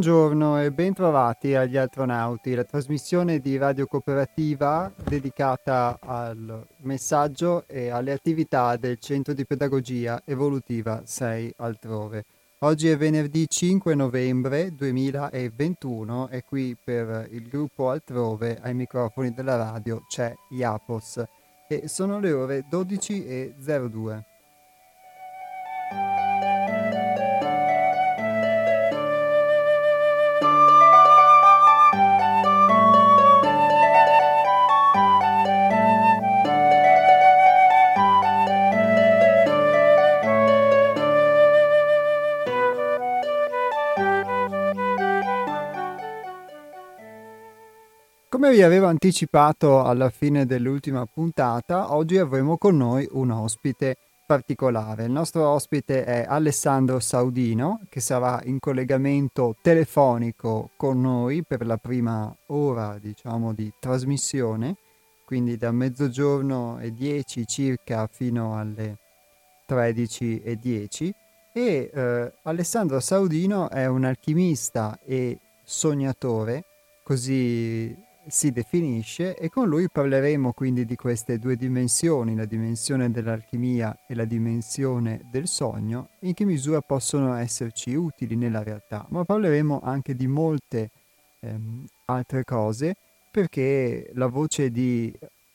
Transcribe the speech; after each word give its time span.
Buongiorno 0.00 0.62
e 0.62 0.72
bentrovati 0.72 1.54
agli 1.54 1.76
astronauti, 1.76 2.54
la 2.54 2.64
trasmissione 2.64 3.38
di 3.38 3.58
Radio 3.58 3.84
Cooperativa 3.84 4.90
dedicata 5.04 5.98
al 6.00 6.66
messaggio 6.84 7.64
e 7.66 7.90
alle 7.90 8.12
attività 8.12 8.78
del 8.78 8.98
Centro 8.98 9.34
di 9.34 9.44
Pedagogia 9.44 10.22
Evolutiva 10.24 11.02
6 11.04 11.52
altrove. 11.58 12.24
Oggi 12.60 12.88
è 12.88 12.96
venerdì 12.96 13.46
5 13.46 13.94
novembre 13.94 14.74
2021 14.74 16.30
e 16.30 16.44
qui 16.44 16.74
per 16.82 17.28
il 17.32 17.46
gruppo 17.46 17.90
altrove 17.90 18.58
ai 18.58 18.72
microfoni 18.72 19.34
della 19.34 19.56
radio 19.56 20.06
c'è 20.08 20.34
Iapos 20.48 21.22
e 21.68 21.88
sono 21.88 22.18
le 22.20 22.32
ore 22.32 22.64
12.02. 22.72 24.29
Vi 48.50 48.62
avevo 48.62 48.86
anticipato 48.86 49.84
alla 49.84 50.10
fine 50.10 50.44
dell'ultima 50.44 51.06
puntata, 51.06 51.94
oggi 51.94 52.18
avremo 52.18 52.58
con 52.58 52.76
noi 52.76 53.08
un 53.12 53.30
ospite 53.30 53.96
particolare. 54.26 55.04
Il 55.04 55.12
nostro 55.12 55.48
ospite 55.48 56.04
è 56.04 56.26
Alessandro 56.28 56.98
Saudino, 56.98 57.82
che 57.88 58.00
sarà 58.00 58.40
in 58.44 58.58
collegamento 58.58 59.54
telefonico 59.62 60.70
con 60.76 61.00
noi 61.00 61.44
per 61.44 61.64
la 61.64 61.76
prima 61.76 62.36
ora, 62.46 62.98
diciamo, 63.00 63.54
di 63.54 63.72
trasmissione, 63.78 64.74
quindi 65.24 65.56
da 65.56 65.70
mezzogiorno 65.70 66.80
e 66.80 66.90
10 66.90 67.46
circa 67.46 68.08
fino 68.10 68.58
alle 68.58 68.98
13 69.64 70.42
e 70.42 70.56
10. 70.56 71.14
E 71.54 71.90
eh, 71.94 72.32
Alessandro 72.42 72.98
Saudino 72.98 73.70
è 73.70 73.86
un 73.86 74.02
alchimista 74.02 74.98
e 75.06 75.38
sognatore, 75.62 76.64
così 77.04 78.08
si 78.30 78.52
definisce 78.52 79.36
e 79.36 79.48
con 79.48 79.68
lui 79.68 79.88
parleremo 79.90 80.52
quindi 80.52 80.84
di 80.84 80.96
queste 80.96 81.38
due 81.38 81.56
dimensioni, 81.56 82.34
la 82.34 82.44
dimensione 82.44 83.10
dell'alchimia 83.10 84.04
e 84.06 84.14
la 84.14 84.24
dimensione 84.24 85.20
del 85.30 85.46
sogno, 85.46 86.10
in 86.20 86.34
che 86.34 86.44
misura 86.44 86.80
possono 86.80 87.34
esserci 87.34 87.94
utili 87.94 88.36
nella 88.36 88.62
realtà, 88.62 89.04
ma 89.10 89.24
parleremo 89.24 89.80
anche 89.82 90.14
di 90.14 90.26
molte 90.26 90.90
ehm, 91.40 91.84
altre 92.06 92.44
cose 92.44 92.96
perché 93.30 94.10
la 94.14 94.26
voce 94.26 94.70
di 94.70 95.12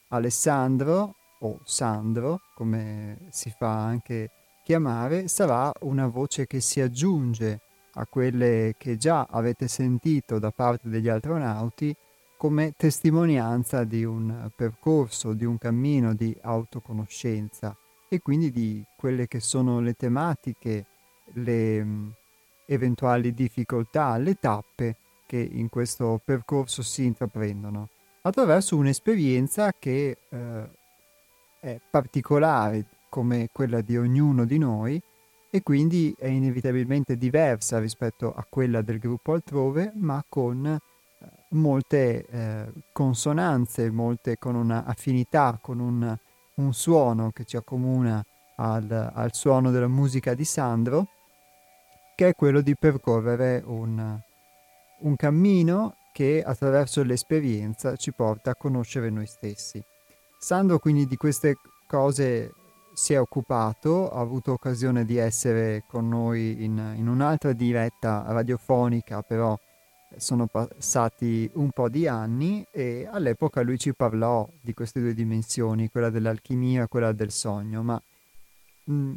Alessandro 0.08 1.14
o 1.40 1.60
Sandro, 1.64 2.40
come 2.54 3.18
si 3.30 3.52
fa 3.56 3.84
anche 3.84 4.30
chiamare, 4.64 5.28
sarà 5.28 5.72
una 5.80 6.06
voce 6.06 6.46
che 6.46 6.60
si 6.60 6.80
aggiunge 6.80 7.60
a 7.94 8.06
quelle 8.06 8.74
che 8.78 8.96
già 8.96 9.26
avete 9.30 9.68
sentito 9.68 10.38
da 10.38 10.50
parte 10.50 10.88
degli 10.88 11.08
astronauti 11.08 11.94
come 12.36 12.74
testimonianza 12.76 13.84
di 13.84 14.04
un 14.04 14.50
percorso, 14.54 15.32
di 15.32 15.44
un 15.44 15.58
cammino 15.58 16.14
di 16.14 16.36
autoconoscenza 16.40 17.76
e 18.08 18.20
quindi 18.20 18.50
di 18.50 18.84
quelle 18.96 19.26
che 19.26 19.40
sono 19.40 19.80
le 19.80 19.94
tematiche, 19.94 20.86
le 21.34 21.82
mh, 21.82 22.14
eventuali 22.66 23.32
difficoltà, 23.32 24.16
le 24.18 24.34
tappe 24.38 24.96
che 25.26 25.38
in 25.38 25.68
questo 25.68 26.20
percorso 26.24 26.82
si 26.82 27.04
intraprendono 27.04 27.88
attraverso 28.22 28.76
un'esperienza 28.76 29.72
che 29.78 30.18
eh, 30.28 30.70
è 31.60 31.80
particolare 31.90 32.84
come 33.08 33.48
quella 33.52 33.80
di 33.80 33.96
ognuno 33.96 34.44
di 34.44 34.58
noi 34.58 35.00
e 35.48 35.62
quindi 35.62 36.14
è 36.18 36.26
inevitabilmente 36.26 37.16
diversa 37.16 37.78
rispetto 37.78 38.34
a 38.34 38.44
quella 38.48 38.82
del 38.82 38.98
gruppo 38.98 39.32
altrove, 39.32 39.92
ma 39.94 40.22
con 40.28 40.78
molte 41.56 42.26
eh, 42.26 42.72
consonanze, 42.92 43.90
molte 43.90 44.38
con 44.38 44.54
una 44.54 44.84
affinità, 44.84 45.58
con 45.60 45.80
un, 45.80 46.16
un 46.54 46.72
suono 46.72 47.30
che 47.32 47.44
ci 47.44 47.56
accomuna 47.56 48.24
al, 48.56 49.10
al, 49.14 49.34
suono 49.34 49.70
della 49.70 49.88
musica 49.88 50.34
di 50.34 50.44
Sandro, 50.44 51.08
che 52.14 52.28
è 52.28 52.34
quello 52.34 52.60
di 52.60 52.76
percorrere 52.76 53.62
un, 53.64 54.18
un 55.00 55.16
cammino 55.16 55.96
che 56.12 56.42
attraverso 56.42 57.02
l'esperienza 57.02 57.96
ci 57.96 58.12
porta 58.12 58.52
a 58.52 58.56
conoscere 58.56 59.10
noi 59.10 59.26
stessi. 59.26 59.82
Sandro 60.38 60.78
quindi 60.78 61.06
di 61.06 61.16
queste 61.16 61.56
cose 61.86 62.52
si 62.94 63.12
è 63.12 63.20
occupato, 63.20 64.10
ha 64.10 64.20
avuto 64.20 64.52
occasione 64.52 65.04
di 65.04 65.18
essere 65.18 65.84
con 65.86 66.08
noi 66.08 66.64
in, 66.64 66.94
in 66.96 67.08
un'altra 67.08 67.52
diretta 67.52 68.24
radiofonica, 68.28 69.20
però 69.20 69.54
sono 70.16 70.46
passati 70.46 71.48
un 71.54 71.70
po' 71.70 71.88
di 71.88 72.06
anni 72.06 72.66
e 72.70 73.08
all'epoca 73.10 73.62
lui 73.62 73.78
ci 73.78 73.94
parlò 73.94 74.48
di 74.60 74.74
queste 74.74 75.00
due 75.00 75.14
dimensioni, 75.14 75.88
quella 75.88 76.10
dell'alchimia 76.10 76.84
e 76.84 76.88
quella 76.88 77.12
del 77.12 77.30
sogno, 77.30 77.82
ma 77.82 78.00
mh, 78.84 79.12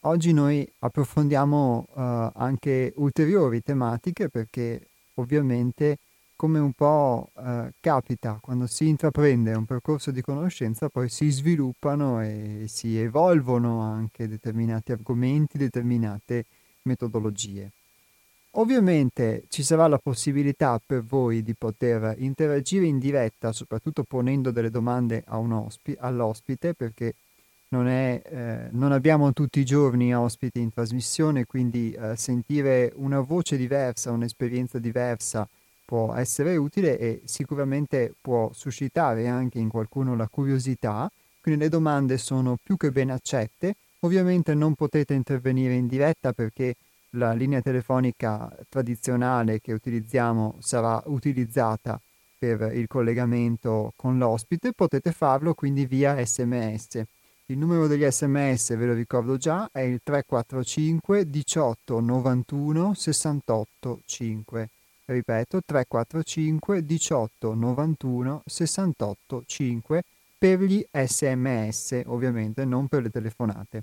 oggi 0.00 0.32
noi 0.32 0.70
approfondiamo 0.78 1.86
uh, 1.88 2.00
anche 2.34 2.92
ulteriori 2.96 3.62
tematiche 3.62 4.28
perché 4.28 4.88
ovviamente 5.14 5.98
come 6.36 6.58
un 6.58 6.72
po' 6.72 7.28
uh, 7.34 7.68
capita 7.80 8.38
quando 8.40 8.66
si 8.66 8.88
intraprende 8.88 9.52
un 9.52 9.66
percorso 9.66 10.10
di 10.10 10.22
conoscenza 10.22 10.88
poi 10.88 11.10
si 11.10 11.28
sviluppano 11.30 12.22
e 12.22 12.64
si 12.66 12.98
evolvono 12.98 13.80
anche 13.80 14.26
determinati 14.26 14.92
argomenti, 14.92 15.58
determinate 15.58 16.46
metodologie. 16.84 17.72
Ovviamente 18.54 19.44
ci 19.48 19.62
sarà 19.62 19.86
la 19.86 19.98
possibilità 19.98 20.80
per 20.84 21.04
voi 21.04 21.42
di 21.42 21.54
poter 21.54 22.16
interagire 22.18 22.84
in 22.86 22.98
diretta, 22.98 23.52
soprattutto 23.52 24.02
ponendo 24.02 24.50
delle 24.50 24.70
domande 24.70 25.22
ospi- 25.28 25.96
all'ospite, 25.98 26.74
perché 26.74 27.14
non, 27.68 27.86
è, 27.86 28.20
eh, 28.24 28.68
non, 28.72 28.90
abbiamo 28.90 29.32
tutti 29.32 29.60
i 29.60 29.64
giorni 29.64 30.12
ospiti 30.12 30.58
in 30.58 30.72
trasmissione, 30.72 31.46
quindi 31.46 31.92
eh, 31.92 32.16
sentire 32.16 32.92
una 32.96 33.20
voce 33.20 33.56
diversa, 33.56 34.10
un'esperienza 34.10 34.80
diversa 34.80 35.48
può 35.84 36.14
essere 36.14 36.56
utile 36.56 36.98
e 36.98 37.22
sicuramente 37.24 38.14
può 38.20 38.50
suscitare 38.52 39.28
anche 39.28 39.58
in 39.58 39.68
qualcuno 39.68 40.16
la 40.16 40.28
curiosità. 40.28 41.10
Quindi 41.40 41.62
le 41.62 41.68
domande 41.68 42.18
sono 42.18 42.56
più 42.62 42.76
che 42.76 42.90
ben 42.90 43.10
accette. 43.10 43.74
Ovviamente 44.00 44.54
non 44.54 44.74
potete 44.74 45.14
intervenire 45.14 45.74
in 45.74 45.86
diretta 45.86 46.32
perché 46.32 46.74
la 47.14 47.32
linea 47.32 47.60
telefonica 47.60 48.54
tradizionale 48.68 49.60
che 49.60 49.72
utilizziamo 49.72 50.56
sarà 50.60 51.02
utilizzata 51.06 52.00
per 52.38 52.72
il 52.74 52.86
collegamento 52.86 53.92
con 53.96 54.16
l'ospite, 54.16 54.72
potete 54.72 55.12
farlo 55.12 55.54
quindi 55.54 55.86
via 55.86 56.24
sms. 56.24 57.02
Il 57.46 57.58
numero 57.58 57.86
degli 57.86 58.08
sms, 58.08 58.76
ve 58.76 58.86
lo 58.86 58.94
ricordo 58.94 59.36
già, 59.36 59.68
è 59.72 59.80
il 59.80 60.00
345 60.02 61.28
18 61.28 62.00
91 62.00 62.94
68 62.94 64.00
5. 64.04 64.68
Ripeto, 65.06 65.60
345 65.66 66.84
18 66.84 67.54
91 67.54 68.42
68 68.46 69.42
5 69.44 70.02
per 70.38 70.60
gli 70.60 70.86
sms, 70.90 72.02
ovviamente 72.06 72.64
non 72.64 72.86
per 72.86 73.02
le 73.02 73.10
telefonate. 73.10 73.82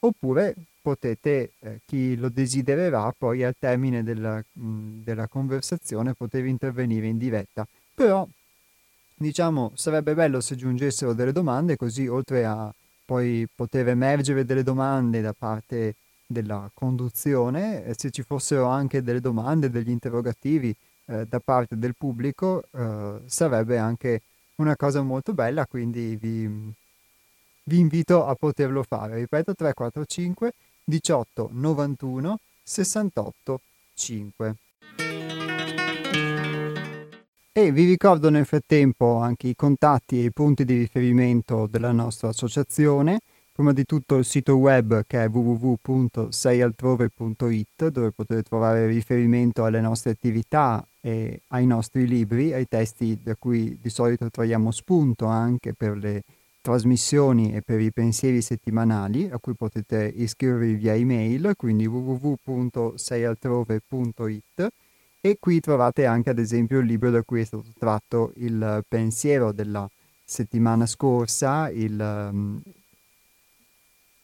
Oppure 0.00 0.54
potete, 0.80 1.52
eh, 1.60 1.80
chi 1.84 2.16
lo 2.16 2.30
desidererà, 2.30 3.14
poi 3.16 3.44
al 3.44 3.54
termine 3.58 4.02
della, 4.02 4.42
mh, 4.52 5.02
della 5.02 5.26
conversazione 5.26 6.14
poter 6.14 6.46
intervenire 6.46 7.06
in 7.06 7.18
diretta. 7.18 7.66
Però, 7.94 8.26
diciamo, 9.14 9.72
sarebbe 9.74 10.14
bello 10.14 10.40
se 10.40 10.56
giungessero 10.56 11.12
delle 11.12 11.32
domande, 11.32 11.76
così 11.76 12.06
oltre 12.06 12.44
a 12.46 12.72
poi 13.04 13.46
poter 13.54 13.88
emergere 13.88 14.44
delle 14.44 14.62
domande 14.62 15.20
da 15.20 15.34
parte 15.34 15.96
della 16.26 16.70
conduzione, 16.72 17.84
eh, 17.84 17.94
se 17.96 18.10
ci 18.10 18.22
fossero 18.22 18.66
anche 18.66 19.02
delle 19.02 19.20
domande, 19.20 19.68
degli 19.68 19.90
interrogativi 19.90 20.74
eh, 21.06 21.26
da 21.28 21.40
parte 21.40 21.76
del 21.76 21.94
pubblico, 21.96 22.62
eh, 22.70 23.20
sarebbe 23.26 23.78
anche 23.78 24.22
una 24.56 24.76
cosa 24.76 25.02
molto 25.02 25.34
bella, 25.34 25.66
quindi 25.66 26.16
vi, 26.16 26.72
vi 27.64 27.78
invito 27.78 28.26
a 28.26 28.34
poterlo 28.34 28.82
fare. 28.82 29.16
Ripeto 29.16 29.54
345 29.54 30.52
18 30.84 31.50
91 31.52 32.38
68 32.62 33.60
5. 33.94 34.54
E 37.52 37.72
vi 37.72 37.84
ricordo 37.84 38.30
nel 38.30 38.46
frattempo 38.46 39.16
anche 39.16 39.48
i 39.48 39.56
contatti 39.56 40.20
e 40.20 40.24
i 40.24 40.32
punti 40.32 40.64
di 40.64 40.78
riferimento 40.78 41.66
della 41.66 41.92
nostra 41.92 42.28
associazione. 42.28 43.20
prima 43.52 43.72
di 43.74 43.84
tutto 43.84 44.16
il 44.16 44.24
sito 44.24 44.56
web 44.56 45.04
che 45.06 45.24
è 45.24 45.28
www.seialtrove.it 45.28 47.88
dove 47.88 48.10
potete 48.12 48.42
trovare 48.42 48.86
riferimento 48.86 49.64
alle 49.64 49.82
nostre 49.82 50.12
attività 50.12 50.82
e 51.00 51.42
ai 51.48 51.66
nostri 51.66 52.06
libri, 52.06 52.54
ai 52.54 52.66
testi 52.66 53.20
da 53.22 53.36
cui 53.36 53.78
di 53.78 53.90
solito 53.90 54.30
troviamo 54.30 54.70
spunto 54.70 55.26
anche 55.26 55.74
per 55.74 55.98
le 55.98 56.22
trasmissioni 56.60 57.54
e 57.54 57.62
per 57.62 57.80
i 57.80 57.92
pensieri 57.92 58.42
settimanali 58.42 59.30
a 59.30 59.38
cui 59.38 59.54
potete 59.54 60.12
iscrivervi 60.14 60.74
via 60.74 60.94
email, 60.94 61.54
quindi 61.56 61.86
www.seialtrove.it 61.86 64.68
e 65.22 65.36
qui 65.38 65.60
trovate 65.60 66.06
anche 66.06 66.30
ad 66.30 66.38
esempio 66.38 66.78
il 66.78 66.86
libro 66.86 67.10
da 67.10 67.22
cui 67.22 67.42
è 67.42 67.44
stato 67.44 67.66
tratto 67.78 68.32
il 68.36 68.82
pensiero 68.88 69.52
della 69.52 69.86
settimana 70.24 70.86
scorsa, 70.86 71.68
il, 71.70 71.98
um, 71.98 72.58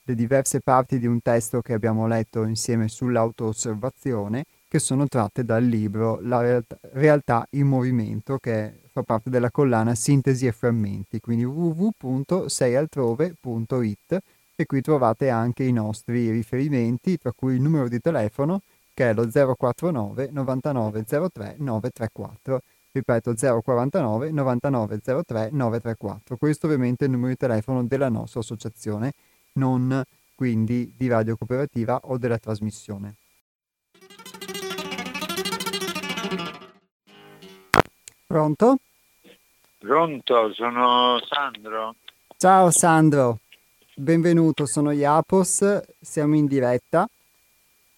le 0.04 0.14
diverse 0.14 0.60
parti 0.60 0.98
di 0.98 1.06
un 1.06 1.20
testo 1.20 1.60
che 1.60 1.74
abbiamo 1.74 2.06
letto 2.06 2.44
insieme 2.44 2.88
sull'auto-osservazione 2.88 4.44
che 4.68 4.78
sono 4.78 5.06
tratte 5.06 5.44
dal 5.44 5.64
libro 5.64 6.18
La 6.22 6.62
realtà, 6.92 7.46
in 7.50 7.66
movimento 7.66 8.38
che 8.38 8.85
fa 8.96 9.02
parte 9.02 9.28
della 9.28 9.50
collana 9.50 9.94
Sintesi 9.94 10.46
e 10.46 10.52
frammenti, 10.52 11.20
quindi 11.20 11.44
www.seialtrove.it 11.44 14.18
e 14.54 14.64
qui 14.64 14.80
trovate 14.80 15.28
anche 15.28 15.64
i 15.64 15.72
nostri 15.72 16.30
riferimenti, 16.30 17.18
tra 17.18 17.32
cui 17.32 17.56
il 17.56 17.60
numero 17.60 17.88
di 17.88 18.00
telefono 18.00 18.62
che 18.94 19.10
è 19.10 19.12
lo 19.12 19.28
049 19.28 20.30
99 20.32 21.04
03 21.04 21.56
934. 21.58 22.62
Ripeto 22.92 23.34
049 23.62 24.30
99 24.30 25.00
03 25.26 25.50
934. 25.52 26.36
Questo 26.38 26.64
ovviamente 26.64 27.04
è 27.04 27.08
il 27.08 27.12
numero 27.12 27.32
di 27.32 27.36
telefono 27.36 27.84
della 27.84 28.08
nostra 28.08 28.40
associazione, 28.40 29.12
non 29.54 30.02
quindi 30.34 30.90
di 30.96 31.06
Radio 31.06 31.36
Cooperativa 31.36 32.00
o 32.04 32.16
della 32.16 32.38
trasmissione. 32.38 33.16
Pronto? 38.26 38.78
Pronto, 39.78 40.52
sono 40.52 41.20
Sandro. 41.28 41.94
Ciao 42.36 42.72
Sandro, 42.72 43.38
benvenuto, 43.94 44.66
sono 44.66 44.90
Iapos, 44.90 45.80
siamo 46.00 46.34
in 46.34 46.46
diretta. 46.46 47.08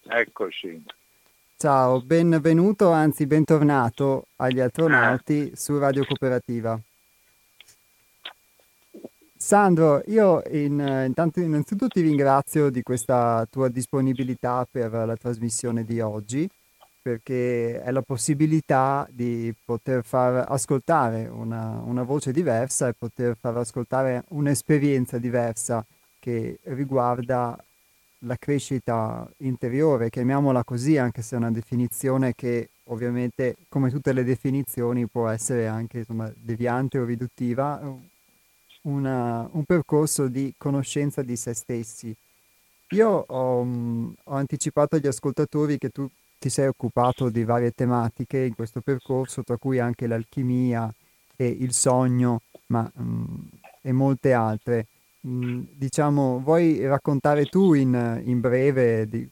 Eccoci. 0.06 0.84
Ciao, 1.56 2.02
benvenuto, 2.02 2.90
anzi 2.90 3.26
bentornato 3.26 4.26
agli 4.36 4.60
astronauti 4.60 5.52
su 5.54 5.78
Radio 5.78 6.04
Cooperativa. 6.04 6.78
Sandro, 9.34 10.02
io 10.08 10.42
in, 10.50 11.04
intanto 11.06 11.40
innanzitutto 11.40 11.88
ti 11.88 12.02
ringrazio 12.02 12.68
di 12.68 12.82
questa 12.82 13.46
tua 13.50 13.68
disponibilità 13.68 14.68
per 14.70 14.92
la 14.92 15.16
trasmissione 15.16 15.84
di 15.84 16.00
oggi, 16.00 16.46
perché 17.08 17.80
è 17.80 17.90
la 17.90 18.02
possibilità 18.02 19.08
di 19.10 19.54
poter 19.64 20.04
far 20.04 20.44
ascoltare 20.46 21.26
una, 21.26 21.80
una 21.82 22.02
voce 22.02 22.32
diversa 22.32 22.88
e 22.88 22.92
poter 22.92 23.34
far 23.34 23.56
ascoltare 23.56 24.24
un'esperienza 24.28 25.16
diversa 25.16 25.82
che 26.20 26.58
riguarda 26.64 27.56
la 28.22 28.36
crescita 28.36 29.26
interiore, 29.38 30.10
chiamiamola 30.10 30.64
così, 30.64 30.98
anche 30.98 31.22
se 31.22 31.36
è 31.36 31.38
una 31.38 31.50
definizione 31.50 32.34
che 32.34 32.68
ovviamente, 32.84 33.56
come 33.70 33.90
tutte 33.90 34.12
le 34.12 34.24
definizioni, 34.24 35.06
può 35.06 35.28
essere 35.28 35.66
anche 35.66 35.98
insomma, 35.98 36.30
deviante 36.36 36.98
o 36.98 37.04
riduttiva, 37.04 37.80
una, 38.82 39.48
un 39.50 39.64
percorso 39.64 40.28
di 40.28 40.52
conoscenza 40.58 41.22
di 41.22 41.36
se 41.36 41.54
stessi. 41.54 42.14
Io 42.90 43.24
ho, 43.26 43.60
ho 44.24 44.34
anticipato 44.34 44.96
agli 44.96 45.06
ascoltatori 45.06 45.78
che 45.78 45.88
tu 45.88 46.06
ti 46.38 46.48
sei 46.48 46.68
occupato 46.68 47.28
di 47.28 47.44
varie 47.44 47.72
tematiche 47.72 48.38
in 48.38 48.54
questo 48.54 48.80
percorso, 48.80 49.42
tra 49.42 49.56
cui 49.56 49.78
anche 49.78 50.06
l'alchimia 50.06 50.92
e 51.36 51.46
il 51.46 51.72
sogno, 51.72 52.42
ma, 52.66 52.82
mh, 52.82 53.48
e 53.82 53.92
molte 53.92 54.32
altre. 54.32 54.86
Mm, 55.26 55.64
diciamo, 55.74 56.38
vuoi 56.40 56.86
raccontare 56.86 57.46
tu 57.46 57.74
in, 57.74 58.22
in 58.24 58.40
breve, 58.40 59.06
di, 59.08 59.28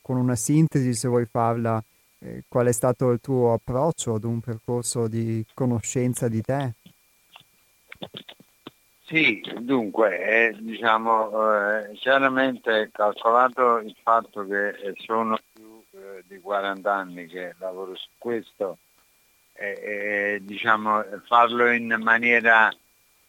con 0.00 0.16
una 0.16 0.36
sintesi 0.36 0.94
se 0.94 1.08
vuoi 1.08 1.26
farla, 1.26 1.82
eh, 2.20 2.44
qual 2.48 2.66
è 2.66 2.72
stato 2.72 3.10
il 3.10 3.20
tuo 3.20 3.52
approccio 3.52 4.14
ad 4.14 4.24
un 4.24 4.40
percorso 4.40 5.06
di 5.06 5.44
conoscenza 5.54 6.28
di 6.28 6.40
te? 6.40 6.74
Sì, 9.04 9.40
dunque, 9.60 10.18
eh, 10.18 10.56
diciamo, 10.58 11.52
eh, 11.54 11.92
chiaramente 11.94 12.90
calcolato 12.92 13.78
il 13.78 13.94
fatto 14.02 14.44
che 14.44 14.94
sono 14.96 15.38
di 16.26 16.40
40 16.40 16.92
anni 16.92 17.26
che 17.26 17.54
lavoro 17.58 17.94
su 17.94 18.08
questo, 18.18 18.78
diciamo, 20.40 21.04
farlo 21.24 21.70
in 21.70 21.96
maniera 22.02 22.70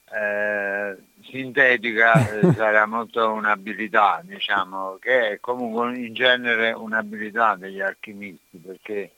eh, 0.10 0.98
sintetica 1.24 2.14
sarà 2.56 2.86
molto 2.86 3.32
un'abilità, 3.32 4.22
diciamo, 4.24 4.98
che 5.00 5.32
è 5.32 5.40
comunque 5.40 5.98
in 5.98 6.14
genere 6.14 6.72
un'abilità 6.72 7.56
degli 7.56 7.82
alchimisti, 7.82 8.58
perché 8.58 9.12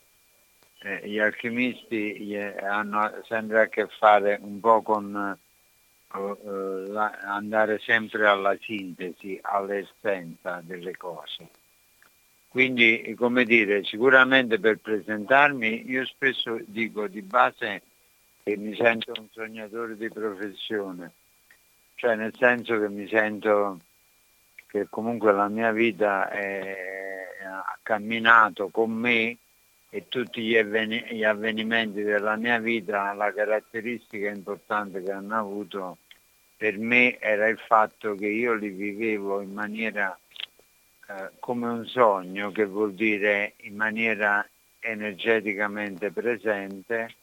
eh, 0.80 1.08
gli 1.08 1.18
alchimisti 1.18 2.36
hanno 2.36 3.22
sempre 3.26 3.60
a 3.62 3.66
che 3.68 3.86
fare 3.86 4.38
un 4.40 4.58
po' 4.60 4.82
con 4.82 5.38
eh, 6.14 6.86
la, 6.88 7.18
andare 7.24 7.78
sempre 7.78 8.26
alla 8.26 8.56
sintesi, 8.60 9.38
all'essenza 9.42 10.60
delle 10.64 10.96
cose. 10.96 11.48
Quindi, 12.50 13.14
come 13.16 13.44
dire, 13.44 13.84
sicuramente 13.84 14.58
per 14.58 14.78
presentarmi 14.78 15.88
io 15.88 16.04
spesso 16.04 16.58
dico 16.66 17.06
di 17.06 17.22
base 17.22 17.80
che 18.42 18.56
mi 18.56 18.74
sento 18.74 19.12
un 19.16 19.28
sognatore 19.30 19.96
di 19.96 20.08
professione, 20.08 21.12
cioè 21.94 22.16
nel 22.16 22.34
senso 22.36 22.76
che 22.80 22.88
mi 22.88 23.06
sento 23.06 23.78
che 24.66 24.88
comunque 24.90 25.32
la 25.32 25.46
mia 25.46 25.70
vita 25.70 26.28
è, 26.28 27.28
ha 27.44 27.78
camminato 27.82 28.68
con 28.70 28.90
me 28.90 29.36
e 29.88 30.08
tutti 30.08 30.42
gli, 30.42 30.56
avven- 30.56 31.06
gli, 31.08 31.22
avvenimenti 31.22 32.02
della 32.02 32.34
mia 32.34 32.58
vita, 32.58 33.12
la 33.12 33.32
caratteristica 33.32 34.28
importante 34.28 35.04
che 35.04 35.12
hanno 35.12 35.38
avuto 35.38 35.98
per 36.56 36.76
me 36.78 37.16
era 37.20 37.46
il 37.46 37.58
fatto 37.58 38.16
che 38.16 38.26
io 38.26 38.54
li 38.54 38.70
vivevo 38.70 39.40
in 39.40 39.52
maniera 39.52 40.18
eh, 41.10 41.30
come 41.40 41.66
un 41.66 41.86
sogno, 41.86 42.52
che 42.52 42.64
vuol 42.66 42.94
dire 42.94 43.54
in 43.62 43.74
maniera 43.74 44.46
energeticamente 44.78 46.12
presente 46.12 47.14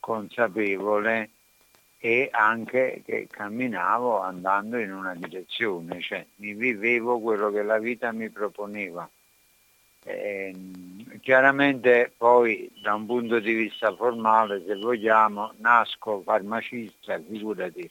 consapevole 0.00 1.30
e 1.98 2.28
anche 2.32 3.02
che 3.04 3.28
camminavo 3.30 4.20
andando 4.20 4.78
in 4.78 4.92
una 4.92 5.14
direzione, 5.14 6.00
cioè 6.00 6.26
mi 6.36 6.54
vivevo 6.54 7.20
quello 7.20 7.50
che 7.52 7.62
la 7.62 7.78
vita 7.78 8.10
mi 8.10 8.28
proponeva. 8.30 9.08
E, 10.02 10.52
ehm, 10.52 11.20
chiaramente 11.20 12.12
poi 12.16 12.68
da 12.82 12.94
un 12.94 13.06
punto 13.06 13.38
di 13.38 13.54
vista 13.54 13.94
formale, 13.94 14.64
se 14.66 14.74
vogliamo, 14.74 15.52
nasco 15.58 16.20
farmacista, 16.22 17.18
figurati, 17.20 17.90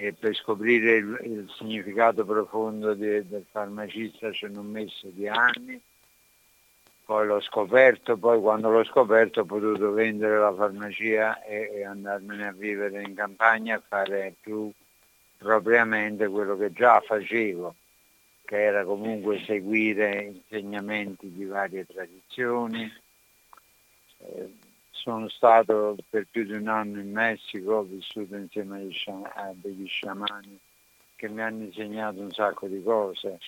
e 0.00 0.12
per 0.12 0.34
scoprire 0.36 0.96
il, 0.96 1.18
il 1.24 1.50
significato 1.56 2.24
profondo 2.24 2.94
de, 2.94 3.26
del 3.26 3.44
farmacista 3.50 4.30
ci 4.30 4.44
hanno 4.44 4.62
messo 4.62 5.08
di 5.08 5.26
anni 5.26 5.80
poi 7.08 7.26
l'ho 7.26 7.40
scoperto, 7.40 8.18
poi 8.18 8.38
quando 8.38 8.68
l'ho 8.68 8.84
scoperto 8.84 9.40
ho 9.40 9.44
potuto 9.46 9.92
vendere 9.92 10.38
la 10.38 10.52
farmacia 10.52 11.42
e, 11.42 11.70
e 11.76 11.82
andarmene 11.82 12.48
a 12.48 12.52
vivere 12.52 13.00
in 13.00 13.14
campagna 13.14 13.76
a 13.76 13.82
fare 13.88 14.34
più 14.38 14.70
propriamente 15.38 16.28
quello 16.28 16.54
che 16.58 16.70
già 16.70 17.00
facevo, 17.00 17.74
che 18.44 18.62
era 18.62 18.84
comunque 18.84 19.42
seguire 19.46 20.20
insegnamenti 20.24 21.32
di 21.32 21.46
varie 21.46 21.86
tradizioni. 21.86 22.92
Eh, 24.18 24.54
sono 24.98 25.28
stato 25.28 25.96
per 26.10 26.26
più 26.30 26.44
di 26.44 26.52
un 26.52 26.68
anno 26.68 27.00
in 27.00 27.12
Messico, 27.12 27.74
ho 27.74 27.82
vissuto 27.82 28.34
insieme 28.34 28.88
a 29.34 29.52
degli 29.54 29.86
sciamani 29.86 30.58
che 31.14 31.28
mi 31.28 31.40
hanno 31.40 31.64
insegnato 31.64 32.20
un 32.20 32.32
sacco 32.32 32.66
di 32.66 32.82
cose. 32.82 33.38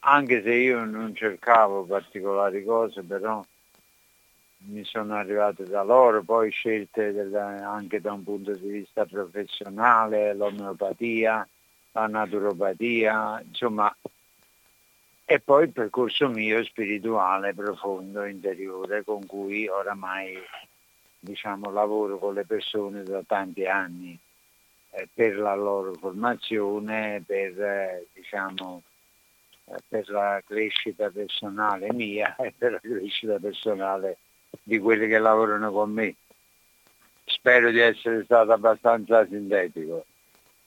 Anche 0.00 0.42
se 0.42 0.54
io 0.54 0.84
non 0.84 1.14
cercavo 1.14 1.84
particolari 1.84 2.64
cose, 2.64 3.02
però 3.02 3.44
mi 4.64 4.84
sono 4.84 5.14
arrivate 5.14 5.64
da 5.64 5.82
loro, 5.82 6.22
poi 6.22 6.50
scelte 6.50 7.12
della, 7.12 7.68
anche 7.68 8.00
da 8.00 8.12
un 8.12 8.22
punto 8.22 8.52
di 8.52 8.68
vista 8.68 9.04
professionale, 9.04 10.34
l'omeopatia, 10.34 11.46
la 11.92 12.06
naturopatia, 12.06 13.42
insomma, 13.44 13.94
e 15.24 15.40
poi 15.40 15.64
il 15.64 15.72
percorso 15.72 16.28
mio 16.28 16.62
spirituale 16.64 17.54
profondo, 17.54 18.24
interiore, 18.24 19.04
con 19.04 19.24
cui 19.26 19.68
oramai 19.68 20.36
diciamo, 21.22 21.70
lavoro 21.70 22.18
con 22.18 22.34
le 22.34 22.44
persone 22.44 23.04
da 23.04 23.22
tanti 23.26 23.64
anni. 23.66 24.18
eh, 24.94 25.08
per 25.12 25.38
la 25.38 25.54
loro 25.54 25.94
formazione, 25.94 27.22
per, 27.24 27.58
eh, 27.58 28.06
diciamo, 28.12 28.82
eh, 29.66 29.76
per 29.88 30.08
la 30.10 30.42
crescita 30.46 31.08
personale 31.08 31.92
mia 31.94 32.36
e 32.42 32.52
per 32.56 32.72
la 32.72 32.80
crescita 32.80 33.38
personale 33.38 34.18
di 34.62 34.78
quelli 34.78 35.08
che 35.08 35.18
lavorano 35.18 35.72
con 35.72 35.90
me. 35.92 36.14
Spero 37.24 37.70
di 37.70 37.78
essere 37.78 38.24
stato 38.24 38.52
abbastanza 38.52 39.26
sintetico. 39.26 40.04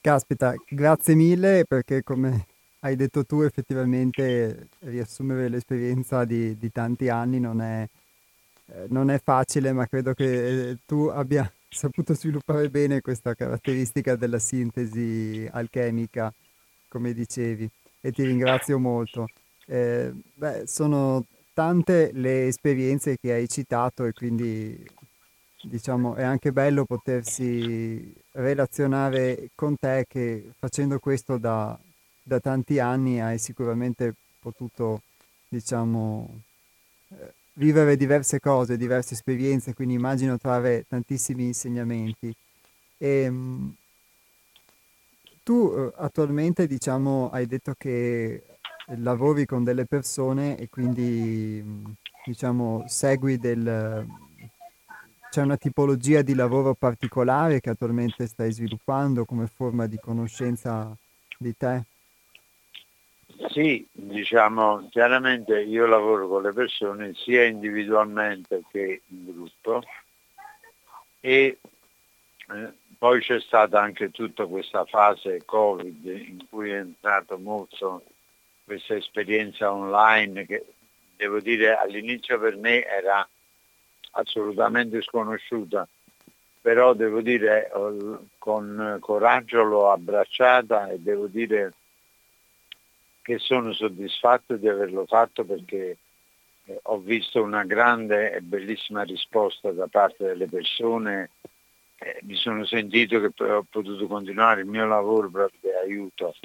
Caspita, 0.00 0.54
grazie 0.68 1.14
mille 1.14 1.64
perché 1.64 2.02
come 2.02 2.46
hai 2.80 2.96
detto 2.96 3.24
tu 3.24 3.42
effettivamente 3.42 4.68
riassumere 4.80 5.48
l'esperienza 5.48 6.24
di, 6.24 6.56
di 6.56 6.70
tanti 6.70 7.08
anni 7.08 7.38
non 7.38 7.60
è, 7.60 7.86
non 8.88 9.10
è, 9.10 9.20
facile, 9.20 9.72
ma 9.72 9.86
credo 9.86 10.12
che 10.14 10.70
eh, 10.70 10.78
tu 10.86 11.06
abbia 11.06 11.50
saputo 11.68 12.14
sviluppare 12.14 12.68
bene 12.68 13.00
questa 13.00 13.34
caratteristica 13.34 14.16
della 14.16 14.38
sintesi 14.38 15.48
alchemica, 15.50 16.32
come 16.88 17.12
dicevi 17.12 17.68
e 18.00 18.12
ti 18.12 18.24
ringrazio 18.24 18.78
molto. 18.78 19.26
Eh, 19.66 20.12
beh, 20.34 20.64
sono 20.66 21.24
tante 21.52 22.10
le 22.12 22.46
esperienze 22.46 23.16
che 23.16 23.32
hai 23.32 23.48
citato 23.48 24.04
e 24.04 24.12
quindi 24.12 24.84
diciamo 25.62 26.14
è 26.14 26.22
anche 26.22 26.52
bello 26.52 26.84
potersi 26.84 28.14
relazionare 28.32 29.50
con 29.54 29.74
te 29.76 30.04
che 30.06 30.52
facendo 30.58 30.98
questo 30.98 31.38
da, 31.38 31.76
da 32.22 32.40
tanti 32.40 32.78
anni 32.78 33.20
hai 33.20 33.38
sicuramente 33.38 34.14
potuto 34.38 35.02
diciamo 35.48 36.42
eh, 37.08 37.32
vivere 37.56 37.96
diverse 37.96 38.40
cose, 38.40 38.76
diverse 38.76 39.14
esperienze, 39.14 39.74
quindi 39.74 39.94
immagino 39.94 40.38
trarre 40.38 40.84
tantissimi 40.88 41.46
insegnamenti. 41.46 42.34
E, 42.98 43.08
ehm, 43.08 43.74
tu 45.42 45.72
eh, 45.76 45.92
attualmente, 45.96 46.66
diciamo, 46.66 47.30
hai 47.30 47.46
detto 47.46 47.74
che 47.76 48.42
lavori 48.98 49.46
con 49.46 49.64
delle 49.64 49.86
persone 49.86 50.56
e 50.58 50.68
quindi, 50.68 51.62
diciamo, 52.24 52.84
segui 52.86 53.38
del... 53.38 54.06
C'è 55.30 55.42
una 55.42 55.56
tipologia 55.56 56.22
di 56.22 56.34
lavoro 56.34 56.74
particolare 56.74 57.60
che 57.60 57.70
attualmente 57.70 58.26
stai 58.26 58.52
sviluppando 58.52 59.24
come 59.24 59.46
forma 59.46 59.86
di 59.86 59.98
conoscenza 59.98 60.96
di 61.38 61.54
te? 61.56 61.84
Sì, 63.50 63.86
diciamo, 63.92 64.88
chiaramente 64.90 65.60
io 65.60 65.86
lavoro 65.86 66.26
con 66.26 66.42
le 66.42 66.52
persone 66.52 67.12
sia 67.14 67.44
individualmente 67.44 68.62
che 68.70 69.02
in 69.08 69.24
gruppo 69.26 69.82
e 71.20 71.58
eh, 72.48 72.72
poi 72.96 73.20
c'è 73.20 73.38
stata 73.40 73.80
anche 73.80 74.10
tutta 74.10 74.46
questa 74.46 74.84
fase 74.86 75.44
Covid 75.44 76.04
in 76.06 76.46
cui 76.48 76.70
è 76.70 76.78
entrato 76.78 77.36
molto 77.36 78.04
questa 78.64 78.94
esperienza 78.94 79.70
online 79.70 80.46
che 80.46 80.64
devo 81.16 81.40
dire 81.40 81.76
all'inizio 81.76 82.38
per 82.38 82.56
me 82.56 82.84
era 82.84 83.28
assolutamente 84.12 85.02
sconosciuta, 85.02 85.86
però 86.60 86.94
devo 86.94 87.20
dire 87.20 87.70
con 88.38 88.96
coraggio 89.00 89.62
l'ho 89.62 89.90
abbracciata 89.92 90.88
e 90.88 90.98
devo 91.00 91.26
dire 91.26 91.74
che 93.26 93.40
sono 93.40 93.72
soddisfatto 93.72 94.54
di 94.54 94.68
averlo 94.68 95.04
fatto 95.04 95.44
perché 95.44 95.96
eh, 96.64 96.78
ho 96.84 96.98
visto 97.00 97.42
una 97.42 97.64
grande 97.64 98.30
e 98.34 98.40
bellissima 98.40 99.02
risposta 99.02 99.72
da 99.72 99.88
parte 99.88 100.22
delle 100.22 100.46
persone 100.46 101.30
eh, 101.98 102.20
mi 102.22 102.36
sono 102.36 102.64
sentito 102.64 103.18
che 103.18 103.42
ho 103.42 103.66
potuto 103.68 104.06
continuare 104.06 104.60
il 104.60 104.68
mio 104.68 104.86
lavoro 104.86 105.28
proprio 105.28 105.58
di 105.60 105.70
aiuto, 105.70 106.36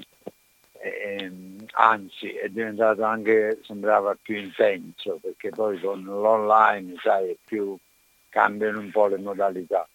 eh, 0.80 1.32
anzi 1.74 2.32
è 2.32 2.50
diventato 2.50 3.04
anche, 3.04 3.60
sembrava 3.62 4.18
più 4.20 4.38
intenso 4.38 5.20
perché 5.22 5.50
poi 5.50 5.80
con 5.80 6.04
l'online 6.04 6.96
sai, 7.00 7.38
più, 7.46 7.78
cambiano 8.30 8.80
un 8.80 8.90
po' 8.90 9.06
le 9.06 9.20
modalità. 9.20 9.88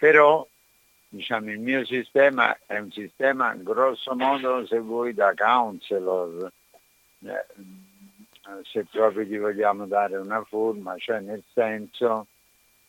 Però 0.00 0.44
diciamo, 1.12 1.50
il 1.50 1.60
mio 1.60 1.84
sistema 1.84 2.56
è 2.64 2.78
un 2.78 2.90
sistema 2.90 3.54
grosso 3.54 4.14
modo 4.14 4.64
se 4.66 4.78
vuoi 4.78 5.12
da 5.12 5.34
counselor, 5.34 6.50
eh, 7.20 7.46
se 8.62 8.86
proprio 8.90 9.22
gli 9.24 9.38
vogliamo 9.38 9.86
dare 9.86 10.16
una 10.16 10.42
forma, 10.44 10.96
cioè 10.96 11.20
nel 11.20 11.42
senso 11.52 12.28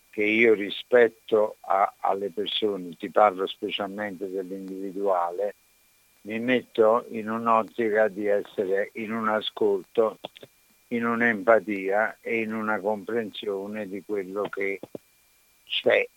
che 0.10 0.24
io 0.24 0.54
rispetto 0.54 1.58
a, 1.62 1.96
alle 2.00 2.30
persone, 2.30 2.96
ti 2.96 3.10
parlo 3.10 3.46
specialmente 3.46 4.30
dell'individuale, 4.30 5.56
mi 6.22 6.40
metto 6.40 7.06
in 7.10 7.30
un'ottica 7.30 8.08
di 8.08 8.28
essere 8.28 8.92
in 8.94 9.12
un 9.12 9.28
ascolto, 9.28 10.20
in 10.90 11.06
un'empatia 11.06 12.20
e 12.22 12.40
in 12.40 12.54
una 12.54 12.80
comprensione 12.80 13.86
di 13.90 14.02
quello 14.06 14.44
che 14.44 14.80
c'è. 15.66 16.08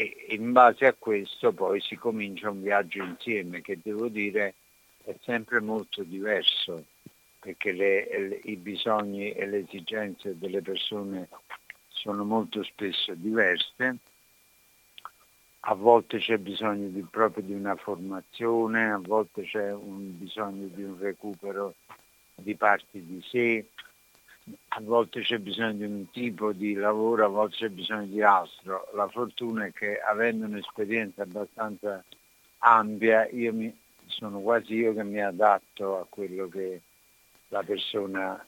E 0.00 0.28
in 0.28 0.52
base 0.52 0.86
a 0.86 0.94
questo 0.94 1.52
poi 1.52 1.78
si 1.82 1.94
comincia 1.94 2.48
un 2.48 2.62
viaggio 2.62 3.02
insieme 3.02 3.60
che 3.60 3.78
devo 3.82 4.08
dire 4.08 4.54
è 5.04 5.14
sempre 5.20 5.60
molto 5.60 6.02
diverso 6.02 6.86
perché 7.38 7.72
le, 7.72 8.08
le, 8.18 8.40
i 8.44 8.56
bisogni 8.56 9.30
e 9.32 9.44
le 9.44 9.58
esigenze 9.58 10.38
delle 10.38 10.62
persone 10.62 11.28
sono 11.88 12.24
molto 12.24 12.62
spesso 12.62 13.12
diverse, 13.14 13.96
a 15.60 15.74
volte 15.74 16.16
c'è 16.16 16.38
bisogno 16.38 16.88
di, 16.88 17.02
proprio 17.02 17.44
di 17.44 17.52
una 17.52 17.76
formazione, 17.76 18.90
a 18.90 18.98
volte 18.98 19.42
c'è 19.42 19.70
un 19.70 20.18
bisogno 20.18 20.68
di 20.68 20.82
un 20.82 20.98
recupero 20.98 21.74
di 22.34 22.54
parti 22.54 23.04
di 23.04 23.22
sé, 23.28 23.66
a 24.68 24.80
volte 24.80 25.20
c'è 25.20 25.38
bisogno 25.38 25.72
di 25.72 25.84
un 25.84 26.10
tipo 26.10 26.52
di 26.52 26.74
lavoro, 26.74 27.24
a 27.24 27.28
volte 27.28 27.56
c'è 27.56 27.68
bisogno 27.68 28.06
di 28.06 28.22
altro. 28.22 28.88
La 28.94 29.08
fortuna 29.08 29.66
è 29.66 29.72
che 29.72 29.98
avendo 29.98 30.46
un'esperienza 30.46 31.22
abbastanza 31.22 32.04
ampia, 32.58 33.28
io 33.28 33.52
mi, 33.52 33.74
sono 34.06 34.40
quasi 34.40 34.74
io 34.74 34.94
che 34.94 35.04
mi 35.04 35.22
adatto 35.22 35.98
a 35.98 36.06
quello 36.08 36.48
persona 37.64 38.44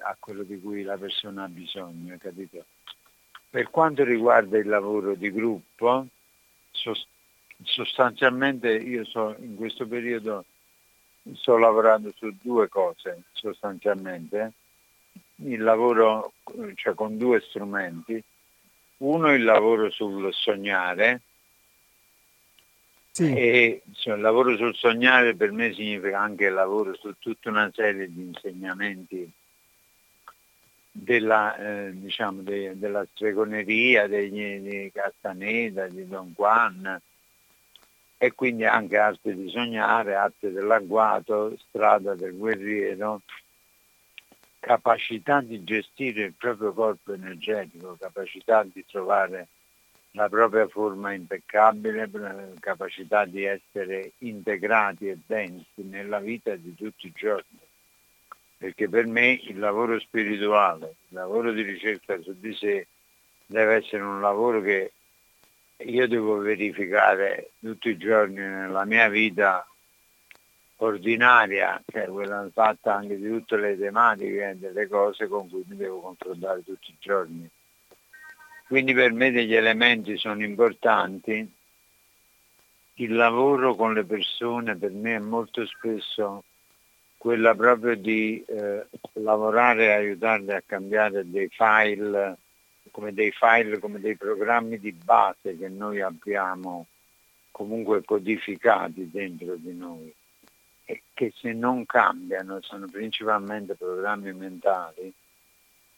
a 0.00 0.16
quello 0.18 0.42
di 0.42 0.60
cui 0.60 0.82
la 0.82 0.96
persona 0.96 1.44
ha 1.44 1.48
bisogno, 1.48 2.16
capito? 2.18 2.64
Per 3.50 3.70
quanto 3.70 4.04
riguarda 4.04 4.58
il 4.58 4.68
lavoro 4.68 5.14
di 5.14 5.30
gruppo, 5.30 6.06
sostanzialmente 7.62 8.70
io 8.70 9.04
so, 9.04 9.34
in 9.38 9.56
questo 9.56 9.86
periodo 9.86 10.44
sto 11.34 11.56
lavorando 11.56 12.12
su 12.16 12.34
due 12.40 12.68
cose, 12.68 13.24
sostanzialmente. 13.32 14.52
Il 15.44 15.62
lavoro 15.62 16.32
cioè 16.74 16.94
con 16.94 17.16
due 17.16 17.40
strumenti. 17.40 18.22
Uno 18.98 19.32
il 19.32 19.44
lavoro 19.44 19.90
sul 19.90 20.32
sognare, 20.34 21.20
sì. 23.18 23.34
E 23.34 23.82
cioè, 23.94 24.14
il 24.14 24.20
lavoro 24.20 24.56
sul 24.56 24.76
sognare 24.76 25.34
per 25.34 25.50
me 25.50 25.72
significa 25.72 26.20
anche 26.20 26.46
il 26.46 26.52
lavoro 26.52 26.94
su 26.94 27.14
tutta 27.18 27.50
una 27.50 27.68
serie 27.74 28.12
di 28.12 28.22
insegnamenti 28.22 29.32
della, 30.92 31.56
eh, 31.56 31.90
diciamo, 31.94 32.42
de, 32.42 32.78
della 32.78 33.04
stregoneria 33.12 34.06
degli, 34.06 34.60
di 34.60 34.90
Castaneda, 34.92 35.88
di 35.88 36.06
Don 36.06 36.32
Juan 36.36 37.00
e 38.16 38.34
quindi 38.34 38.64
anche 38.64 38.98
arte 38.98 39.34
di 39.34 39.48
sognare, 39.48 40.14
arte 40.14 40.52
dell'agguato, 40.52 41.56
strada 41.68 42.14
del 42.14 42.36
guerriero, 42.36 43.22
capacità 44.58 45.40
di 45.40 45.62
gestire 45.64 46.24
il 46.24 46.34
proprio 46.34 46.72
corpo 46.72 47.12
energetico, 47.12 47.96
capacità 47.98 48.64
di 48.64 48.84
trovare 48.86 49.48
la 50.12 50.28
propria 50.28 50.66
forma 50.68 51.12
impeccabile, 51.12 52.10
capacità 52.58 53.24
di 53.24 53.44
essere 53.44 54.12
integrati 54.18 55.08
e 55.08 55.18
densi 55.26 55.82
nella 55.82 56.18
vita 56.18 56.54
di 56.56 56.74
tutti 56.74 57.06
i 57.06 57.12
giorni. 57.14 57.58
Perché 58.56 58.88
per 58.88 59.06
me 59.06 59.38
il 59.40 59.58
lavoro 59.58 59.98
spirituale, 60.00 60.94
il 61.08 61.16
lavoro 61.16 61.52
di 61.52 61.62
ricerca 61.62 62.20
su 62.20 62.34
di 62.38 62.52
sé 62.54 62.86
deve 63.46 63.76
essere 63.76 64.02
un 64.02 64.20
lavoro 64.20 64.60
che 64.60 64.92
io 65.76 66.08
devo 66.08 66.38
verificare 66.38 67.50
tutti 67.60 67.90
i 67.90 67.96
giorni 67.96 68.38
nella 68.38 68.84
mia 68.84 69.08
vita 69.08 69.64
ordinaria, 70.78 71.82
che 71.84 72.04
è 72.04 72.08
quella 72.08 72.48
fatta 72.52 72.94
anche 72.94 73.16
di 73.16 73.28
tutte 73.28 73.56
le 73.56 73.78
tematiche, 73.78 74.56
delle 74.58 74.86
cose 74.86 75.26
con 75.26 75.48
cui 75.48 75.64
mi 75.66 75.76
devo 75.76 76.00
confrontare 76.00 76.62
tutti 76.64 76.90
i 76.90 76.96
giorni. 76.98 77.48
Quindi 78.66 78.92
per 78.92 79.12
me 79.12 79.30
degli 79.30 79.54
elementi 79.54 80.16
sono 80.18 80.42
importanti. 80.42 81.52
Il 82.94 83.14
lavoro 83.14 83.74
con 83.74 83.94
le 83.94 84.04
persone 84.04 84.76
per 84.76 84.90
me 84.90 85.14
è 85.14 85.20
molto 85.20 85.64
spesso 85.66 86.44
quella 87.16 87.54
proprio 87.54 87.96
di 87.96 88.44
eh, 88.46 88.86
lavorare 89.14 89.86
e 89.86 89.92
aiutarli 89.92 90.52
a 90.52 90.62
cambiare 90.64 91.28
dei 91.28 91.48
file 91.48 92.36
come 92.90 93.12
dei 93.12 93.30
file, 93.30 93.78
come 93.78 94.00
dei 94.00 94.16
programmi 94.16 94.78
di 94.78 94.92
base 94.92 95.56
che 95.56 95.68
noi 95.68 96.00
abbiamo 96.00 96.86
comunque 97.50 98.02
codificati 98.04 99.08
dentro 99.10 99.54
di 99.56 99.74
noi 99.74 100.12
e 100.90 101.02
che 101.12 101.34
se 101.36 101.52
non 101.52 101.84
cambiano 101.84 102.62
sono 102.62 102.86
principalmente 102.86 103.74
programmi 103.74 104.32
mentali, 104.32 105.12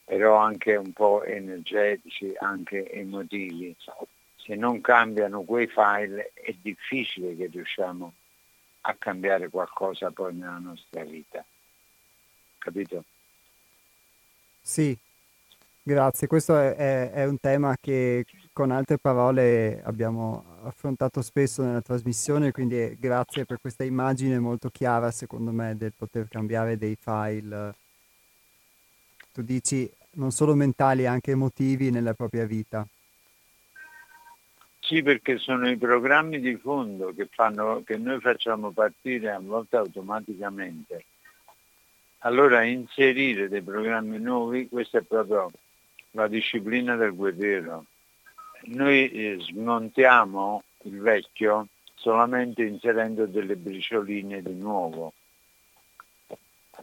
però 0.05 0.35
anche 0.35 0.75
un 0.75 0.93
po' 0.93 1.23
energetici, 1.23 2.33
anche 2.37 2.91
emotivi. 2.91 3.77
Se 4.35 4.57
non 4.57 4.81
cambiano 4.81 5.43
quei 5.43 5.69
file 5.69 6.33
è 6.35 6.53
difficile 6.61 7.37
che 7.37 7.47
riusciamo 7.47 8.13
a 8.81 8.97
cambiare 8.99 9.49
qualcosa 9.49 10.11
poi 10.11 10.35
nella 10.35 10.59
nostra 10.59 11.05
vita. 11.05 11.45
Capito? 12.59 13.05
Sì, 14.61 14.99
grazie. 15.85 16.27
Questo 16.27 16.59
è, 16.59 16.75
è, 16.75 17.11
è 17.13 17.27
un 17.27 17.39
tema 17.39 17.77
che 17.81 18.25
con 18.61 18.73
altre 18.73 18.99
parole 18.99 19.81
abbiamo 19.85 20.45
affrontato 20.65 21.23
spesso 21.23 21.63
nella 21.63 21.81
trasmissione, 21.81 22.53
quindi 22.53 22.95
grazie 23.01 23.47
per 23.47 23.59
questa 23.59 23.85
immagine 23.85 24.39
molto 24.39 24.69
chiara, 24.69 25.11
secondo 25.11 25.51
me, 25.51 25.79
del 25.79 25.95
poter 25.97 26.29
cambiare 26.29 26.77
dei 26.77 26.95
file, 27.01 27.75
tu 29.33 29.41
dici, 29.41 29.91
non 30.17 30.31
solo 30.31 30.55
mentali, 30.55 31.07
anche 31.07 31.31
emotivi 31.31 31.91
nella 31.91 32.13
propria 32.13 32.45
vita. 32.45 32.87
Sì, 34.81 35.03
perché 35.03 35.39
sono 35.39 35.67
i 35.67 35.79
programmi 35.79 36.39
di 36.39 36.55
fondo 36.57 37.15
che, 37.15 37.31
fanno, 37.31 37.83
che 37.83 37.97
noi 37.97 38.21
facciamo 38.21 38.73
partire 38.73 39.31
a 39.31 39.41
volte 39.41 39.77
automaticamente. 39.77 41.05
Allora 42.19 42.63
inserire 42.65 43.49
dei 43.49 43.63
programmi 43.63 44.19
nuovi, 44.19 44.69
questa 44.69 44.99
è 44.99 45.03
proprio 45.03 45.51
la 46.11 46.29
disciplina 46.29 46.95
del 46.97 47.15
guerriero. 47.15 47.87
Noi 48.63 49.11
eh, 49.11 49.37
smontiamo 49.41 50.63
il 50.85 51.01
vecchio 51.01 51.69
solamente 51.95 52.63
inserendo 52.63 53.27
delle 53.27 53.57
bricioline 53.57 54.43
di 54.43 54.55
nuovo, 54.55 55.13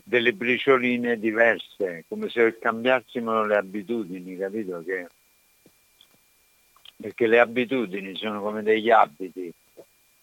delle 0.03 0.34
bricioline 0.34 1.17
diverse, 1.19 2.05
come 2.07 2.29
se 2.29 2.57
cambiassimo 2.57 3.46
le 3.46 3.57
abitudini, 3.57 4.38
capito? 4.38 4.84
Che 4.84 5.07
perché 7.00 7.27
le 7.27 7.39
abitudini 7.39 8.15
sono 8.15 8.41
come 8.41 8.63
degli 8.63 8.89
abiti, 8.89 9.53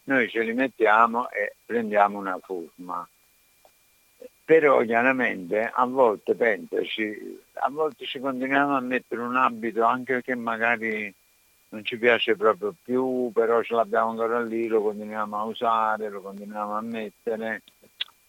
noi 0.04 0.28
ce 0.28 0.42
li 0.42 0.52
mettiamo 0.52 1.30
e 1.30 1.54
prendiamo 1.64 2.18
una 2.18 2.38
forma. 2.42 3.08
Però 4.44 4.82
chiaramente 4.82 5.70
a 5.72 5.86
volte 5.86 6.34
pensaci, 6.34 7.40
a 7.54 7.70
volte 7.70 8.04
ci 8.04 8.18
continuiamo 8.18 8.76
a 8.76 8.80
mettere 8.80 9.22
un 9.22 9.36
abito 9.36 9.84
anche 9.84 10.20
che 10.20 10.34
magari 10.34 11.14
non 11.74 11.84
ci 11.84 11.98
piace 11.98 12.36
proprio 12.36 12.74
più, 12.82 13.30
però 13.34 13.62
ce 13.62 13.74
l'abbiamo 13.74 14.10
ancora 14.10 14.40
lì, 14.40 14.66
lo 14.68 14.80
continuiamo 14.80 15.36
a 15.36 15.42
usare, 15.42 16.08
lo 16.08 16.22
continuiamo 16.22 16.76
a 16.76 16.80
mettere, 16.80 17.62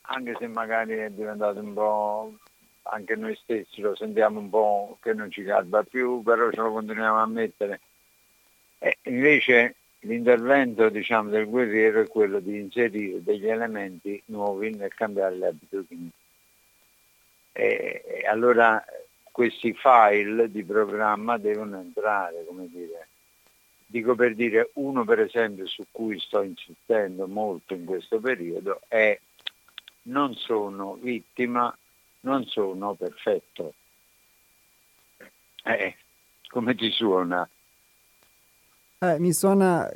anche 0.01 0.35
se 0.39 0.47
magari 0.47 0.93
è 0.95 1.09
diventato 1.11 1.59
un 1.59 1.73
po', 1.73 2.33
anche 2.83 3.15
noi 3.15 3.35
stessi 3.35 3.81
lo 3.81 3.95
sentiamo 3.95 4.39
un 4.39 4.49
po' 4.49 4.97
che 5.01 5.13
non 5.13 5.29
ci 5.29 5.43
calda 5.43 5.83
più, 5.83 6.21
però 6.23 6.49
ce 6.51 6.61
lo 6.61 6.71
continuiamo 6.71 7.17
a 7.17 7.25
mettere 7.27 7.79
e 8.79 8.97
invece 9.03 9.75
l'intervento 10.01 10.89
diciamo, 10.89 11.29
del 11.29 11.47
guerriero 11.47 12.01
è 12.01 12.07
quello 12.07 12.39
di 12.39 12.59
inserire 12.59 13.23
degli 13.23 13.47
elementi 13.47 14.21
nuovi 14.25 14.75
nel 14.75 14.93
cambiare 14.93 15.35
le 15.35 15.47
abitudini. 15.47 16.11
E, 17.51 18.03
e 18.05 18.27
allora 18.27 18.83
questi 19.31 19.73
file 19.73 20.51
di 20.51 20.63
programma 20.63 21.37
devono 21.37 21.79
entrare, 21.79 22.45
come 22.45 22.67
dire. 22.67 23.07
Dico 23.87 24.15
per 24.15 24.35
dire, 24.35 24.71
uno 24.75 25.05
per 25.05 25.19
esempio 25.19 25.67
su 25.67 25.85
cui 25.91 26.19
sto 26.19 26.41
insistendo 26.41 27.27
molto 27.27 27.73
in 27.73 27.85
questo 27.85 28.19
periodo 28.19 28.81
è 28.87 29.19
non 30.03 30.33
sono 30.33 30.95
vittima, 30.95 31.75
non 32.21 32.45
sono 32.45 32.95
perfetto. 32.95 33.73
Eh, 35.63 35.95
come 36.47 36.75
ti 36.75 36.91
suona? 36.91 37.47
Eh, 38.99 39.19
mi 39.19 39.33
suona 39.33 39.89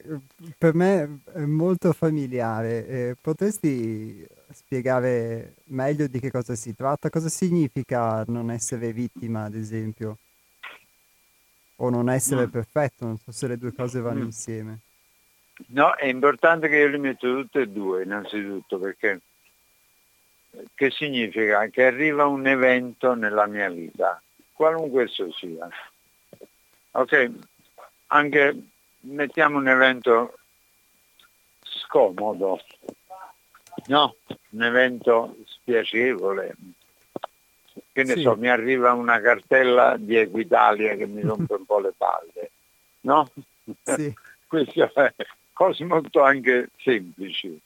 per 0.57 0.73
me 0.75 1.21
molto 1.45 1.93
familiare. 1.93 2.87
Eh, 2.87 3.15
potresti 3.19 4.25
spiegare 4.51 5.55
meglio 5.65 6.07
di 6.07 6.19
che 6.19 6.31
cosa 6.31 6.55
si 6.55 6.75
tratta? 6.75 7.09
Cosa 7.09 7.29
significa 7.29 8.23
non 8.27 8.51
essere 8.51 8.91
vittima, 8.93 9.45
ad 9.45 9.55
esempio? 9.55 10.17
O 11.81 11.89
non 11.89 12.09
essere 12.09 12.47
mm. 12.47 12.49
perfetto? 12.49 13.05
Non 13.05 13.17
so 13.17 13.31
se 13.31 13.47
le 13.47 13.57
due 13.57 13.73
cose 13.73 13.99
vanno 13.99 14.21
mm. 14.21 14.25
insieme. 14.25 14.79
No, 15.67 15.93
è 15.95 16.05
importante 16.05 16.69
che 16.69 16.77
io 16.77 16.87
li 16.87 16.99
metto 16.99 17.41
tutte 17.41 17.61
e 17.61 17.67
due, 17.67 18.03
innanzitutto, 18.03 18.79
perché 18.79 19.21
che 20.73 20.89
significa? 20.91 21.67
Che 21.67 21.85
arriva 21.85 22.25
un 22.25 22.47
evento 22.47 23.13
nella 23.13 23.45
mia 23.45 23.69
vita, 23.69 24.21
qualunque 24.53 25.03
esso 25.03 25.31
sia. 25.33 25.69
Ok? 26.91 27.31
Anche 28.07 28.63
mettiamo 29.01 29.57
un 29.57 29.67
evento 29.67 30.37
scomodo, 31.61 32.59
no? 33.87 34.15
Un 34.49 34.63
evento 34.63 35.35
spiacevole. 35.45 36.55
Che 37.99 38.05
ne 38.05 38.13
sì. 38.13 38.21
so, 38.21 38.37
mi 38.37 38.47
arriva 38.47 38.93
una 38.93 39.19
cartella 39.19 39.97
di 39.97 40.15
Equitalia 40.15 40.95
che 40.95 41.05
mi 41.05 41.21
rompe 41.21 41.55
un 41.55 41.65
po' 41.65 41.79
le 41.79 41.93
palle, 41.97 42.51
no? 43.01 43.29
Sì. 43.83 44.13
Queste 44.47 44.89
cose 45.51 45.83
molto 45.83 46.21
anche 46.21 46.69
semplici. 46.77 47.59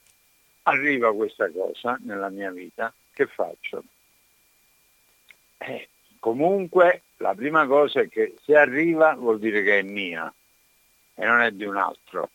Arriva 0.63 1.13
questa 1.13 1.51
cosa 1.51 1.99
nella 2.03 2.29
mia 2.29 2.49
vita, 2.49 2.91
che 3.13 3.27
faccio? 3.27 3.83
Eh, 5.57 5.89
comunque 6.19 7.03
la 7.17 7.35
prima 7.35 7.67
cosa 7.67 7.99
è 8.01 8.09
che 8.09 8.35
se 8.43 8.55
arriva 8.55 9.13
vuol 9.13 9.37
dire 9.39 9.61
che 9.61 9.79
è 9.79 9.81
mia 9.83 10.33
e 11.13 11.25
non 11.25 11.41
è 11.41 11.51
di 11.51 11.65
un 11.65 11.77
altro. 11.77 12.31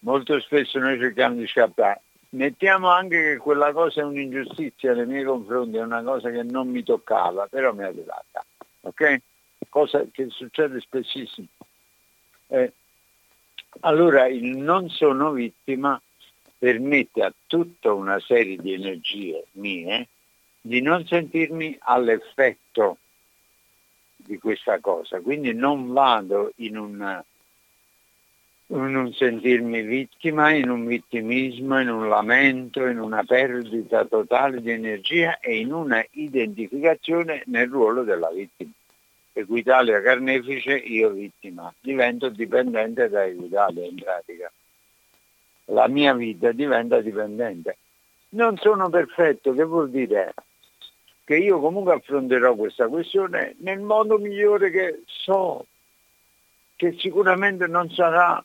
Molto 0.00 0.38
spesso 0.40 0.78
noi 0.78 0.98
cerchiamo 0.98 1.34
di 1.34 1.46
scappare. 1.46 2.02
Mettiamo 2.32 2.88
anche 2.88 3.22
che 3.22 3.36
quella 3.38 3.72
cosa 3.72 4.02
è 4.02 4.04
un'ingiustizia 4.04 4.94
nei 4.94 5.06
miei 5.06 5.24
confronti, 5.24 5.76
è 5.76 5.82
una 5.82 6.02
cosa 6.02 6.30
che 6.30 6.42
non 6.44 6.68
mi 6.68 6.84
toccava, 6.84 7.48
però 7.48 7.72
mi 7.72 7.82
è 7.82 7.86
arrivata. 7.86 8.44
Ok? 8.82 9.20
Cosa 9.68 10.04
che 10.10 10.28
succede 10.30 10.80
spessissimo. 10.80 11.48
Eh, 12.46 12.72
allora 13.80 14.26
il 14.26 14.56
non 14.56 14.88
sono 14.90 15.32
vittima 15.32 16.00
permette 16.56 17.22
a 17.22 17.32
tutta 17.46 17.92
una 17.92 18.20
serie 18.20 18.56
di 18.56 18.74
energie 18.74 19.46
mie 19.52 20.08
di 20.60 20.82
non 20.82 21.06
sentirmi 21.06 21.78
all'effetto 21.80 22.98
di 24.16 24.38
questa 24.38 24.78
cosa. 24.78 25.20
Quindi 25.20 25.54
non 25.54 25.92
vado 25.92 26.52
in 26.56 26.76
un 26.76 27.22
non 28.78 29.12
sentirmi 29.12 29.82
vittima, 29.82 30.52
in 30.52 30.70
un 30.70 30.86
vittimismo, 30.86 31.80
in 31.80 31.88
un 31.88 32.08
lamento, 32.08 32.86
in 32.86 33.00
una 33.00 33.24
perdita 33.24 34.04
totale 34.04 34.60
di 34.60 34.70
energia 34.70 35.40
e 35.40 35.58
in 35.58 35.72
una 35.72 36.04
identificazione 36.12 37.42
nel 37.46 37.68
ruolo 37.68 38.04
della 38.04 38.30
vittima. 38.30 38.70
Equitalia 39.32 40.00
carnefice, 40.00 40.76
io 40.76 41.10
vittima. 41.10 41.72
Divento 41.80 42.28
dipendente 42.28 43.08
da 43.08 43.24
Equitalia 43.24 43.86
in 43.86 43.96
pratica. 43.96 44.52
La 45.66 45.88
mia 45.88 46.14
vita 46.14 46.52
diventa 46.52 47.00
dipendente. 47.00 47.76
Non 48.30 48.56
sono 48.56 48.88
perfetto, 48.88 49.52
che 49.52 49.64
vuol 49.64 49.90
dire? 49.90 50.34
Che 51.24 51.36
io 51.36 51.60
comunque 51.60 51.94
affronterò 51.94 52.54
questa 52.54 52.88
questione 52.88 53.56
nel 53.58 53.80
modo 53.80 54.18
migliore 54.18 54.70
che 54.70 55.02
so, 55.06 55.66
che 56.76 56.96
sicuramente 56.98 57.66
non 57.66 57.88
sarà 57.90 58.42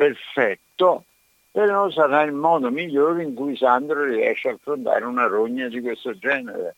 perfetto, 0.00 1.04
però 1.50 1.90
sarà 1.90 2.22
il 2.22 2.32
modo 2.32 2.70
migliore 2.70 3.22
in 3.22 3.34
cui 3.34 3.54
Sandro 3.54 4.04
riesce 4.04 4.48
a 4.48 4.52
affrontare 4.52 5.04
una 5.04 5.26
rogna 5.26 5.68
di 5.68 5.82
questo 5.82 6.16
genere. 6.16 6.76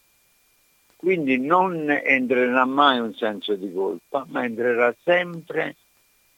Quindi 0.97 1.39
non 1.39 1.89
entrerà 1.89 2.65
mai 2.65 2.99
un 2.99 3.15
senso 3.15 3.55
di 3.55 3.73
colpa, 3.73 4.27
ma 4.29 4.43
entrerà 4.43 4.93
sempre 5.05 5.77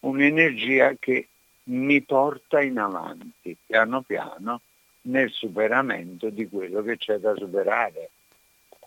un'energia 0.01 0.95
che 0.99 1.29
mi 1.65 2.03
porta 2.03 2.61
in 2.61 2.79
avanti, 2.79 3.57
piano 3.65 4.03
piano, 4.03 4.61
nel 5.03 5.31
superamento 5.31 6.29
di 6.29 6.47
quello 6.51 6.83
che 6.83 6.99
c'è 6.99 7.17
da 7.17 7.35
superare. 7.35 8.11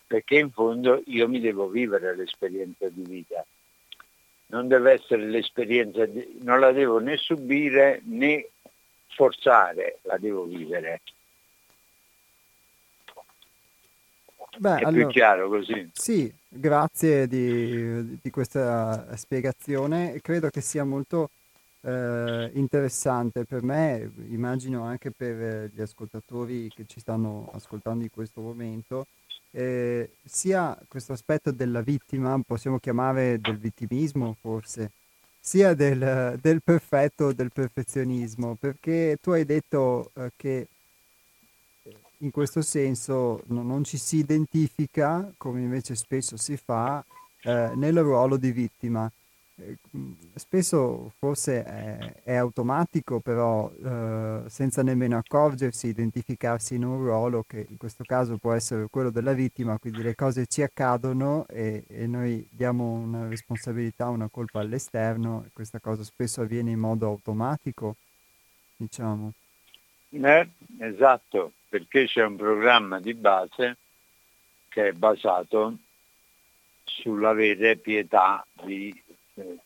Perché 0.06 0.36
in 0.38 0.52
fondo 0.52 1.02
io 1.06 1.28
mi 1.28 1.40
devo 1.40 1.66
vivere 1.66 2.14
l'esperienza 2.14 2.88
di 2.88 3.02
vita 3.02 3.44
non 4.48 4.68
deve 4.68 4.92
essere 4.92 5.24
l'esperienza, 5.24 6.06
di, 6.06 6.38
non 6.42 6.60
la 6.60 6.72
devo 6.72 6.98
né 6.98 7.16
subire 7.16 8.00
né 8.04 8.48
forzare, 9.08 9.98
la 10.02 10.16
devo 10.18 10.44
vivere. 10.44 11.00
Beh, 14.58 14.78
È 14.78 14.84
allora, 14.84 14.90
più 14.90 15.06
chiaro 15.08 15.48
così. 15.48 15.90
Sì, 15.92 16.32
grazie 16.48 17.26
di, 17.28 18.18
di, 18.20 18.30
questa 18.30 19.16
spiegazione. 19.16 20.20
Credo 20.20 20.48
che 20.48 20.60
sia 20.60 20.84
molto 20.84 21.30
eh, 21.82 22.50
interessante 22.54 23.44
per 23.44 23.62
me, 23.62 24.10
immagino 24.28 24.82
anche 24.82 25.10
per 25.10 25.70
gli 25.72 25.80
ascoltatori 25.80 26.68
che 26.74 26.86
ci 26.86 26.98
stanno 26.98 27.50
ascoltando 27.52 28.02
in 28.02 28.10
questo 28.10 28.40
momento, 28.40 29.06
eh, 29.58 30.10
sia 30.24 30.78
questo 30.86 31.12
aspetto 31.12 31.50
della 31.50 31.80
vittima, 31.80 32.40
possiamo 32.46 32.78
chiamare 32.78 33.40
del 33.40 33.58
vittimismo 33.58 34.36
forse, 34.40 34.92
sia 35.40 35.74
del, 35.74 36.38
del 36.40 36.62
perfetto, 36.62 37.32
del 37.32 37.50
perfezionismo, 37.52 38.54
perché 38.54 39.18
tu 39.20 39.32
hai 39.32 39.44
detto 39.44 40.12
eh, 40.14 40.30
che 40.36 40.68
in 42.18 42.30
questo 42.30 42.62
senso 42.62 43.42
no, 43.46 43.62
non 43.62 43.82
ci 43.82 43.96
si 43.98 44.18
identifica, 44.18 45.28
come 45.36 45.60
invece 45.60 45.96
spesso 45.96 46.36
si 46.36 46.56
fa, 46.56 47.04
eh, 47.42 47.72
nel 47.74 47.98
ruolo 48.00 48.36
di 48.36 48.52
vittima. 48.52 49.10
Eh, 49.60 49.76
spesso 50.36 51.12
forse 51.18 51.64
è, 51.64 52.22
è 52.22 52.34
automatico, 52.34 53.18
però 53.18 53.70
eh, 53.72 54.42
senza 54.46 54.82
nemmeno 54.82 55.16
accorgersi, 55.16 55.88
identificarsi 55.88 56.76
in 56.76 56.84
un 56.84 56.98
ruolo 56.98 57.42
che 57.42 57.66
in 57.68 57.76
questo 57.76 58.04
caso 58.04 58.36
può 58.38 58.52
essere 58.52 58.86
quello 58.88 59.10
della 59.10 59.32
vittima, 59.32 59.78
quindi 59.78 60.02
le 60.02 60.14
cose 60.14 60.46
ci 60.46 60.62
accadono 60.62 61.44
e, 61.48 61.84
e 61.88 62.06
noi 62.06 62.46
diamo 62.50 62.92
una 62.92 63.26
responsabilità, 63.28 64.08
una 64.08 64.28
colpa 64.28 64.60
all'esterno 64.60 65.42
e 65.44 65.50
questa 65.52 65.80
cosa 65.80 66.04
spesso 66.04 66.42
avviene 66.42 66.70
in 66.70 66.78
modo 66.78 67.06
automatico, 67.06 67.96
diciamo. 68.76 69.32
Eh, 70.10 70.48
esatto, 70.78 71.52
perché 71.68 72.06
c'è 72.06 72.24
un 72.24 72.36
programma 72.36 73.00
di 73.00 73.12
base 73.12 73.76
che 74.68 74.88
è 74.88 74.92
basato 74.92 75.76
sull'avere 76.84 77.76
pietà 77.76 78.46
di 78.64 78.94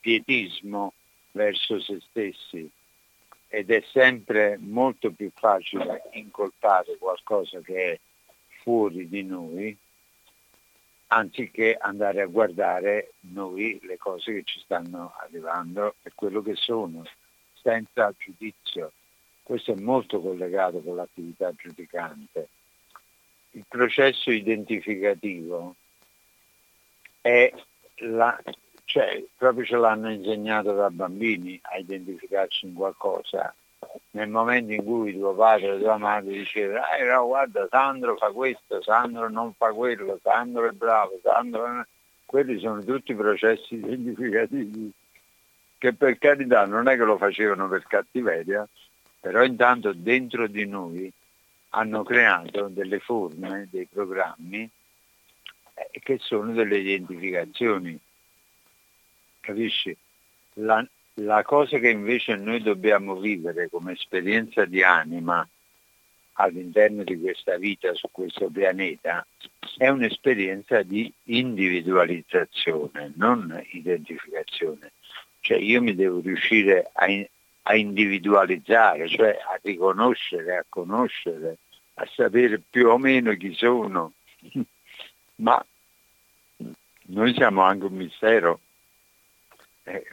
pietismo 0.00 0.94
verso 1.32 1.80
se 1.80 2.00
stessi 2.08 2.70
ed 3.48 3.70
è 3.70 3.82
sempre 3.92 4.56
molto 4.58 5.11
più 5.11 5.30
facile 5.35 6.02
incolpare 6.12 6.96
qualcosa 6.98 7.61
che 7.61 7.92
è 7.92 8.00
fuori 8.62 9.08
di 9.08 9.22
noi 9.22 9.76
anziché 11.08 11.76
andare 11.78 12.22
a 12.22 12.26
guardare 12.26 13.12
noi 13.20 13.78
le 13.82 13.98
cose 13.98 14.32
che 14.32 14.42
ci 14.44 14.61
stanno 14.61 15.14
arrivando 15.20 15.96
e 16.02 16.12
quello 16.14 16.40
che 16.40 16.54
sono, 16.54 17.04
senza 17.61 18.12
giudizio. 18.16 18.92
Questo 19.42 19.72
è 19.72 19.80
molto 19.80 20.20
collegato 20.20 20.80
con 20.80 20.96
l'attività 20.96 21.52
giudicante. 21.52 22.48
Il 23.50 23.64
processo 23.68 24.30
identificativo 24.30 25.74
è 27.20 27.52
la 27.96 28.42
cioè, 28.92 29.24
proprio 29.38 29.64
ce 29.64 29.76
l'hanno 29.76 30.11
insegnato 30.11 30.74
da 30.74 30.90
bambini 30.90 31.59
a 31.62 31.78
identificarci 31.78 32.66
in 32.66 32.74
qualcosa. 32.74 33.55
Nel 34.11 34.28
momento 34.28 34.72
in 34.72 34.85
cui 34.85 35.16
tuo 35.16 35.33
padre 35.33 35.70
o 35.70 35.78
tua 35.78 35.96
madre 35.96 36.33
diceva, 36.33 36.94
eh, 36.94 37.05
no, 37.05 37.26
guarda, 37.26 37.66
Sandro 37.70 38.16
fa 38.16 38.31
questo, 38.33 38.83
Sandro 38.83 39.31
non 39.31 39.55
fa 39.55 39.72
quello, 39.72 40.18
Sandro 40.22 40.68
è 40.68 40.72
bravo, 40.72 41.18
Sandro... 41.22 41.87
Quelli 42.26 42.59
sono 42.61 42.83
tutti 42.83 43.14
processi 43.14 43.74
identificativi 43.74 44.90
che 45.76 45.92
per 45.92 46.16
carità 46.16 46.64
non 46.64 46.88
è 46.88 46.96
che 46.96 47.05
lo 47.05 47.18
facevano 47.18 47.68
per 47.68 47.85
cattiveria, 47.87 48.66
però 49.20 49.42
intanto 49.42 49.92
dentro 49.92 50.46
di 50.46 50.66
noi 50.66 51.12
hanno 51.70 52.02
creato 52.02 52.68
delle 52.68 53.00
forme, 53.00 53.68
dei 53.70 53.87
programmi 53.87 54.68
eh, 55.74 55.90
che 56.00 56.18
sono 56.20 56.52
delle 56.52 56.78
identificazioni 56.78 57.98
capisci? 59.42 59.94
La, 60.55 60.87
la 61.14 61.42
cosa 61.42 61.78
che 61.78 61.90
invece 61.90 62.37
noi 62.37 62.62
dobbiamo 62.62 63.16
vivere 63.16 63.68
come 63.68 63.92
esperienza 63.92 64.64
di 64.64 64.83
anima 64.83 65.46
all'interno 66.35 67.05
di 67.05 67.20
questa 67.20 67.59
vita 67.59 67.92
su 67.94 68.09
questo 68.11 68.48
pianeta 68.48 69.26
è 69.76 69.88
un'esperienza 69.88 70.83
di 70.83 71.12
individualizzazione, 71.24 73.12
non 73.16 73.62
identificazione. 73.72 74.92
Cioè 75.40 75.59
io 75.59 75.83
mi 75.83 75.94
devo 75.94 76.20
riuscire 76.20 76.90
a, 76.92 77.07
a 77.62 77.74
individualizzare, 77.74 79.09
cioè 79.09 79.31
a 79.31 79.59
riconoscere, 79.62 80.57
a 80.57 80.64
conoscere, 80.68 81.59
a 81.94 82.09
sapere 82.14 82.61
più 82.70 82.88
o 82.88 82.96
meno 82.96 83.35
chi 83.35 83.52
sono. 83.55 84.12
Ma 85.37 85.64
noi 87.07 87.35
siamo 87.35 87.62
anche 87.62 87.87
un 87.87 87.94
mistero 87.94 88.61
eh, 89.85 90.07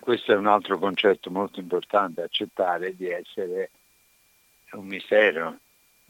questo 0.00 0.32
è 0.32 0.36
un 0.36 0.46
altro 0.46 0.78
concetto 0.78 1.30
molto 1.30 1.60
importante, 1.60 2.22
accettare 2.22 2.96
di 2.96 3.08
essere 3.08 3.70
un 4.72 4.86
mistero. 4.86 5.58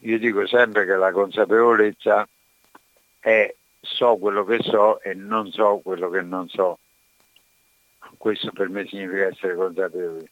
Io 0.01 0.19
dico 0.19 0.47
sempre 0.47 0.87
che 0.87 0.95
la 0.95 1.13
consapevolezza 1.13 2.27
è 3.19 3.55
so 3.81 4.17
quello 4.17 4.45
che 4.45 4.63
so 4.63 5.01
e 5.01 5.15
non 5.15 5.51
so 5.51 5.81
quello 5.83 6.09
che 6.09 6.23
non 6.23 6.49
so. 6.49 6.79
Questo 8.17 8.53
per 8.53 8.69
me 8.69 8.87
significa 8.87 9.27
essere 9.27 9.55
consapevoli. 9.55 10.31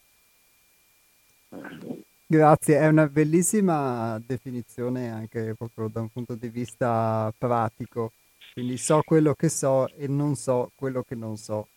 Grazie, 2.25 2.77
è 2.77 2.87
una 2.87 3.07
bellissima 3.07 4.19
definizione 4.25 5.11
anche 5.11 5.55
proprio 5.57 5.87
da 5.87 5.99
un 6.01 6.09
punto 6.09 6.35
di 6.35 6.49
vista 6.49 7.33
pratico. 7.37 8.13
Quindi 8.53 8.77
so 8.77 9.01
quello 9.03 9.33
che 9.33 9.49
so 9.49 9.87
e 9.95 10.07
non 10.07 10.35
so 10.35 10.71
quello 10.75 11.03
che 11.03 11.15
non 11.15 11.37
so 11.37 11.67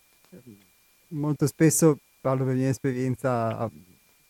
molto 1.08 1.46
spesso, 1.46 1.98
parlo 2.20 2.44
per 2.44 2.54
mia 2.54 2.68
esperienza, 2.68 3.70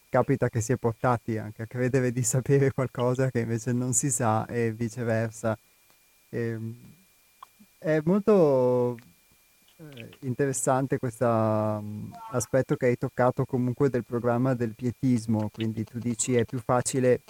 capita 0.08 0.48
che 0.48 0.60
si 0.60 0.72
è 0.72 0.76
portati 0.76 1.38
anche 1.38 1.62
a 1.62 1.66
credere 1.66 2.12
di 2.12 2.22
sapere 2.22 2.72
qualcosa 2.72 3.30
che 3.30 3.40
invece 3.40 3.72
non 3.72 3.92
si 3.92 4.10
sa 4.10 4.46
e 4.46 4.72
viceversa. 4.72 5.56
E, 6.28 6.38
ehm, 6.38 6.76
è 7.78 8.00
molto 8.04 8.96
eh, 9.76 10.08
interessante 10.20 10.98
questo 10.98 11.26
um, 11.26 12.12
aspetto 12.30 12.76
che 12.76 12.86
hai 12.86 12.96
toccato 12.96 13.44
comunque 13.44 13.90
del 13.90 14.04
programma 14.04 14.54
del 14.54 14.74
pietismo, 14.74 15.50
quindi 15.52 15.82
tu 15.84 15.98
dici 15.98 16.36
è 16.36 16.44
più 16.44 16.60
facile 16.60 17.22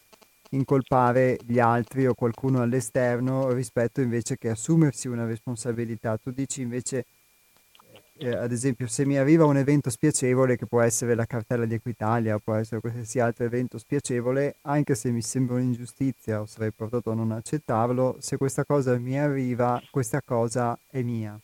incolpare 0.51 1.39
gli 1.47 1.59
altri 1.59 2.07
o 2.07 2.15
qualcuno 2.15 2.61
all'esterno 2.61 3.51
rispetto 3.53 4.03
invece 4.03 4.37
che 4.37 4.51
assumersi 4.51 5.09
una 5.09 5.25
responsabilità. 5.25 6.19
Tu 6.19 6.31
dici 6.31 6.61
invece 6.61 7.07
eh, 8.19 8.37
ad 8.37 8.53
esempio 8.53 8.87
se 8.87 9.05
mi 9.07 9.17
arriva 9.17 9.45
un 9.45 9.57
evento 9.57 9.91
spiacevole 9.91 10.57
che 10.57 10.67
può 10.67 10.81
essere 10.81 11.15
la 11.15 11.25
cartella 11.25 11.65
di 11.65 11.75
Equitalia 11.75 12.39
può 12.39 12.55
essere 12.55 12.81
qualsiasi 12.81 13.21
altro 13.21 13.45
evento 13.45 13.79
spiacevole, 13.79 14.57
anche 14.63 14.95
se 14.95 15.11
mi 15.11 15.23
sembra 15.23 15.57
un'ingiustizia 15.57 16.41
o 16.41 16.47
sarei 16.47 16.73
portato 16.73 17.11
a 17.11 17.15
non 17.15 17.33
accettarlo, 17.33 18.17
se 18.21 18.37
questa 18.37 18.65
cosa 18.65 18.97
mi 18.99 19.19
arriva, 19.19 19.83
questa 19.91 20.21
cosa 20.23 20.79
è 20.89 21.03
mia. 21.03 21.39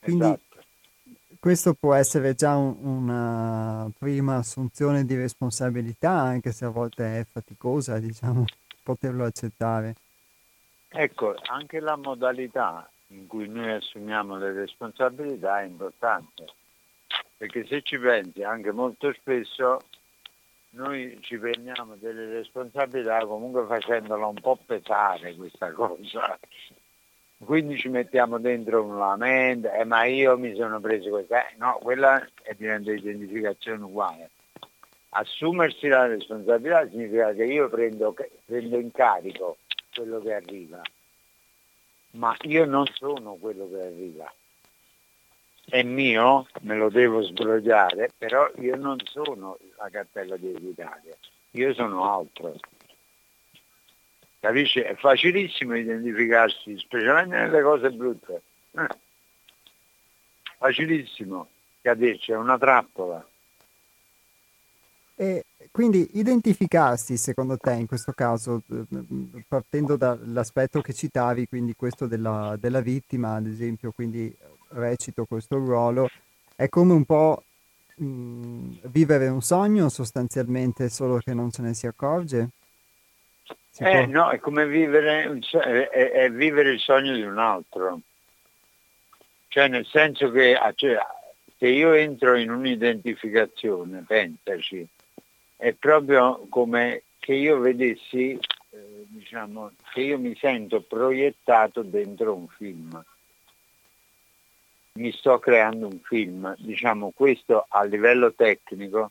Quindi 0.00 0.24
esatto. 0.24 0.62
questo 1.38 1.74
può 1.74 1.94
essere 1.94 2.34
già 2.34 2.56
un, 2.56 2.76
una 2.82 3.90
prima 3.98 4.36
assunzione 4.36 5.04
di 5.04 5.16
responsabilità, 5.16 6.10
anche 6.10 6.52
se 6.52 6.64
a 6.64 6.70
volte 6.70 7.20
è 7.20 7.26
faticosa, 7.30 7.98
diciamo, 8.00 8.44
poterlo 8.82 9.24
accettare. 9.24 9.94
Ecco, 10.90 11.34
anche 11.50 11.80
la 11.80 11.96
modalità 11.96 12.88
in 13.08 13.26
cui 13.26 13.48
noi 13.48 13.70
assumiamo 13.70 14.36
le 14.36 14.52
responsabilità 14.52 15.60
è 15.60 15.64
importante, 15.64 16.44
perché 17.36 17.66
se 17.66 17.82
ci 17.82 17.98
pensi 17.98 18.42
anche 18.42 18.72
molto 18.72 19.12
spesso 19.12 19.80
noi 20.70 21.16
ci 21.22 21.38
prendiamo 21.38 21.96
delle 21.96 22.26
responsabilità 22.26 23.24
comunque 23.24 23.64
facendola 23.66 24.26
un 24.26 24.40
po' 24.40 24.58
pesare 24.64 25.34
questa 25.34 25.72
cosa. 25.72 26.38
Quindi 27.38 27.78
ci 27.78 27.88
mettiamo 27.88 28.38
dentro 28.38 28.82
un 28.82 28.98
lamento, 28.98 29.70
eh, 29.70 29.84
ma 29.84 30.04
io 30.04 30.36
mi 30.36 30.54
sono 30.56 30.80
preso 30.80 31.08
questa, 31.10 31.48
eh, 31.48 31.54
no, 31.56 31.78
quella 31.80 32.20
è 32.42 32.52
diventa 32.54 32.90
identificazione 32.90 33.84
uguale. 33.84 34.30
Assumersi 35.10 35.86
la 35.86 36.06
responsabilità 36.06 36.88
significa 36.88 37.32
che 37.32 37.44
io 37.44 37.68
prendo, 37.68 38.14
prendo 38.44 38.78
in 38.78 38.90
carico 38.90 39.58
quello 39.94 40.20
che 40.20 40.34
arriva 40.34 40.82
ma 42.18 42.36
io 42.42 42.64
non 42.64 42.84
sono 42.94 43.34
quello 43.34 43.68
che 43.68 43.80
arriva. 43.80 44.32
È 45.64 45.82
mio, 45.82 46.46
me 46.62 46.76
lo 46.76 46.88
devo 46.88 47.22
sbrogliare, 47.22 48.10
però 48.16 48.50
io 48.56 48.76
non 48.76 48.96
sono 49.04 49.58
la 49.76 49.88
cartella 49.90 50.36
di 50.36 50.50
Equitalia, 50.50 51.14
io 51.52 51.74
sono 51.74 52.10
altro. 52.12 52.58
Capisci? 54.40 54.80
È 54.80 54.94
facilissimo 54.96 55.76
identificarsi, 55.76 56.78
specialmente 56.78 57.36
nelle 57.36 57.62
cose 57.62 57.90
brutte. 57.90 58.42
Eh. 58.72 58.88
Facilissimo 60.58 61.48
caderci, 61.82 62.32
è 62.32 62.36
una 62.36 62.58
trappola. 62.58 63.24
E 65.16 65.44
quindi 65.70 66.08
identificarsi, 66.14 67.16
secondo 67.16 67.56
te, 67.56 67.72
in 67.72 67.86
questo 67.86 68.12
caso, 68.12 68.62
eh, 68.70 69.44
partendo 69.46 69.96
dall'aspetto 69.96 70.80
che 70.80 70.92
citavi, 70.92 71.48
quindi 71.48 71.74
questo 71.74 72.06
della, 72.06 72.56
della 72.58 72.80
vittima, 72.80 73.34
ad 73.34 73.46
esempio, 73.46 73.92
quindi 73.92 74.34
recito 74.70 75.24
questo 75.24 75.56
ruolo, 75.56 76.08
è 76.54 76.68
come 76.68 76.92
un 76.92 77.04
po' 77.04 77.42
mh, 77.96 78.04
mm, 78.04 78.72
vivere 78.84 79.28
un 79.28 79.42
sogno 79.42 79.88
sostanzialmente 79.88 80.88
solo 80.88 81.18
che 81.18 81.34
non 81.34 81.50
se 81.50 81.62
ne 81.62 81.74
si 81.74 81.86
accorge? 81.86 82.48
Si 83.70 83.82
eh, 83.82 84.04
può... 84.04 84.06
No, 84.06 84.30
è 84.30 84.38
come 84.38 84.66
vivere, 84.66 85.40
è, 85.50 85.88
è 85.88 86.30
vivere 86.30 86.70
il 86.70 86.80
sogno 86.80 87.14
di 87.14 87.22
un 87.22 87.38
altro. 87.38 88.00
Cioè 89.48 89.68
nel 89.68 89.86
senso 89.86 90.30
che 90.30 90.54
ah, 90.54 90.72
cioè, 90.74 90.98
se 91.56 91.66
io 91.66 91.92
entro 91.92 92.36
in 92.36 92.50
un'identificazione, 92.50 94.04
pensaci, 94.06 94.86
è 95.58 95.72
proprio 95.72 96.46
come 96.48 97.02
che 97.18 97.34
io 97.34 97.58
vedessi, 97.58 98.38
eh, 98.70 99.04
diciamo, 99.08 99.72
che 99.92 100.00
io 100.02 100.18
mi 100.18 100.34
sento 100.36 100.80
proiettato 100.82 101.82
dentro 101.82 102.34
un 102.34 102.46
film. 102.46 103.04
Mi 104.92 105.12
sto 105.12 105.38
creando 105.40 105.88
un 105.88 105.98
film, 105.98 106.54
diciamo, 106.58 107.10
questo 107.14 107.66
a 107.68 107.82
livello 107.82 108.32
tecnico 108.32 109.10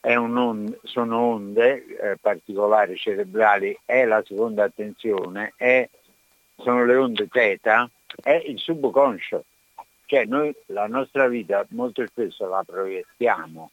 on- 0.00 0.78
sono 0.82 1.18
onde 1.18 1.84
eh, 1.96 2.16
particolari 2.20 2.96
cerebrali, 2.96 3.78
è 3.84 4.04
la 4.04 4.22
seconda 4.26 4.64
attenzione, 4.64 5.54
è, 5.56 5.88
sono 6.56 6.84
le 6.84 6.96
onde 6.96 7.28
teta, 7.28 7.88
è 8.22 8.42
il 8.46 8.58
subconscio. 8.58 9.44
Cioè 10.06 10.24
noi 10.24 10.54
la 10.66 10.86
nostra 10.86 11.28
vita 11.28 11.64
molto 11.70 12.04
spesso 12.06 12.48
la 12.48 12.64
proiettiamo. 12.64 13.70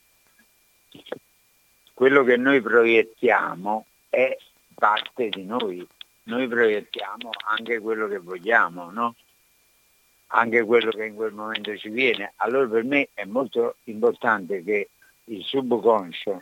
Quello 1.95 2.25
che 2.25 2.35
noi 2.35 2.61
proiettiamo 2.61 3.85
è 4.09 4.37
parte 4.73 5.29
di 5.29 5.45
noi. 5.45 5.87
Noi 6.23 6.45
proiettiamo 6.45 7.29
anche 7.47 7.79
quello 7.79 8.09
che 8.09 8.17
vogliamo, 8.17 8.91
no? 8.91 9.15
Anche 10.27 10.63
quello 10.63 10.91
che 10.91 11.05
in 11.05 11.15
quel 11.15 11.31
momento 11.31 11.73
ci 11.77 11.87
viene. 11.87 12.33
Allora 12.35 12.67
per 12.67 12.83
me 12.83 13.07
è 13.13 13.23
molto 13.23 13.77
importante 13.85 14.61
che 14.61 14.89
il 15.23 15.41
subconscio, 15.41 16.41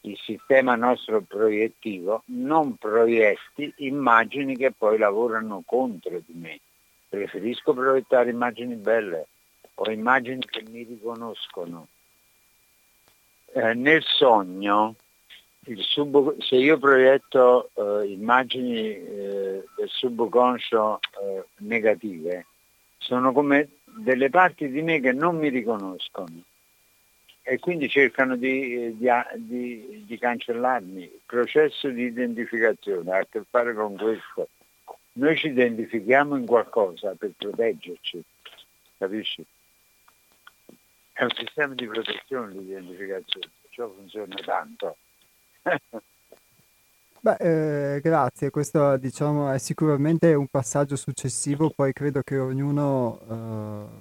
il 0.00 0.16
sistema 0.16 0.74
nostro 0.74 1.20
proiettivo, 1.20 2.22
non 2.28 2.76
proietti 2.76 3.70
immagini 3.76 4.56
che 4.56 4.72
poi 4.72 4.96
lavorano 4.96 5.62
contro 5.66 6.18
di 6.24 6.32
me 6.32 6.58
preferisco 7.06 7.74
proiettare 7.74 8.30
immagini 8.30 8.74
belle 8.76 9.26
o 9.74 9.90
immagini 9.90 10.40
che 10.46 10.64
mi 10.66 10.82
riconoscono. 10.82 11.88
Eh, 13.58 13.74
nel 13.74 14.04
sogno, 14.04 14.94
sub, 15.78 16.40
se 16.40 16.54
io 16.54 16.78
proietto 16.78 17.70
eh, 17.74 18.12
immagini 18.12 18.94
eh, 18.94 19.64
del 19.76 19.88
subconscio 19.88 21.00
eh, 21.00 21.44
negative, 21.56 22.46
sono 22.98 23.32
come 23.32 23.70
delle 23.82 24.30
parti 24.30 24.68
di 24.68 24.80
me 24.80 25.00
che 25.00 25.10
non 25.10 25.38
mi 25.38 25.48
riconoscono 25.48 26.40
e 27.42 27.58
quindi 27.58 27.88
cercano 27.88 28.36
di, 28.36 28.96
di, 28.96 29.08
di, 29.38 30.04
di 30.06 30.18
cancellarmi. 30.18 31.02
Il 31.02 31.20
processo 31.26 31.88
di 31.88 32.04
identificazione 32.04 33.10
ha 33.10 33.18
a 33.18 33.26
che 33.28 33.42
fare 33.50 33.74
con 33.74 33.96
questo 33.96 34.50
noi 35.14 35.36
ci 35.36 35.48
identifichiamo 35.48 36.36
in 36.36 36.46
qualcosa 36.46 37.16
per 37.18 37.32
proteggerci, 37.36 38.22
capisci? 38.98 39.44
È 41.18 41.24
un 41.24 41.30
sistema 41.34 41.74
di 41.74 41.84
protezione 41.84 42.52
l'identificazione, 42.52 43.50
ciò 43.70 43.92
funziona 43.92 44.36
tanto. 44.36 44.96
Beh, 47.20 47.94
eh, 47.96 48.00
grazie, 48.00 48.50
questo 48.50 48.96
diciamo, 48.98 49.50
è 49.50 49.58
sicuramente 49.58 50.32
un 50.34 50.46
passaggio 50.46 50.94
successivo, 50.94 51.70
poi 51.74 51.92
credo 51.92 52.22
che 52.22 52.38
ognuno, 52.38 53.18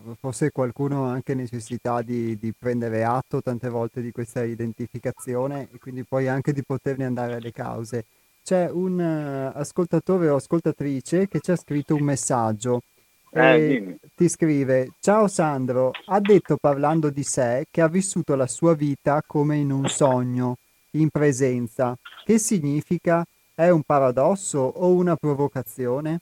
eh, 0.08 0.16
forse 0.20 0.52
qualcuno 0.52 1.08
ha 1.08 1.14
anche 1.14 1.34
necessità 1.34 2.04
di, 2.04 2.38
di, 2.38 2.54
prendere 2.54 3.04
atto 3.04 3.42
tante 3.42 3.68
volte 3.68 4.04
di 4.04 4.12
questa 4.12 4.44
identificazione 4.44 5.70
e 5.72 5.80
quindi 5.80 6.04
poi 6.04 6.28
anche 6.28 6.54
di 6.54 6.62
poterne 6.62 7.06
andare 7.06 7.34
alle 7.34 7.52
cause 7.52 8.06
c'è 8.44 8.70
un 8.70 9.00
uh, 9.00 9.58
ascoltatore 9.58 10.30
o 10.30 10.36
ascoltatrice 10.36 11.28
che 11.28 11.40
ci 11.40 11.50
ha 11.50 11.56
scritto 11.56 11.96
un 11.96 12.04
messaggio. 12.04 12.84
Eh, 13.32 13.98
ti 14.16 14.30
scrive: 14.30 14.94
Ciao 15.00 15.28
Sandro, 15.28 15.92
ha 16.06 16.20
detto 16.20 16.58
parlando 16.58 17.10
di 17.10 17.24
sé 17.24 17.66
che 17.70 17.82
ha 17.82 17.88
vissuto 17.88 18.36
la 18.36 18.48
sua 18.48 18.74
vita 18.74 19.22
come 19.26 19.58
in 19.58 19.72
un 19.72 19.88
sogno, 19.88 20.58
in 20.92 21.10
presenza. 21.10 21.98
Che 22.24 22.38
significa? 22.38 23.26
È 23.54 23.70
un 23.70 23.84
paradosso 23.84 24.60
o 24.60 24.92
una 24.92 25.16
provocazione? 25.16 26.20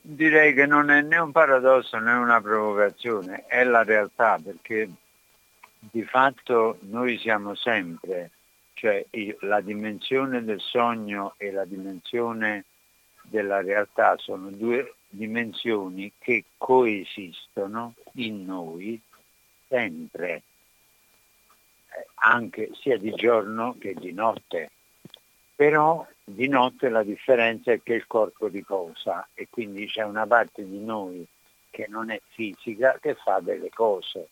Direi 0.00 0.54
che 0.54 0.66
non 0.66 0.90
è 0.90 1.02
né 1.02 1.18
un 1.18 1.32
paradosso 1.32 1.98
né 1.98 2.12
una 2.12 2.40
provocazione, 2.40 3.44
è 3.46 3.62
la 3.62 3.84
realtà 3.84 4.38
perché 4.42 4.88
di 5.78 6.02
fatto 6.02 6.78
noi 6.80 7.18
siamo 7.18 7.54
sempre 7.54 8.30
cioè 8.78 9.04
la 9.40 9.60
dimensione 9.60 10.44
del 10.44 10.60
sogno 10.60 11.34
e 11.36 11.50
la 11.50 11.64
dimensione 11.64 12.64
della 13.28 13.60
realtà 13.60 14.16
sono 14.18 14.50
due 14.50 14.94
dimensioni 15.08 16.12
che 16.18 16.44
coesistono 16.56 17.94
in 18.14 18.44
noi 18.44 19.00
sempre, 19.68 20.42
eh, 21.88 22.06
anche 22.14 22.70
sia 22.74 22.98
di 22.98 23.12
giorno 23.12 23.76
che 23.78 23.94
di 23.94 24.12
notte. 24.12 24.70
Però 25.54 26.06
di 26.22 26.48
notte 26.48 26.88
la 26.88 27.02
differenza 27.02 27.72
è 27.72 27.82
che 27.82 27.94
il 27.94 28.06
corpo 28.06 28.46
riposa 28.46 29.28
e 29.34 29.48
quindi 29.50 29.86
c'è 29.86 30.04
una 30.04 30.26
parte 30.26 30.64
di 30.64 30.78
noi 30.78 31.26
che 31.70 31.86
non 31.88 32.10
è 32.10 32.20
fisica 32.28 32.98
che 33.00 33.14
fa 33.14 33.40
delle 33.40 33.70
cose 33.70 34.28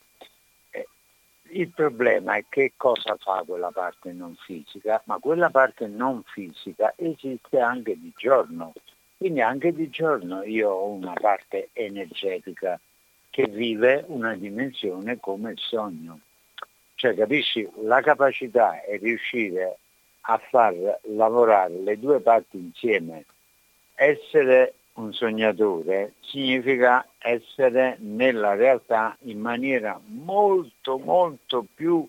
il 1.51 1.71
problema 1.71 2.37
è 2.37 2.45
che 2.49 2.73
cosa 2.77 3.17
fa 3.17 3.45
quella 3.47 3.71
parte 3.71 4.13
non 4.13 4.35
fisica, 4.37 5.03
ma 5.05 5.19
quella 5.19 5.51
parte 5.51 5.87
non 5.87 6.23
fisica 6.25 6.93
esiste 6.97 7.61
anche 7.61 7.99
di 7.99 8.13
giorno. 8.17 8.73
Quindi 9.17 9.41
anche 9.41 9.73
di 9.73 9.89
giorno 9.89 10.43
io 10.43 10.71
ho 10.71 10.89
una 10.89 11.15
parte 11.15 11.71
energetica 11.73 12.79
che 13.31 13.47
vive 13.49 14.05
una 14.09 14.35
dimensione 14.35 15.19
come 15.19 15.53
il 15.53 15.59
sogno. 15.59 16.21
Cioè, 16.95 17.15
capisci, 17.15 17.69
la 17.83 18.01
capacità 18.01 18.83
è 18.83 18.99
riuscire 18.99 19.79
a 20.29 20.39
far 20.39 21.01
lavorare 21.05 21.79
le 21.79 21.99
due 21.99 22.21
parti 22.21 22.59
insieme, 22.59 23.25
essere 23.95 24.75
un 24.95 25.13
sognatore 25.13 26.15
significa 26.21 27.07
essere 27.19 27.97
nella 28.01 28.55
realtà 28.55 29.17
in 29.23 29.41
maniera 29.41 30.01
molto 30.05 30.99
molto 30.99 31.67
più 31.75 32.07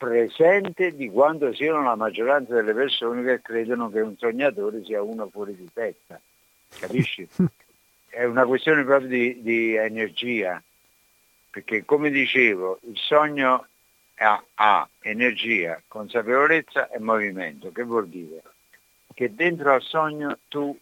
presente 0.00 0.96
di 0.96 1.10
quanto 1.10 1.52
siano 1.52 1.82
la 1.82 1.94
maggioranza 1.94 2.54
delle 2.54 2.72
persone 2.72 3.22
che 3.22 3.42
credono 3.42 3.90
che 3.90 4.00
un 4.00 4.16
sognatore 4.16 4.82
sia 4.82 5.02
uno 5.02 5.28
fuori 5.28 5.54
di 5.54 5.68
testa. 5.70 6.18
Capisci? 6.70 7.28
È 8.08 8.24
una 8.24 8.46
questione 8.46 8.82
proprio 8.82 9.08
di, 9.08 9.42
di 9.42 9.74
energia, 9.74 10.60
perché 11.50 11.84
come 11.84 12.08
dicevo, 12.08 12.80
il 12.88 12.96
sogno 12.96 13.66
ha, 14.16 14.42
ha 14.54 14.88
energia, 15.00 15.82
consapevolezza 15.86 16.88
e 16.88 16.98
movimento. 16.98 17.70
Che 17.70 17.82
vuol 17.82 18.08
dire? 18.08 18.42
Che 19.12 19.34
dentro 19.34 19.74
al 19.74 19.82
sogno 19.82 20.38
tu 20.48 20.76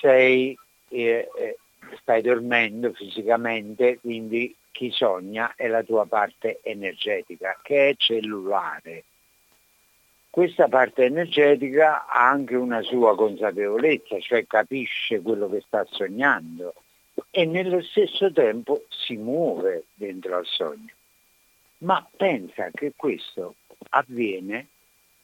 sei, 0.00 0.58
eh, 0.88 1.28
eh, 1.38 1.58
stai 2.00 2.22
dormendo 2.22 2.92
fisicamente, 2.92 3.98
quindi 4.00 4.54
chi 4.70 4.90
sogna 4.90 5.54
è 5.56 5.68
la 5.68 5.82
tua 5.82 6.06
parte 6.06 6.60
energetica, 6.62 7.58
che 7.62 7.90
è 7.90 7.94
cellulare. 7.96 9.04
Questa 10.28 10.68
parte 10.68 11.04
energetica 11.04 12.06
ha 12.06 12.28
anche 12.28 12.56
una 12.56 12.82
sua 12.82 13.14
consapevolezza, 13.16 14.20
cioè 14.20 14.46
capisce 14.46 15.22
quello 15.22 15.48
che 15.48 15.62
sta 15.66 15.86
sognando 15.88 16.74
e 17.30 17.46
nello 17.46 17.80
stesso 17.82 18.30
tempo 18.32 18.84
si 18.88 19.16
muove 19.16 19.84
dentro 19.94 20.36
al 20.36 20.46
sogno. 20.46 20.92
Ma 21.78 22.06
pensa 22.16 22.68
che 22.70 22.92
questo 22.94 23.54
avviene 23.90 24.68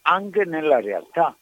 anche 0.03 0.45
nella 0.45 0.81
realtà 0.81 1.37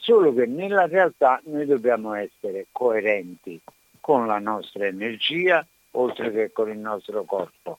solo 0.00 0.32
che 0.32 0.46
nella 0.46 0.86
realtà 0.86 1.40
noi 1.44 1.66
dobbiamo 1.66 2.14
essere 2.14 2.66
coerenti 2.72 3.60
con 4.08 4.26
la 4.26 4.38
nostra 4.38 4.86
energia 4.86 5.66
oltre 5.90 6.32
che 6.32 6.50
con 6.50 6.70
il 6.70 6.78
nostro 6.78 7.24
corpo. 7.24 7.78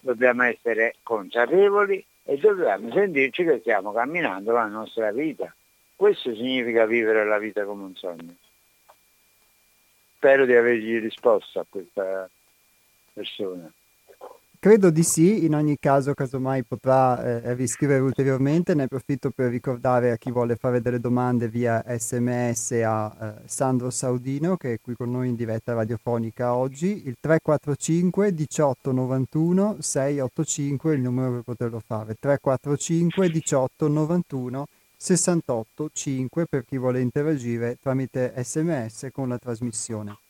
Dobbiamo 0.00 0.44
essere 0.44 0.96
consapevoli 1.02 2.02
e 2.22 2.38
dobbiamo 2.38 2.90
sentirci 2.90 3.44
che 3.44 3.58
stiamo 3.58 3.92
camminando 3.92 4.52
la 4.52 4.64
nostra 4.64 5.12
vita. 5.12 5.54
Questo 5.94 6.34
significa 6.34 6.86
vivere 6.86 7.26
la 7.26 7.36
vita 7.36 7.66
come 7.66 7.82
un 7.82 7.94
sogno. 7.94 8.34
Spero 10.16 10.46
di 10.46 10.56
avergli 10.56 10.98
risposto 10.98 11.60
a 11.60 11.66
questa 11.68 12.30
persona. 13.12 13.70
Credo 14.62 14.90
di 14.90 15.02
sì, 15.02 15.44
in 15.44 15.56
ogni 15.56 15.76
caso 15.80 16.14
casomai 16.14 16.62
potrà 16.62 17.42
eh, 17.42 17.54
riscrivere 17.54 17.98
ulteriormente, 17.98 18.76
ne 18.76 18.84
approfitto 18.84 19.32
per 19.34 19.50
ricordare 19.50 20.12
a 20.12 20.16
chi 20.16 20.30
vuole 20.30 20.54
fare 20.54 20.80
delle 20.80 21.00
domande 21.00 21.48
via 21.48 21.82
sms 21.84 22.70
a 22.84 23.16
eh, 23.20 23.42
Sandro 23.46 23.90
Saudino 23.90 24.56
che 24.56 24.74
è 24.74 24.80
qui 24.80 24.94
con 24.94 25.10
noi 25.10 25.30
in 25.30 25.34
diretta 25.34 25.74
radiofonica 25.74 26.54
oggi, 26.54 27.08
il 27.08 27.16
345 27.18 28.32
18 28.32 28.92
91 28.92 29.76
685 29.80 30.92
è 30.92 30.94
il 30.94 31.00
numero 31.00 31.32
per 31.32 31.42
poterlo 31.42 31.82
fare, 31.84 32.14
345 32.14 33.30
18 33.30 33.88
91 33.88 34.66
68 34.96 35.90
5 35.92 36.46
per 36.46 36.64
chi 36.64 36.78
vuole 36.78 37.00
interagire 37.00 37.78
tramite 37.82 38.32
sms 38.36 39.08
con 39.10 39.28
la 39.28 39.38
trasmissione. 39.38 40.21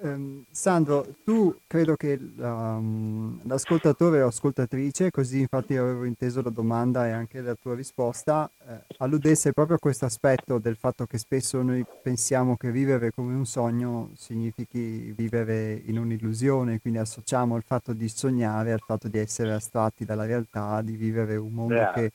Um, 0.00 0.44
Sandro, 0.50 1.16
tu 1.24 1.56
credo 1.66 1.96
che 1.96 2.18
um, 2.36 3.40
l'ascoltatore 3.44 4.22
o 4.22 4.28
ascoltatrice, 4.28 5.10
così 5.10 5.40
infatti 5.40 5.76
avevo 5.76 6.04
inteso 6.04 6.40
la 6.40 6.50
domanda 6.50 7.06
e 7.06 7.10
anche 7.10 7.40
la 7.40 7.54
tua 7.54 7.74
risposta, 7.74 8.48
eh, 8.68 8.80
alludesse 8.98 9.52
proprio 9.52 9.76
a 9.76 9.78
questo 9.80 10.04
aspetto 10.04 10.58
del 10.58 10.76
fatto 10.76 11.06
che 11.06 11.18
spesso 11.18 11.62
noi 11.62 11.84
pensiamo 12.02 12.56
che 12.56 12.70
vivere 12.70 13.10
come 13.10 13.34
un 13.34 13.46
sogno 13.46 14.10
significhi 14.14 15.12
vivere 15.16 15.82
in 15.86 15.98
un'illusione, 15.98 16.80
quindi 16.80 17.00
associamo 17.00 17.56
il 17.56 17.64
fatto 17.66 17.92
di 17.92 18.08
sognare 18.08 18.72
al 18.72 18.82
fatto 18.84 19.08
di 19.08 19.18
essere 19.18 19.52
astratti 19.52 20.04
dalla 20.04 20.26
realtà, 20.26 20.80
di 20.82 20.96
vivere 20.96 21.36
un 21.36 21.52
mondo 21.52 21.74
yeah. 21.74 21.92
che 21.92 22.12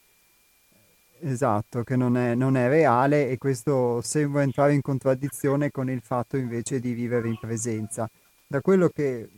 Esatto, 1.25 1.83
che 1.83 1.95
non 1.95 2.17
è, 2.17 2.35
non 2.35 2.57
è 2.57 2.67
reale 2.67 3.29
e 3.29 3.37
questo 3.37 4.01
sembra 4.01 4.41
entrare 4.41 4.73
in 4.73 4.81
contraddizione 4.81 5.71
con 5.71 5.89
il 5.89 6.01
fatto 6.01 6.35
invece 6.35 6.81
di 6.81 6.91
vivere 6.91 7.29
in 7.29 7.37
presenza. 7.39 8.09
Da 8.45 8.59
quello 8.59 8.89
che, 8.89 9.19
eh, 9.21 9.29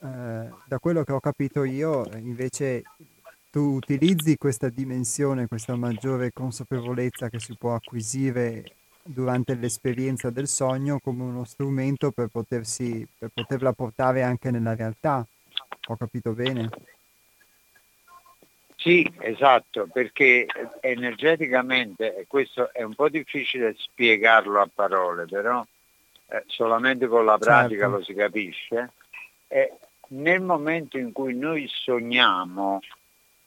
da 0.00 0.78
quello 0.80 1.04
che 1.04 1.12
ho 1.12 1.20
capito 1.20 1.64
io, 1.64 2.08
invece 2.16 2.82
tu 3.50 3.74
utilizzi 3.74 4.38
questa 4.38 4.70
dimensione, 4.70 5.48
questa 5.48 5.76
maggiore 5.76 6.32
consapevolezza 6.32 7.28
che 7.28 7.40
si 7.40 7.54
può 7.58 7.74
acquisire 7.74 8.76
durante 9.02 9.54
l'esperienza 9.54 10.30
del 10.30 10.48
sogno 10.48 10.98
come 10.98 11.24
uno 11.24 11.44
strumento 11.44 12.10
per, 12.10 12.28
potersi, 12.28 13.06
per 13.18 13.30
poterla 13.34 13.74
portare 13.74 14.22
anche 14.22 14.50
nella 14.50 14.74
realtà. 14.74 15.26
Ho 15.88 15.96
capito 15.98 16.32
bene? 16.32 16.70
Sì, 18.80 19.04
esatto, 19.18 19.88
perché 19.92 20.46
energeticamente, 20.80 22.14
e 22.16 22.26
questo 22.28 22.72
è 22.72 22.84
un 22.84 22.94
po' 22.94 23.08
difficile 23.08 23.74
spiegarlo 23.76 24.60
a 24.60 24.70
parole, 24.72 25.26
però 25.26 25.66
eh, 26.28 26.44
solamente 26.46 27.08
con 27.08 27.24
la 27.24 27.38
pratica 27.38 27.82
certo. 27.82 27.96
lo 27.96 28.02
si 28.04 28.14
capisce, 28.14 28.92
eh, 29.48 29.72
nel 30.10 30.42
momento 30.42 30.96
in 30.96 31.10
cui 31.10 31.34
noi 31.34 31.66
sogniamo 31.68 32.80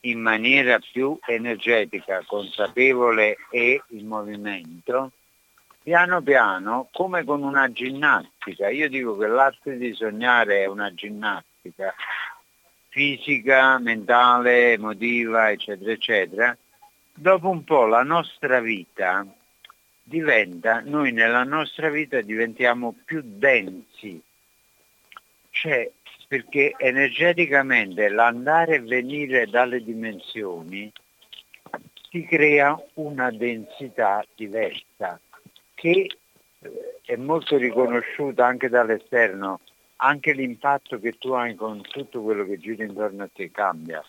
in 0.01 0.19
maniera 0.19 0.79
più 0.79 1.17
energetica, 1.25 2.23
consapevole 2.27 3.37
e 3.49 3.81
in 3.91 4.07
movimento, 4.07 5.11
piano 5.81 6.21
piano, 6.21 6.89
come 6.91 7.23
con 7.23 7.41
una 7.41 7.71
ginnastica, 7.71 8.67
io 8.67 8.89
dico 8.89 9.15
che 9.15 9.27
l'arte 9.27 9.77
di 9.77 9.93
sognare 9.93 10.63
è 10.63 10.65
una 10.65 10.93
ginnastica, 10.93 11.93
fisica, 12.91 13.79
mentale, 13.79 14.73
emotiva, 14.73 15.49
eccetera, 15.49 15.91
eccetera, 15.91 16.57
dopo 17.13 17.49
un 17.49 17.63
po' 17.63 17.85
la 17.85 18.03
nostra 18.03 18.59
vita 18.59 19.25
diventa, 20.03 20.81
noi 20.81 21.13
nella 21.13 21.45
nostra 21.45 21.89
vita 21.89 22.19
diventiamo 22.19 22.93
più 23.05 23.21
densi, 23.23 24.21
cioè 25.51 25.89
perché 26.27 26.73
energeticamente 26.77 28.09
l'andare 28.09 28.75
e 28.75 28.81
venire 28.81 29.47
dalle 29.47 29.81
dimensioni 29.81 30.91
si 32.09 32.25
crea 32.25 32.77
una 32.95 33.31
densità 33.31 34.25
diversa 34.35 35.19
che 35.73 36.09
eh, 36.59 36.99
è 37.05 37.15
molto 37.15 37.55
riconosciuta 37.55 38.45
anche 38.45 38.67
dall'esterno 38.67 39.61
anche 40.03 40.33
l'impatto 40.33 40.99
che 40.99 41.17
tu 41.17 41.31
hai 41.33 41.55
con 41.55 41.81
tutto 41.81 42.21
quello 42.21 42.45
che 42.45 42.57
gira 42.57 42.83
intorno 42.83 43.23
a 43.23 43.29
te 43.31 43.51
cambia. 43.51 44.03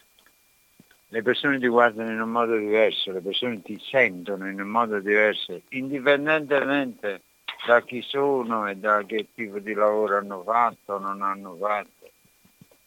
Le 1.08 1.22
persone 1.22 1.58
ti 1.58 1.66
guardano 1.66 2.10
in 2.10 2.20
un 2.20 2.30
modo 2.30 2.56
diverso, 2.56 3.12
le 3.12 3.20
persone 3.20 3.60
ti 3.60 3.78
sentono 3.82 4.48
in 4.48 4.58
un 4.58 4.68
modo 4.68 4.98
diverso, 5.00 5.60
indipendentemente 5.70 7.22
da 7.66 7.82
chi 7.82 8.00
sono 8.00 8.66
e 8.66 8.76
da 8.76 9.04
che 9.04 9.28
tipo 9.34 9.58
di 9.58 9.74
lavoro 9.74 10.16
hanno 10.16 10.42
fatto 10.42 10.94
o 10.94 10.98
non 10.98 11.20
hanno 11.20 11.56
fatto. 11.56 12.10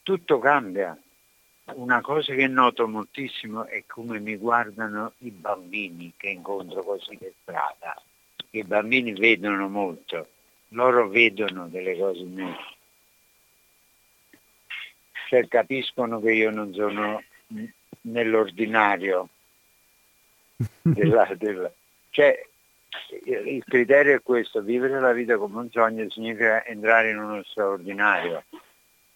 Tutto 0.02 0.40
cambia. 0.40 0.98
Una 1.74 2.02
cosa 2.02 2.34
che 2.34 2.48
noto 2.48 2.88
moltissimo 2.88 3.66
è 3.66 3.84
come 3.86 4.20
mi 4.20 4.36
guardano 4.36 5.14
i 5.20 5.30
bambini 5.30 6.14
che 6.18 6.30
incontro 6.30 6.82
così 6.82 7.18
per 7.18 7.34
strada. 7.42 8.02
I 8.52 8.64
bambini 8.64 9.14
vedono 9.14 9.68
molto, 9.70 10.28
loro 10.70 11.08
vedono 11.08 11.68
delle 11.68 11.98
cose 11.98 12.24
me 12.24 12.74
cioè 15.28 15.48
capiscono 15.48 16.20
che 16.20 16.32
io 16.32 16.52
non 16.52 16.74
sono 16.74 17.22
nell'ordinario. 18.02 19.30
Della, 20.82 21.28
della, 21.36 21.72
cioè, 22.10 22.48
il 23.26 23.64
criterio 23.66 24.16
è 24.16 24.22
questo, 24.22 24.62
vivere 24.62 25.00
la 25.00 25.12
vita 25.12 25.38
come 25.38 25.60
un 25.60 25.70
sogno 25.70 26.10
significa 26.10 26.66
entrare 26.66 27.12
in 27.12 27.18
uno 27.18 27.44
straordinario. 27.44 28.44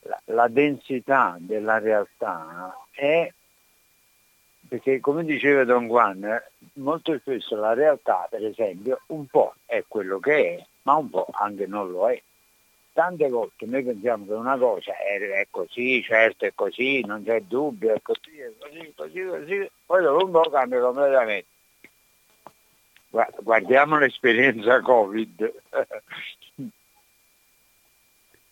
La, 0.02 0.22
la 0.26 0.48
densità 0.48 1.38
della 1.39 1.80
realtà 1.80 2.76
è, 2.91 3.32
perché 4.67 5.00
come 5.00 5.24
diceva 5.24 5.63
Don 5.63 5.88
Juan, 5.88 6.41
molto 6.74 7.17
spesso 7.19 7.56
la 7.56 7.74
realtà, 7.74 8.28
per 8.30 8.45
esempio, 8.45 9.02
un 9.08 9.26
po' 9.28 9.56
è 9.65 9.84
quello 9.88 10.19
che 10.19 10.58
è, 10.58 10.65
ma 10.84 10.95
un 10.95 11.10
po' 11.10 11.28
anche 11.32 11.67
non 11.67 11.89
lo 11.89 12.10
è 12.10 12.22
tante 12.93 13.30
volte 13.30 13.65
noi 13.65 13.84
pensiamo 13.84 14.25
che 14.25 14.34
una 14.34 14.58
cosa 14.58 14.97
è, 14.97 15.19
è, 15.19 15.47
così, 15.49 16.02
certo 16.04 16.45
è 16.45 16.52
così, 16.54 17.02
non 17.02 17.23
c'è 17.23 17.41
dubbio, 17.41 17.93
è 17.93 18.02
così, 18.02 18.38
è 18.38 18.52
così, 18.60 18.93
così, 18.95 19.23
così, 19.23 19.71
poi 19.86 20.02
dopo 20.02 20.25
un 20.25 20.32
po' 20.32 20.49
cambia 20.49 20.82
completamente. 20.82 21.47
Guardiamo 23.41 23.97
l'esperienza 23.97 24.82
Covid. 24.82 25.52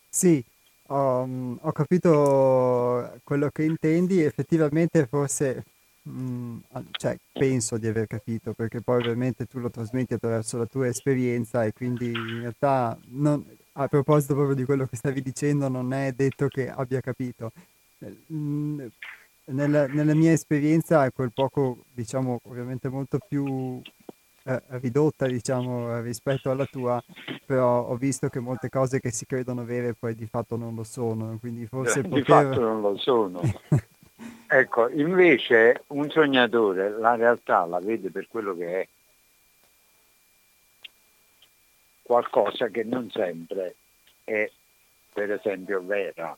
sì, 0.10 0.44
ho, 0.88 1.58
ho, 1.62 1.72
capito 1.72 3.20
quello 3.24 3.50
che 3.50 3.64
intendi, 3.64 4.24
effettivamente 4.24 5.06
forse, 5.06 5.64
mh, 6.02 6.12
mm, 6.12 6.58
cioè, 6.92 7.18
penso 7.32 7.78
di 7.78 7.88
aver 7.88 8.08
capito, 8.08 8.54
perché 8.54 8.82
poi 8.82 9.02
ovviamente 9.02 9.46
tu 9.46 9.60
lo 9.60 9.70
trasmetti 9.70 10.16
attraverso 10.16 10.58
la 10.58 10.66
tua 10.66 10.88
esperienza 10.88 11.66
e 11.66 11.74
quindi 11.74 12.08
in 12.08 12.40
realtà 12.42 12.98
non, 13.10 13.46
a 13.80 13.88
proposito 13.88 14.34
proprio 14.34 14.56
di 14.56 14.66
quello 14.66 14.86
che 14.86 14.96
stavi 14.96 15.22
dicendo, 15.22 15.68
non 15.68 15.94
è 15.94 16.12
detto 16.12 16.48
che 16.48 16.70
abbia 16.70 17.00
capito. 17.00 17.52
Mm, 18.32 18.86
nella, 19.46 19.88
nella 19.88 20.14
mia 20.14 20.32
esperienza 20.32 21.10
quel 21.12 21.32
poco, 21.34 21.84
diciamo, 21.94 22.40
ovviamente 22.44 22.90
molto 22.90 23.20
più 23.26 23.80
eh, 24.44 24.62
ridotta, 24.80 25.28
diciamo, 25.28 26.00
rispetto 26.02 26.50
alla 26.50 26.66
tua, 26.66 27.02
però 27.46 27.86
ho 27.86 27.96
visto 27.96 28.30
che 28.30 28.40
molte 28.40 28.70
cose 28.70 29.00
che 29.00 29.12
si 29.12 29.26
credono 29.26 29.64
vere 29.64 29.94
poi 29.94 30.16
di 30.16 30.26
fatto 30.26 30.58
non 30.58 30.74
lo 30.74 30.84
sono, 30.84 31.38
quindi 31.40 31.68
forse 31.68 32.02
di 32.02 32.10
poter... 32.10 32.26
fatto 32.26 32.60
non 32.60 32.82
lo 32.82 32.98
sono. 32.98 33.42
ecco, 34.48 34.90
invece 34.90 35.84
un 35.88 36.10
sognatore 36.10 36.90
la 36.98 37.16
realtà 37.16 37.66
la 37.66 37.80
vede 37.80 38.10
per 38.10 38.28
quello 38.28 38.56
che 38.56 38.82
è 38.82 38.88
qualcosa 42.08 42.70
che 42.70 42.86
non 42.86 43.12
sempre 43.12 43.76
è 44.24 44.50
per 45.12 45.30
esempio 45.30 45.84
vera. 45.84 46.36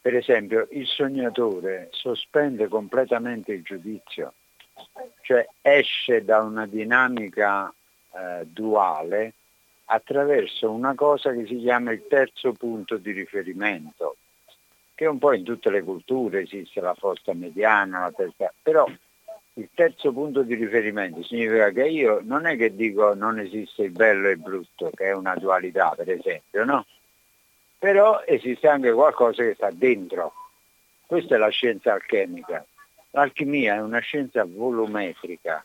Per 0.00 0.16
esempio 0.16 0.66
il 0.72 0.88
sognatore 0.88 1.88
sospende 1.92 2.66
completamente 2.66 3.52
il 3.52 3.62
giudizio, 3.62 4.32
cioè 5.20 5.46
esce 5.60 6.24
da 6.24 6.40
una 6.40 6.66
dinamica 6.66 7.72
eh, 8.12 8.44
duale 8.46 9.34
attraverso 9.84 10.72
una 10.72 10.96
cosa 10.96 11.32
che 11.32 11.46
si 11.46 11.58
chiama 11.58 11.92
il 11.92 12.04
terzo 12.08 12.52
punto 12.54 12.96
di 12.96 13.12
riferimento, 13.12 14.16
che 14.96 15.06
un 15.06 15.18
po' 15.18 15.32
in 15.32 15.44
tutte 15.44 15.70
le 15.70 15.84
culture 15.84 16.40
esiste 16.40 16.80
la 16.80 16.94
fossa 16.94 17.32
mediana, 17.34 18.00
la 18.00 18.10
terza, 18.10 18.52
però 18.60 18.84
il 19.54 19.68
terzo 19.74 20.12
punto 20.12 20.42
di 20.42 20.54
riferimento 20.54 21.22
significa 21.22 21.70
che 21.70 21.86
io 21.86 22.20
non 22.22 22.46
è 22.46 22.56
che 22.56 22.74
dico 22.74 23.12
non 23.14 23.38
esiste 23.38 23.82
il 23.82 23.90
bello 23.90 24.28
e 24.28 24.32
il 24.32 24.38
brutto, 24.38 24.90
che 24.94 25.06
è 25.06 25.12
una 25.12 25.34
dualità 25.34 25.92
per 25.96 26.10
esempio, 26.10 26.64
no? 26.64 26.86
Però 27.78 28.22
esiste 28.24 28.68
anche 28.68 28.92
qualcosa 28.92 29.42
che 29.42 29.54
sta 29.54 29.70
dentro. 29.70 30.32
Questa 31.04 31.34
è 31.34 31.38
la 31.38 31.48
scienza 31.48 31.92
alchemica. 31.92 32.64
L'alchimia 33.10 33.74
è 33.74 33.82
una 33.82 33.98
scienza 33.98 34.44
volumetrica, 34.44 35.62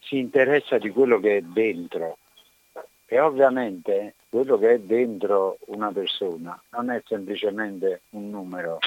si 0.00 0.18
interessa 0.18 0.76
di 0.76 0.90
quello 0.90 1.18
che 1.18 1.38
è 1.38 1.40
dentro. 1.40 2.18
E 3.06 3.18
ovviamente 3.20 4.16
quello 4.28 4.58
che 4.58 4.72
è 4.72 4.78
dentro 4.80 5.56
una 5.66 5.90
persona 5.92 6.60
non 6.70 6.90
è 6.90 7.02
semplicemente 7.06 8.02
un 8.10 8.28
numero, 8.28 8.78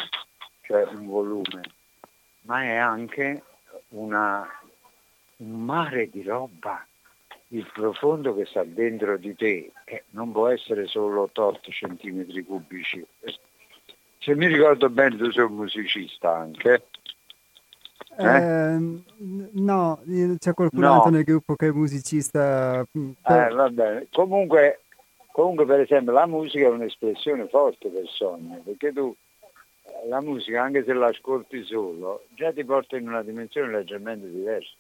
cioè 0.62 0.84
un 0.84 1.08
volume, 1.08 1.62
ma 2.42 2.62
è 2.64 2.76
anche 2.76 3.42
una, 3.92 4.48
un 5.38 5.66
mare 5.66 6.10
di 6.10 6.24
roba. 6.24 6.86
Il 7.50 7.70
profondo 7.74 8.34
che 8.34 8.46
sta 8.46 8.64
dentro 8.64 9.18
di 9.18 9.36
te 9.36 9.72
eh, 9.84 10.04
non 10.12 10.32
può 10.32 10.48
essere 10.48 10.88
solo 10.88 11.30
8 11.34 11.60
centimetri 11.70 12.44
cubici. 12.44 13.06
Se 14.20 14.36
mi 14.36 14.48
ricordo 14.48 14.90
bene 14.90 15.18
tu 15.18 15.30
sei 15.32 15.44
un 15.44 15.56
musicista 15.56 16.34
anche. 16.34 16.86
Eh? 18.18 18.26
Eh, 18.26 19.02
no, 19.54 20.02
c'è 20.38 20.54
qualcun 20.54 20.80
no. 20.80 20.94
altro 20.94 21.10
nel 21.12 21.24
gruppo 21.24 21.56
che 21.56 21.68
è 21.68 21.72
musicista. 21.72 22.86
Mm, 22.98 23.12
per... 23.22 23.74
Eh. 23.78 24.08
Comunque, 24.12 24.82
comunque, 25.32 25.66
per 25.66 25.82
esempio, 25.82 26.14
la 26.14 26.28
musica 26.28 26.68
è 26.68 26.70
un'espressione 26.70 27.48
forte 27.48 27.92
del 27.92 28.08
sogno, 28.08 28.62
perché 28.64 28.94
tu 28.94 29.14
la 30.08 30.22
musica, 30.22 30.64
anche 30.64 30.84
se 30.84 30.94
l'ascolti 30.94 31.64
solo, 31.64 32.26
già 32.30 32.52
ti 32.52 32.64
porta 32.64 32.98
in 32.98 33.08
una 33.08 33.24
dimensione 33.24 33.72
leggermente 33.72 34.30
diversa. 34.30 34.74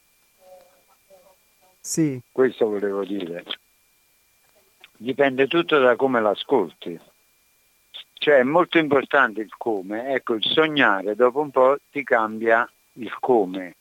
Sì. 1.79 2.21
Questo 2.31 2.67
volevo 2.67 3.03
dire. 3.03 3.43
Dipende 4.97 5.47
tutto 5.47 5.79
da 5.79 5.95
come 5.95 6.21
l'ascolti. 6.21 6.99
Cioè 8.13 8.37
è 8.37 8.43
molto 8.43 8.77
importante 8.77 9.41
il 9.41 9.53
come. 9.57 10.13
Ecco, 10.13 10.35
il 10.35 10.43
sognare 10.43 11.15
dopo 11.15 11.39
un 11.39 11.49
po' 11.49 11.77
ti 11.89 12.03
cambia 12.03 12.69
il 12.93 13.17
come, 13.19 13.77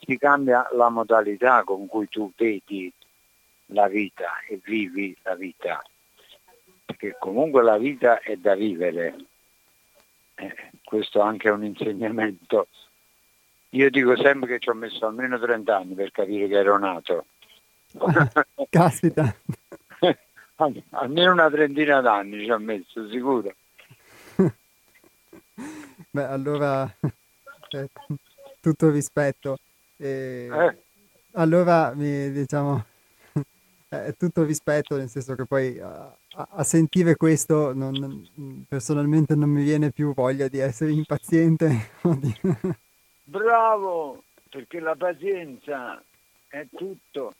ti 0.00 0.18
cambia 0.18 0.68
la 0.72 0.90
modalità 0.90 1.64
con 1.64 1.86
cui 1.86 2.08
tu 2.08 2.30
vedi 2.36 2.92
la 3.66 3.88
vita 3.88 4.40
e 4.46 4.60
vivi 4.62 5.16
la 5.22 5.34
vita. 5.34 5.82
Perché 6.84 7.16
comunque 7.18 7.62
la 7.62 7.78
vita 7.78 8.20
è 8.20 8.36
da 8.36 8.54
vivere, 8.54 9.16
eh, 10.34 10.69
questo 10.90 11.20
anche 11.20 11.48
è 11.48 11.52
un 11.52 11.64
insegnamento. 11.64 12.66
Io 13.70 13.88
dico 13.90 14.16
sempre 14.16 14.48
che 14.48 14.58
ci 14.58 14.68
ho 14.70 14.74
messo 14.74 15.06
almeno 15.06 15.38
30 15.38 15.76
anni 15.76 15.94
per 15.94 16.10
capire 16.10 16.48
che 16.48 16.56
ero 16.56 16.76
nato. 16.78 17.26
Caspita. 18.68 19.32
almeno 20.90 21.32
una 21.32 21.48
trentina 21.48 22.00
d'anni 22.00 22.42
ci 22.42 22.50
ho 22.50 22.58
messo, 22.58 23.08
sicuro. 23.08 23.54
Beh, 26.10 26.24
allora 26.24 26.92
eh, 27.70 27.88
tutto 28.60 28.90
rispetto. 28.90 29.58
E, 29.96 30.48
eh. 30.52 30.76
Allora, 31.34 31.92
mi, 31.94 32.32
diciamo, 32.32 32.84
eh, 33.90 34.16
tutto 34.18 34.42
rispetto, 34.42 34.96
nel 34.96 35.08
senso 35.08 35.36
che 35.36 35.46
poi 35.46 35.78
a, 35.78 36.12
a 36.32 36.62
sentire 36.62 37.16
questo 37.16 37.74
non, 37.74 38.64
personalmente 38.68 39.34
non 39.34 39.50
mi 39.50 39.64
viene 39.64 39.90
più 39.90 40.14
voglia 40.14 40.48
di 40.48 40.58
essere 40.58 40.92
impaziente. 40.92 41.90
Bravo, 43.24 44.24
perché 44.48 44.80
la 44.80 44.94
pazienza 44.94 46.02
è 46.48 46.66
tutto. 46.74 47.34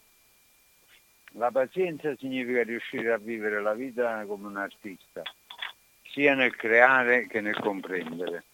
La 1.34 1.50
pazienza 1.52 2.14
significa 2.16 2.64
riuscire 2.64 3.12
a 3.12 3.18
vivere 3.18 3.62
la 3.62 3.74
vita 3.74 4.24
come 4.26 4.48
un 4.48 4.56
artista, 4.56 5.22
sia 6.02 6.34
nel 6.34 6.56
creare 6.56 7.28
che 7.28 7.40
nel 7.40 7.58
comprendere. 7.58 8.44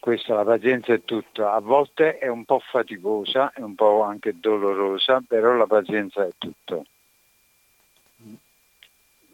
Questa, 0.00 0.34
la 0.34 0.44
pazienza 0.44 0.92
è 0.92 1.02
tutto. 1.04 1.48
A 1.48 1.60
volte 1.60 2.18
è 2.18 2.26
un 2.26 2.44
po' 2.44 2.58
faticosa, 2.58 3.52
è 3.52 3.60
un 3.60 3.74
po' 3.74 4.02
anche 4.02 4.38
dolorosa, 4.38 5.22
però 5.26 5.54
la 5.54 5.66
pazienza 5.66 6.26
è 6.26 6.30
tutto. 6.36 6.84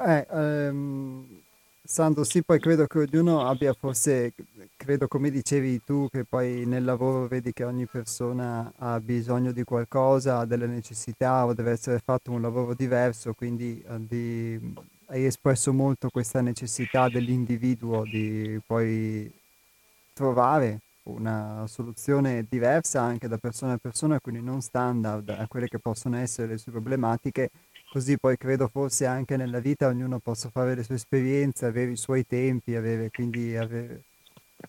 Eh, 0.03 0.27
ehm, 0.31 1.43
Sandro, 1.83 2.25
sì, 2.25 2.43
poi 2.43 2.59
credo 2.61 2.87
che 2.87 2.99
ognuno 3.01 3.47
abbia 3.47 3.73
forse, 3.75 4.33
credo 4.77 5.09
come 5.09 5.29
dicevi 5.31 5.83
tu, 5.85 6.09
che 6.09 6.25
poi 6.25 6.65
nel 6.65 6.85
lavoro 6.85 7.27
vedi 7.27 7.53
che 7.53 7.65
ogni 7.65 7.87
persona 7.87 8.73
ha 8.79 9.01
bisogno 9.01 9.51
di 9.53 9.65
qualcosa, 9.65 10.39
ha 10.39 10.45
delle 10.47 10.67
necessità 10.67 11.45
o 11.45 11.53
deve 11.53 11.73
essere 11.73 11.99
fatto 11.99 12.31
un 12.31 12.41
lavoro 12.41 12.75
diverso, 12.75 13.35
quindi 13.35 13.83
eh, 13.87 14.07
di, 14.07 14.75
hai 15.07 15.25
espresso 15.27 15.73
molto 15.73 16.09
questa 16.11 16.41
necessità 16.41 17.09
dell'individuo 17.09 18.05
di 18.05 18.59
poi 18.65 19.31
trovare 20.13 20.81
una 21.05 21.65
soluzione 21.67 22.47
diversa 22.49 23.01
anche 23.03 23.27
da 23.29 23.39
persona 23.39 23.73
a 23.75 23.79
persona, 23.79 24.21
quindi 24.21 24.43
non 24.43 24.61
standard 24.61 25.29
a 25.31 25.47
quelle 25.49 25.67
che 25.69 25.79
possono 25.79 26.17
essere 26.17 26.49
le 26.49 26.59
sue 26.59 26.73
problematiche 26.73 27.51
Così 27.91 28.17
poi 28.19 28.37
credo 28.37 28.69
forse 28.69 29.05
anche 29.05 29.37
nella 29.37 29.59
vita 29.59 29.89
ognuno 29.89 30.21
possa 30.21 30.49
fare 30.49 30.77
le 30.77 30.85
sue 30.85 30.95
esperienze, 30.95 31.67
avere 31.67 31.91
i 31.91 31.97
suoi 31.97 32.25
tempi, 32.25 32.77
avere, 32.77 33.11
quindi 33.11 33.57
avere, 33.57 34.05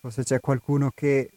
forse 0.00 0.24
c'è 0.24 0.40
qualcuno 0.40 0.90
che 0.92 1.30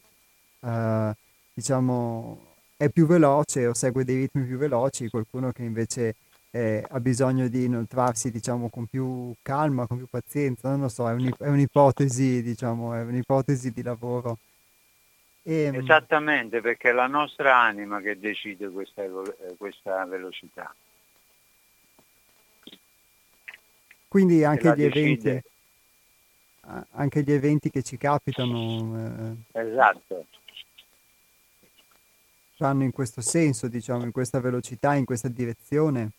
uh, 0.61 1.11
diciamo 1.53 2.53
è 2.75 2.89
più 2.89 3.05
veloce 3.05 3.67
o 3.67 3.75
segue 3.75 4.03
dei 4.03 4.17
ritmi 4.17 4.45
più 4.45 4.57
veloci, 4.57 5.09
qualcuno 5.09 5.51
che 5.51 5.61
invece 5.61 6.15
eh, 6.49 6.83
ha 6.89 6.99
bisogno 6.99 7.47
di 7.49 7.65
inoltrarsi 7.65 8.31
diciamo 8.31 8.67
con 8.69 8.87
più 8.87 9.31
calma, 9.43 9.85
con 9.85 9.97
più 9.97 10.07
pazienza, 10.09 10.69
non 10.71 10.81
lo 10.81 10.89
so, 10.89 11.07
è, 11.07 11.13
un'ip- 11.13 11.43
è 11.43 11.49
un'ipotesi, 11.49 12.41
diciamo, 12.41 12.95
è 12.95 13.03
un'ipotesi 13.03 13.71
di 13.71 13.83
lavoro. 13.83 14.39
E, 15.43 15.65
ehm, 15.65 15.75
Esattamente, 15.75 16.61
perché 16.61 16.89
è 16.89 16.93
la 16.93 17.05
nostra 17.05 17.55
anima 17.59 18.01
che 18.01 18.17
decide 18.17 18.69
questa, 18.69 19.03
questa 19.55 20.03
velocità. 20.05 20.73
Quindi 24.15 24.45
anche 24.45 24.73
gli, 24.77 24.83
eventi, 24.83 25.41
anche 26.91 27.21
gli 27.21 27.33
eventi 27.33 27.69
che 27.69 27.83
ci 27.83 27.97
capitano 27.97 29.35
eh, 29.51 29.59
esatto. 29.59 30.27
vanno 32.57 32.83
in 32.83 32.93
questo 32.93 33.19
senso, 33.19 33.67
diciamo, 33.67 34.05
in 34.05 34.13
questa 34.13 34.39
velocità, 34.39 34.93
in 34.93 35.03
questa 35.03 35.27
direzione. 35.27 36.11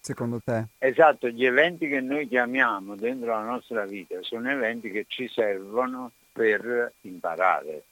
Secondo 0.00 0.40
te? 0.42 0.68
Esatto, 0.78 1.28
gli 1.28 1.44
eventi 1.44 1.88
che 1.88 2.00
noi 2.00 2.26
chiamiamo 2.26 2.96
dentro 2.96 3.32
la 3.32 3.44
nostra 3.44 3.84
vita 3.84 4.16
sono 4.22 4.50
eventi 4.50 4.90
che 4.90 5.04
ci 5.08 5.28
servono 5.28 6.12
per 6.32 6.90
imparare 7.02 7.82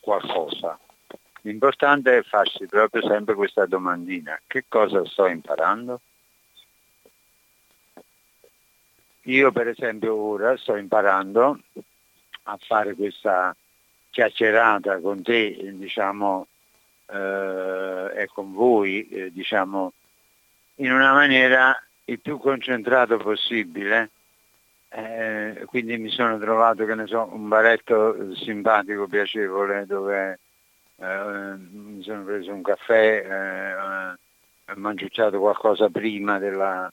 qualcosa. 0.00 0.80
L'importante 1.42 2.18
è 2.18 2.22
farsi 2.22 2.66
proprio 2.66 3.02
sempre 3.02 3.34
questa 3.34 3.66
domandina, 3.66 4.38
che 4.46 4.64
cosa 4.68 5.04
sto 5.04 5.26
imparando? 5.26 6.00
Io 9.22 9.52
per 9.52 9.68
esempio 9.68 10.14
ora 10.14 10.56
sto 10.56 10.76
imparando 10.76 11.58
a 12.44 12.58
fare 12.60 12.94
questa 12.94 13.54
chiacchierata 14.10 15.00
con 15.00 15.22
te, 15.22 15.74
diciamo, 15.74 16.46
eh, 17.06 18.10
e 18.14 18.26
con 18.32 18.52
voi, 18.52 19.06
eh, 19.08 19.32
diciamo, 19.32 19.92
in 20.76 20.92
una 20.92 21.12
maniera 21.12 21.78
il 22.06 22.20
più 22.20 22.38
concentrato 22.38 23.16
possibile. 23.18 24.10
Eh, 24.90 25.64
quindi 25.66 25.98
mi 25.98 26.08
sono 26.08 26.38
trovato, 26.38 26.86
che 26.86 26.94
ne 26.94 27.06
so, 27.06 27.28
un 27.30 27.48
baretto 27.48 28.34
simpatico, 28.34 29.06
piacevole, 29.06 29.84
dove 29.84 30.38
eh, 31.00 31.56
mi 31.56 32.02
sono 32.02 32.24
preso 32.24 32.52
un 32.52 32.62
caffè, 32.62 33.24
eh, 33.24 33.74
ho 34.70 34.76
mangiucciato 34.76 35.38
qualcosa 35.38 35.88
prima 35.88 36.38
della, 36.38 36.92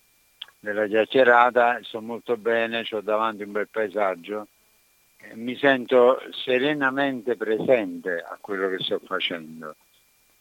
della 0.59 0.85
chiacchierata, 0.87 1.79
sto 1.83 2.01
molto 2.01 2.37
bene, 2.37 2.85
ho 2.89 3.01
davanti 3.01 3.43
un 3.43 3.51
bel 3.51 3.67
paesaggio, 3.67 4.47
mi 5.33 5.55
sento 5.57 6.21
serenamente 6.31 7.35
presente 7.35 8.21
a 8.21 8.37
quello 8.39 8.69
che 8.69 8.83
sto 8.83 8.99
facendo. 9.03 9.75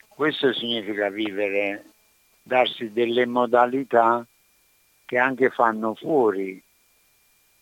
Questo 0.09 0.53
significa 0.53 1.09
vivere, 1.09 1.87
darsi 2.43 2.93
delle 2.93 3.27
modalità 3.27 4.25
che 5.07 5.19
anche 5.19 5.51
fanno 5.51 5.95
fuori. 5.95 6.62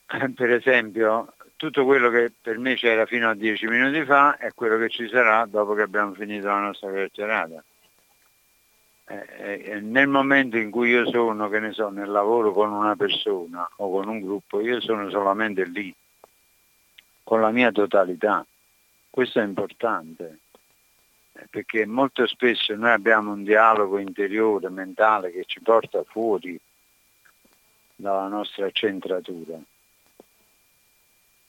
Per 0.34 0.50
esempio, 0.50 1.34
tutto 1.62 1.84
quello 1.84 2.10
che 2.10 2.32
per 2.42 2.58
me 2.58 2.74
c'era 2.74 3.06
fino 3.06 3.30
a 3.30 3.36
dieci 3.36 3.68
minuti 3.68 4.04
fa 4.04 4.36
è 4.36 4.52
quello 4.52 4.76
che 4.78 4.88
ci 4.88 5.06
sarà 5.06 5.46
dopo 5.46 5.74
che 5.74 5.82
abbiamo 5.82 6.12
finito 6.12 6.48
la 6.48 6.58
nostra 6.58 6.90
chiacchierata. 6.90 7.62
Eh, 9.06 9.62
eh, 9.66 9.80
nel 9.80 10.08
momento 10.08 10.56
in 10.56 10.72
cui 10.72 10.88
io 10.88 11.08
sono, 11.08 11.48
che 11.48 11.60
ne 11.60 11.70
so, 11.70 11.88
nel 11.90 12.10
lavoro 12.10 12.50
con 12.50 12.72
una 12.72 12.96
persona 12.96 13.70
o 13.76 13.90
con 13.92 14.08
un 14.08 14.20
gruppo, 14.20 14.58
io 14.58 14.80
sono 14.80 15.08
solamente 15.08 15.64
lì, 15.64 15.94
con 17.22 17.40
la 17.40 17.52
mia 17.52 17.70
totalità. 17.70 18.44
Questo 19.08 19.38
è 19.38 19.44
importante, 19.44 20.38
eh, 21.34 21.46
perché 21.48 21.86
molto 21.86 22.26
spesso 22.26 22.74
noi 22.74 22.90
abbiamo 22.90 23.30
un 23.30 23.44
dialogo 23.44 23.98
interiore, 23.98 24.68
mentale, 24.68 25.30
che 25.30 25.44
ci 25.44 25.60
porta 25.60 26.02
fuori 26.02 26.58
dalla 27.94 28.26
nostra 28.26 28.68
centratura 28.72 29.60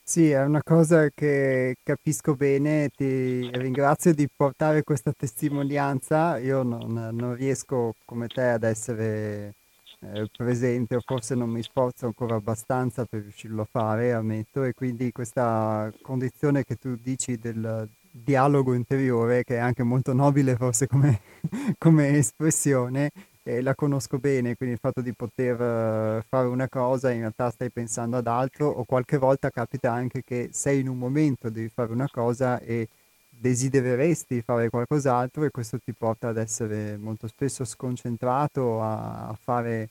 Sì, 0.06 0.30
è 0.30 0.42
una 0.44 0.62
cosa 0.62 1.08
che 1.08 1.76
capisco 1.82 2.34
bene, 2.36 2.90
ti 2.90 3.48
ringrazio 3.56 4.12
di 4.12 4.28
portare 4.34 4.82
questa 4.82 5.12
testimonianza. 5.16 6.36
Io 6.38 6.62
non, 6.62 6.92
non 7.12 7.34
riesco 7.34 7.94
come 8.04 8.26
te 8.28 8.42
ad 8.42 8.64
essere 8.64 9.54
eh, 10.00 10.28
presente 10.36 10.96
o 10.96 11.00
forse 11.02 11.34
non 11.34 11.48
mi 11.48 11.62
sforzo 11.62 12.04
ancora 12.04 12.34
abbastanza 12.36 13.06
per 13.06 13.22
riuscirlo 13.22 13.62
a 13.62 13.68
fare, 13.70 14.12
ammetto, 14.12 14.62
e 14.64 14.74
quindi 14.74 15.10
questa 15.10 15.90
condizione 16.02 16.64
che 16.64 16.76
tu 16.76 16.96
dici 16.96 17.38
del 17.38 17.88
dialogo 18.10 18.74
interiore, 18.74 19.42
che 19.42 19.54
è 19.56 19.58
anche 19.58 19.82
molto 19.84 20.12
nobile 20.12 20.54
forse 20.56 20.86
come, 20.86 21.20
come 21.78 22.08
espressione, 22.18 23.10
e 23.46 23.60
la 23.60 23.74
conosco 23.74 24.18
bene, 24.18 24.56
quindi 24.56 24.74
il 24.74 24.80
fatto 24.80 25.02
di 25.02 25.12
poter 25.12 25.54
uh, 25.60 26.22
fare 26.26 26.46
una 26.48 26.66
cosa 26.68 27.10
in 27.10 27.20
realtà 27.20 27.50
stai 27.50 27.70
pensando 27.70 28.16
ad 28.16 28.26
altro 28.26 28.66
o 28.68 28.84
qualche 28.84 29.18
volta 29.18 29.50
capita 29.50 29.92
anche 29.92 30.22
che 30.24 30.48
sei 30.52 30.80
in 30.80 30.88
un 30.88 30.96
momento, 30.96 31.50
devi 31.50 31.68
fare 31.68 31.92
una 31.92 32.08
cosa 32.10 32.58
e 32.60 32.88
desidereresti 33.28 34.40
fare 34.40 34.70
qualcos'altro 34.70 35.44
e 35.44 35.50
questo 35.50 35.78
ti 35.78 35.92
porta 35.92 36.28
ad 36.28 36.38
essere 36.38 36.96
molto 36.96 37.26
spesso 37.28 37.64
sconcentrato, 37.66 38.80
a, 38.80 39.28
a 39.28 39.38
fare 39.38 39.90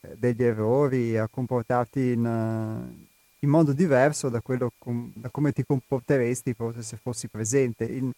eh, 0.00 0.16
degli 0.18 0.42
errori, 0.42 1.16
a 1.16 1.28
comportarti 1.28 2.00
in, 2.12 2.24
uh, 2.24 3.06
in 3.40 3.48
modo 3.48 3.72
diverso 3.72 4.28
da, 4.28 4.40
com- 4.40 5.12
da 5.14 5.28
come 5.30 5.52
ti 5.52 5.64
comporteresti 5.64 6.52
forse 6.52 6.82
se 6.82 6.96
fossi 6.96 7.28
presente. 7.28 7.84
In, 7.84 8.10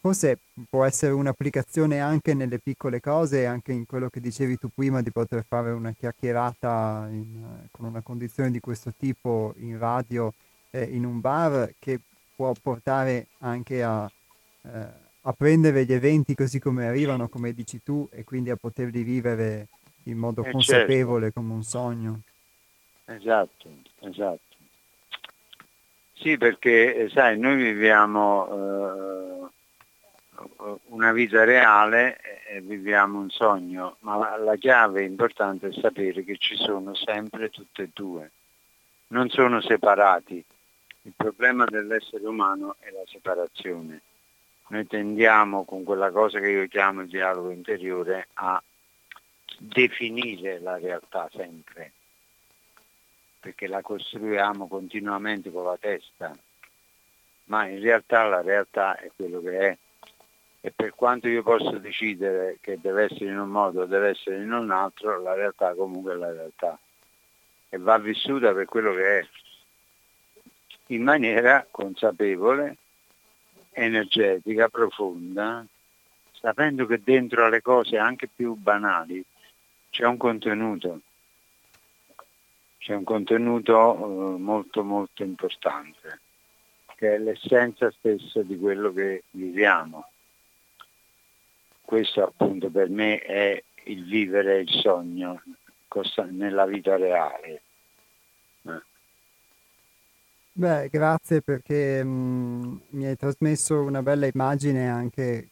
forse 0.00 0.38
può 0.68 0.84
essere 0.84 1.12
un'applicazione 1.12 2.00
anche 2.00 2.34
nelle 2.34 2.58
piccole 2.58 3.00
cose, 3.00 3.46
anche 3.46 3.72
in 3.72 3.86
quello 3.86 4.08
che 4.08 4.20
dicevi 4.20 4.56
tu 4.56 4.68
prima 4.74 5.02
di 5.02 5.10
poter 5.10 5.44
fare 5.46 5.70
una 5.70 5.92
chiacchierata 5.92 7.08
in, 7.10 7.68
con 7.70 7.86
una 7.86 8.00
condizione 8.00 8.50
di 8.50 8.60
questo 8.60 8.92
tipo 8.96 9.54
in 9.58 9.78
radio 9.78 10.32
eh, 10.70 10.84
in 10.84 11.04
un 11.04 11.20
bar 11.20 11.74
che 11.78 12.00
può 12.34 12.52
portare 12.60 13.26
anche 13.40 13.82
a, 13.82 14.10
eh, 14.62 14.86
a, 15.22 15.32
prendere 15.32 15.84
gli 15.84 15.92
eventi 15.92 16.34
così 16.34 16.58
come 16.58 16.86
arrivano, 16.86 17.28
come 17.28 17.52
dici 17.52 17.82
tu, 17.82 18.08
e 18.10 18.24
quindi 18.24 18.50
a 18.50 18.56
poterli 18.56 19.02
vivere 19.02 19.68
in 20.04 20.16
modo 20.16 20.42
eh 20.42 20.50
consapevole 20.50 21.24
certo. 21.24 21.40
come 21.40 21.52
un 21.52 21.62
sogno. 21.62 22.20
Esatto, 23.04 23.70
esatto. 24.00 24.49
Sì, 26.20 26.36
perché 26.36 26.94
eh, 26.94 27.08
sai, 27.08 27.38
noi 27.38 27.56
viviamo 27.56 29.48
eh, 29.48 29.48
una 30.88 31.12
vita 31.12 31.44
reale 31.44 32.20
e 32.46 32.60
viviamo 32.60 33.18
un 33.18 33.30
sogno, 33.30 33.96
ma 34.00 34.18
la, 34.18 34.36
la 34.36 34.56
chiave 34.56 35.02
importante 35.02 35.68
è 35.68 35.72
sapere 35.72 36.22
che 36.22 36.36
ci 36.36 36.56
sono 36.56 36.94
sempre 36.94 37.48
tutte 37.48 37.84
e 37.84 37.90
due, 37.94 38.30
non 39.08 39.30
sono 39.30 39.62
separati. 39.62 40.44
Il 41.02 41.14
problema 41.16 41.64
dell'essere 41.64 42.26
umano 42.26 42.76
è 42.80 42.90
la 42.90 43.04
separazione. 43.06 44.02
Noi 44.68 44.86
tendiamo 44.86 45.64
con 45.64 45.84
quella 45.84 46.10
cosa 46.10 46.38
che 46.38 46.50
io 46.50 46.66
chiamo 46.66 47.00
il 47.00 47.08
dialogo 47.08 47.48
interiore 47.48 48.28
a 48.34 48.62
definire 49.58 50.60
la 50.60 50.76
realtà 50.76 51.30
sempre 51.32 51.92
perché 53.40 53.66
la 53.66 53.80
costruiamo 53.80 54.68
continuamente 54.68 55.50
con 55.50 55.64
la 55.64 55.78
testa, 55.80 56.36
ma 57.44 57.66
in 57.66 57.80
realtà 57.80 58.24
la 58.24 58.42
realtà 58.42 58.98
è 58.98 59.10
quello 59.16 59.40
che 59.40 59.58
è. 59.58 59.78
E 60.62 60.70
per 60.72 60.94
quanto 60.94 61.26
io 61.26 61.42
possa 61.42 61.78
decidere 61.78 62.58
che 62.60 62.78
deve 62.78 63.04
essere 63.04 63.30
in 63.30 63.38
un 63.38 63.48
modo 63.48 63.80
o 63.80 63.86
deve 63.86 64.10
essere 64.10 64.36
in 64.36 64.52
un 64.52 64.70
altro, 64.70 65.20
la 65.22 65.32
realtà 65.32 65.74
comunque 65.74 66.12
è 66.12 66.16
la 66.16 66.30
realtà. 66.30 66.78
E 67.70 67.78
va 67.78 67.96
vissuta 67.96 68.52
per 68.52 68.66
quello 68.66 68.92
che 68.92 69.20
è, 69.20 69.28
in 70.88 71.02
maniera 71.02 71.66
consapevole, 71.70 72.76
energetica, 73.70 74.68
profonda, 74.68 75.64
sapendo 76.32 76.84
che 76.84 77.00
dentro 77.02 77.46
alle 77.46 77.62
cose 77.62 77.96
anche 77.96 78.28
più 78.28 78.54
banali 78.54 79.24
c'è 79.88 80.04
un 80.04 80.18
contenuto 80.18 81.00
c'è 82.80 82.94
un 82.94 83.04
contenuto 83.04 83.94
eh, 83.94 84.38
molto 84.38 84.82
molto 84.82 85.22
importante, 85.22 86.20
che 86.96 87.14
è 87.14 87.18
l'essenza 87.18 87.90
stessa 87.90 88.40
di 88.42 88.58
quello 88.58 88.90
che 88.92 89.24
viviamo. 89.32 90.08
Questo 91.82 92.24
appunto 92.24 92.70
per 92.70 92.88
me 92.88 93.18
è 93.18 93.62
il 93.84 94.04
vivere 94.04 94.60
il 94.60 94.70
sogno 94.70 95.42
nella 96.30 96.64
vita 96.64 96.96
reale. 96.96 97.62
Eh. 98.62 98.82
Beh, 100.52 100.88
grazie 100.88 101.42
perché 101.42 102.02
mh, 102.02 102.08
mm, 102.08 102.76
mi 102.90 103.04
hai 103.04 103.16
trasmesso 103.16 103.82
una 103.82 104.02
bella 104.02 104.26
immagine 104.26 104.88
anche 104.88 105.48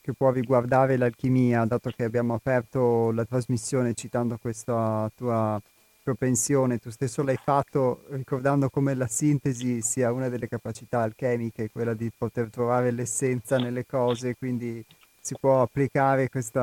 che 0.00 0.12
può 0.14 0.30
riguardare 0.30 0.96
l'alchimia, 0.96 1.66
dato 1.66 1.90
che 1.90 2.04
abbiamo 2.04 2.32
aperto 2.32 3.10
la 3.12 3.26
trasmissione 3.26 3.92
citando 3.92 4.38
questa 4.38 5.10
tua 5.14 5.60
propensione, 6.08 6.78
tu 6.78 6.88
stesso 6.88 7.22
l'hai 7.22 7.36
fatto 7.36 8.04
ricordando 8.08 8.70
come 8.70 8.94
la 8.94 9.06
sintesi 9.06 9.82
sia 9.82 10.10
una 10.10 10.30
delle 10.30 10.48
capacità 10.48 11.02
alchemiche, 11.02 11.70
quella 11.70 11.92
di 11.92 12.10
poter 12.16 12.48
trovare 12.48 12.90
l'essenza 12.92 13.58
nelle 13.58 13.84
cose, 13.84 14.34
quindi 14.34 14.82
si 15.20 15.36
può 15.38 15.60
applicare 15.60 16.30
questo 16.30 16.60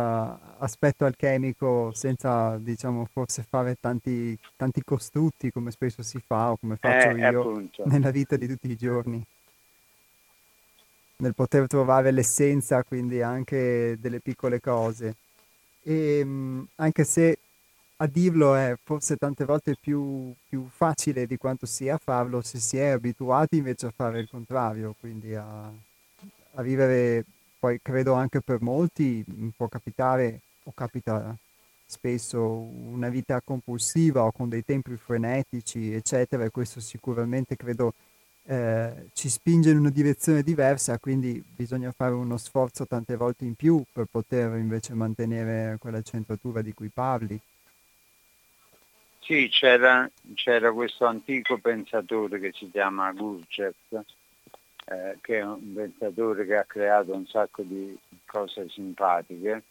aspetto 0.57 1.05
alchemico 1.05 1.91
senza, 1.93 2.57
diciamo, 2.57 3.05
forse 3.05 3.45
fare 3.47 3.77
tanti, 3.79 4.35
tanti 4.55 4.81
costrutti 4.83 5.51
come 5.51 5.69
spesso 5.69 6.01
si 6.01 6.19
fa 6.25 6.51
o 6.51 6.57
come 6.57 6.75
faccio 6.77 7.09
eh, 7.09 7.19
io 7.19 7.41
appunto. 7.41 7.83
nella 7.85 8.09
vita 8.09 8.35
di 8.37 8.47
tutti 8.47 8.71
i 8.71 8.75
giorni. 8.75 9.23
Nel 11.17 11.35
poter 11.35 11.67
trovare 11.67 12.09
l'essenza 12.09 12.83
quindi 12.83 13.21
anche 13.21 13.97
delle 13.99 14.19
piccole 14.21 14.59
cose. 14.59 15.15
E 15.83 16.25
anche 16.77 17.03
se 17.03 17.37
a 17.97 18.07
dirlo 18.07 18.55
è 18.55 18.77
forse 18.83 19.15
tante 19.15 19.45
volte 19.45 19.75
più, 19.79 20.33
più, 20.49 20.67
facile 20.69 21.25
di 21.27 21.37
quanto 21.37 21.65
sia 21.65 21.97
farlo 21.97 22.41
se 22.41 22.59
si 22.59 22.77
è 22.77 22.87
abituati 22.87 23.57
invece 23.57 23.87
a 23.87 23.93
fare 23.95 24.19
il 24.19 24.29
contrario, 24.29 24.95
quindi 24.99 25.33
a, 25.33 25.71
a 26.53 26.61
vivere, 26.61 27.23
poi 27.57 27.79
credo 27.81 28.13
anche 28.13 28.41
per 28.41 28.61
molti 28.61 29.23
può 29.55 29.67
capitare 29.67 30.41
o 30.63 30.71
capita 30.73 31.35
spesso 31.85 32.41
una 32.41 33.09
vita 33.09 33.41
compulsiva 33.41 34.23
o 34.23 34.31
con 34.31 34.49
dei 34.49 34.65
tempi 34.65 34.97
frenetici, 34.97 35.93
eccetera, 35.93 36.43
e 36.43 36.49
questo 36.49 36.79
sicuramente 36.81 37.55
credo 37.55 37.93
eh, 38.47 39.07
ci 39.13 39.29
spinge 39.29 39.71
in 39.71 39.77
una 39.77 39.89
direzione 39.89 40.43
diversa, 40.43 40.99
quindi 40.99 41.43
bisogna 41.55 41.91
fare 41.91 42.13
uno 42.13 42.37
sforzo 42.37 42.85
tante 42.85 43.15
volte 43.15 43.45
in 43.45 43.55
più 43.55 43.83
per 43.91 44.05
poter 44.11 44.57
invece 44.57 44.93
mantenere 44.93 45.77
quella 45.79 46.01
centratura 46.01 46.61
di 46.61 46.73
cui 46.73 46.89
parli. 46.89 47.39
Sì, 49.25 49.49
c'era, 49.49 50.07
c'era, 50.35 50.71
questo 50.71 51.07
antico 51.07 51.57
pensatore 51.57 52.39
che 52.39 52.51
si 52.53 52.69
chiama 52.69 53.11
Gurdjieff, 53.11 53.91
eh, 54.85 55.17
che 55.19 55.39
è 55.39 55.43
un 55.43 55.73
pensatore 55.73 56.45
che 56.45 56.55
ha 56.55 56.63
creato 56.63 57.11
un 57.15 57.25
sacco 57.25 57.63
di 57.63 57.97
cose 58.23 58.69
simpatiche, 58.69 59.63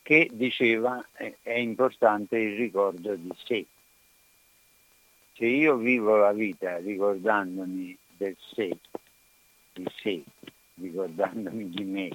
che 0.00 0.30
diceva 0.32 1.06
è, 1.12 1.36
è 1.42 1.58
importante 1.58 2.38
il 2.38 2.56
ricordo 2.56 3.14
di 3.16 3.30
sé. 3.44 3.66
Se 5.34 5.44
io 5.44 5.76
vivo 5.76 6.16
la 6.16 6.32
vita 6.32 6.78
ricordandomi 6.78 7.94
del 8.16 8.34
sé, 8.54 8.74
di 9.74 9.86
sé, 9.94 10.22
ricordandomi 10.76 11.68
di 11.68 11.84
me, 11.84 12.08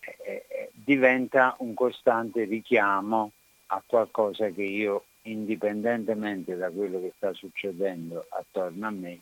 eh, 0.00 0.44
eh, 0.48 0.70
diventa 0.72 1.54
un 1.58 1.72
costante 1.74 2.42
richiamo 2.46 3.30
a 3.66 3.80
qualcosa 3.86 4.48
che 4.48 4.64
io 4.64 5.04
indipendentemente 5.22 6.56
da 6.56 6.70
quello 6.70 7.00
che 7.00 7.12
sta 7.16 7.32
succedendo 7.32 8.26
attorno 8.30 8.86
a 8.86 8.90
me, 8.90 9.20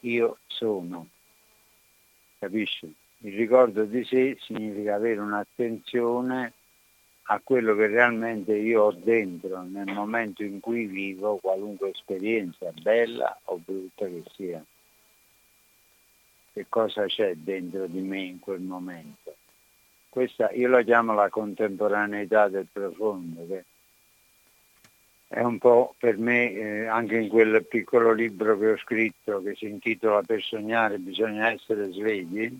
io 0.00 0.38
sono. 0.46 1.08
Capisci? 2.38 2.94
Il 3.18 3.36
ricordo 3.36 3.84
di 3.84 4.04
sé 4.04 4.36
significa 4.40 4.96
avere 4.96 5.20
un'attenzione 5.20 6.52
a 7.28 7.40
quello 7.42 7.74
che 7.74 7.86
realmente 7.86 8.54
io 8.54 8.82
ho 8.82 8.92
dentro 8.92 9.62
nel 9.62 9.90
momento 9.92 10.42
in 10.42 10.60
cui 10.60 10.84
vivo 10.86 11.36
qualunque 11.36 11.90
esperienza, 11.90 12.70
bella 12.82 13.38
o 13.44 13.58
brutta 13.64 14.06
che 14.06 14.22
sia. 14.34 14.62
Che 16.52 16.66
cosa 16.68 17.06
c'è 17.06 17.34
dentro 17.34 17.86
di 17.86 18.00
me 18.00 18.20
in 18.20 18.38
quel 18.40 18.60
momento? 18.60 19.36
Questa 20.10 20.50
io 20.52 20.68
la 20.68 20.82
chiamo 20.82 21.14
la 21.14 21.28
contemporaneità 21.28 22.48
del 22.48 22.68
profondo, 22.70 23.46
che 23.46 23.64
è 25.34 25.42
un 25.42 25.58
po' 25.58 25.96
per 25.98 26.16
me, 26.16 26.52
eh, 26.52 26.86
anche 26.86 27.16
in 27.16 27.28
quel 27.28 27.64
piccolo 27.66 28.12
libro 28.12 28.56
che 28.56 28.70
ho 28.70 28.76
scritto 28.76 29.42
che 29.42 29.56
si 29.56 29.66
intitola 29.66 30.22
Per 30.22 30.40
sognare 30.40 30.98
bisogna 30.98 31.50
essere 31.50 31.90
svegli, 31.90 32.56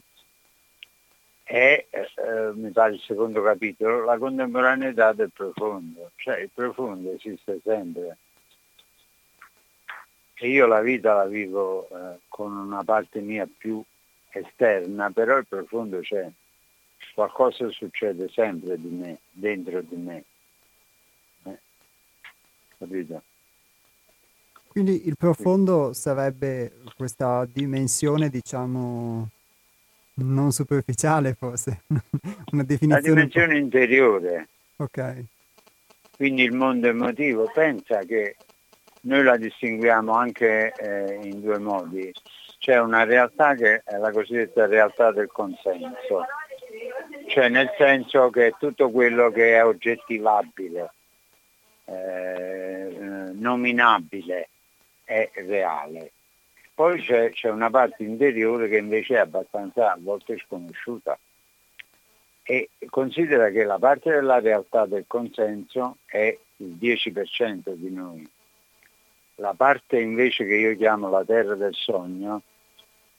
è, 1.44 1.86
eh, 1.90 2.52
mi 2.54 2.70
pare 2.72 2.94
il 2.94 3.00
secondo 3.00 3.42
capitolo, 3.42 4.04
la 4.04 4.18
contemporaneità 4.18 5.12
del 5.12 5.30
profondo, 5.32 6.10
cioè 6.16 6.38
il 6.40 6.50
profondo 6.52 7.12
esiste 7.12 7.60
sempre. 7.62 8.16
e 10.36 10.48
io 10.48 10.66
la 10.66 10.80
vita 10.80 11.14
la 11.14 11.26
vivo 11.26 11.88
eh, 11.88 12.18
con 12.28 12.56
una 12.56 12.82
parte 12.82 13.20
mia 13.20 13.46
più 13.56 13.80
esterna, 14.30 15.10
però 15.10 15.38
il 15.38 15.46
profondo 15.46 16.00
c'è. 16.00 16.28
Qualcosa 17.14 17.68
succede 17.70 18.28
sempre 18.30 18.80
di 18.80 18.88
me, 18.88 19.18
dentro 19.30 19.80
di 19.80 19.94
me. 19.96 20.24
Capito? 22.78 23.22
Quindi 24.68 25.06
il 25.06 25.16
profondo 25.16 25.92
sarebbe 25.92 26.72
questa 26.96 27.46
dimensione, 27.48 28.28
diciamo, 28.28 29.28
non 30.14 30.50
superficiale 30.50 31.34
forse, 31.34 31.82
una 32.50 32.64
definizione... 32.64 32.90
La 32.90 33.00
dimensione 33.00 33.56
interiore. 33.56 34.48
Ok. 34.76 35.24
Quindi 36.16 36.42
il 36.42 36.52
mondo 36.54 36.88
emotivo, 36.88 37.50
pensa 37.52 38.00
che 38.00 38.36
noi 39.02 39.22
la 39.22 39.36
distinguiamo 39.36 40.12
anche 40.12 40.72
eh, 40.72 41.20
in 41.22 41.40
due 41.40 41.58
modi. 41.58 42.12
C'è 42.58 42.80
una 42.80 43.04
realtà 43.04 43.54
che 43.54 43.82
è 43.84 43.96
la 43.96 44.10
cosiddetta 44.10 44.66
realtà 44.66 45.12
del 45.12 45.28
consenso, 45.28 46.24
cioè 47.28 47.48
nel 47.48 47.70
senso 47.76 48.30
che 48.30 48.54
tutto 48.58 48.90
quello 48.90 49.30
che 49.30 49.56
è 49.56 49.64
oggettivabile, 49.64 50.92
eh, 51.84 53.30
nominabile, 53.32 54.48
è 55.04 55.30
reale. 55.34 56.12
Poi 56.74 57.00
c'è, 57.00 57.30
c'è, 57.30 57.50
una 57.50 57.70
parte 57.70 58.02
interiore 58.02 58.68
che 58.68 58.78
invece 58.78 59.14
è 59.14 59.18
abbastanza 59.18 59.92
a 59.92 59.98
volte 60.00 60.38
sconosciuta 60.38 61.16
e 62.42 62.68
considera 62.90 63.48
che 63.50 63.64
la 63.64 63.78
parte 63.78 64.10
della 64.10 64.40
realtà 64.40 64.84
del 64.84 65.04
consenso 65.06 65.98
è 66.04 66.36
il 66.56 66.76
10% 66.80 67.72
di 67.74 67.90
noi. 67.90 68.28
La 69.36 69.54
parte 69.54 70.00
invece 70.00 70.44
che 70.44 70.54
io 70.54 70.76
chiamo 70.76 71.08
la 71.08 71.24
terra 71.24 71.54
del 71.54 71.74
sogno, 71.74 72.42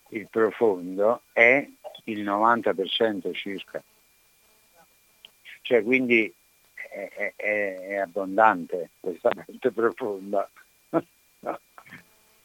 il 0.10 0.28
profondo, 0.30 1.22
è 1.32 1.68
il 2.06 2.24
90% 2.24 3.34
circa. 3.34 3.82
Cioè 5.62 5.84
quindi 5.84 6.32
è, 6.96 7.34
è, 7.36 7.76
è 7.80 7.96
abbondante 7.96 8.92
questa 9.00 9.30
parte 9.30 9.72
profonda. 9.74 10.50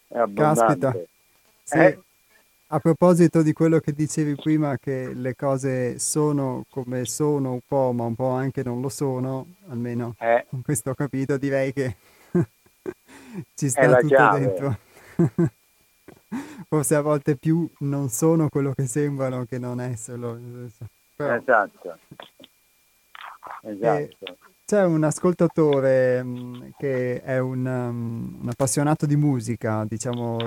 è 0.08 0.18
abbondante. 0.18 0.78
Caspita. 0.78 0.94
Sì. 1.62 1.78
Eh? 1.78 1.98
A 2.72 2.78
proposito 2.78 3.42
di 3.42 3.52
quello 3.52 3.80
che 3.80 3.92
dicevi 3.92 4.36
prima, 4.36 4.76
che 4.78 5.12
le 5.12 5.34
cose 5.34 5.98
sono 5.98 6.64
come 6.70 7.04
sono 7.04 7.52
un 7.54 7.60
po', 7.66 7.90
ma 7.92 8.04
un 8.04 8.14
po' 8.14 8.28
anche 8.28 8.62
non 8.62 8.80
lo 8.80 8.88
sono, 8.88 9.46
almeno 9.68 10.14
eh. 10.20 10.46
con 10.48 10.62
questo 10.62 10.90
ho 10.90 10.94
capito, 10.94 11.36
direi 11.36 11.72
che 11.72 11.96
ci 13.56 13.68
sta 13.68 13.96
tutto 13.96 14.06
chiave. 14.06 14.38
dentro. 14.38 14.78
Forse 16.68 16.94
a 16.94 17.00
volte 17.00 17.34
più 17.34 17.68
non 17.78 18.08
sono 18.08 18.48
quello 18.48 18.72
che 18.72 18.86
sembrano 18.86 19.44
che 19.46 19.58
non 19.58 19.80
esserlo. 19.80 20.38
Però... 21.16 21.34
Esatto. 21.34 21.98
Esatto. 23.62 24.38
C'è 24.64 24.84
un 24.84 25.02
ascoltatore 25.02 26.22
mm, 26.22 26.62
che 26.78 27.20
è 27.22 27.38
un, 27.38 27.66
um, 27.66 28.38
un 28.42 28.48
appassionato 28.48 29.04
di 29.04 29.16
musica, 29.16 29.84
diciamo, 29.84 30.38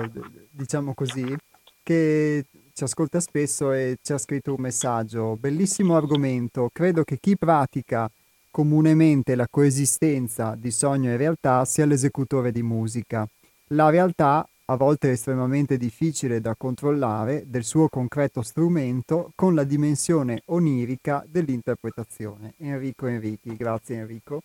diciamo 0.50 0.94
così, 0.94 1.36
che 1.82 2.44
ci 2.72 2.84
ascolta 2.84 3.20
spesso 3.20 3.70
e 3.72 3.98
ci 4.02 4.12
ha 4.12 4.18
scritto 4.18 4.54
un 4.54 4.60
messaggio. 4.60 5.36
Bellissimo 5.36 5.94
argomento. 5.94 6.70
Credo 6.72 7.04
che 7.04 7.18
chi 7.20 7.36
pratica 7.36 8.10
comunemente 8.50 9.34
la 9.34 9.46
coesistenza 9.50 10.54
di 10.56 10.70
sogno 10.70 11.10
e 11.10 11.16
realtà 11.16 11.64
sia 11.64 11.84
l'esecutore 11.86 12.50
di 12.50 12.62
musica. 12.62 13.28
La 13.68 13.90
realtà 13.90 14.48
a 14.66 14.76
volte 14.76 15.10
estremamente 15.10 15.76
difficile 15.76 16.40
da 16.40 16.54
controllare, 16.54 17.44
del 17.46 17.64
suo 17.64 17.88
concreto 17.88 18.40
strumento 18.40 19.32
con 19.34 19.54
la 19.54 19.64
dimensione 19.64 20.42
onirica 20.46 21.22
dell'interpretazione. 21.26 22.54
Enrico 22.58 23.06
Enrichi, 23.06 23.54
grazie 23.56 23.96
Enrico. 23.96 24.42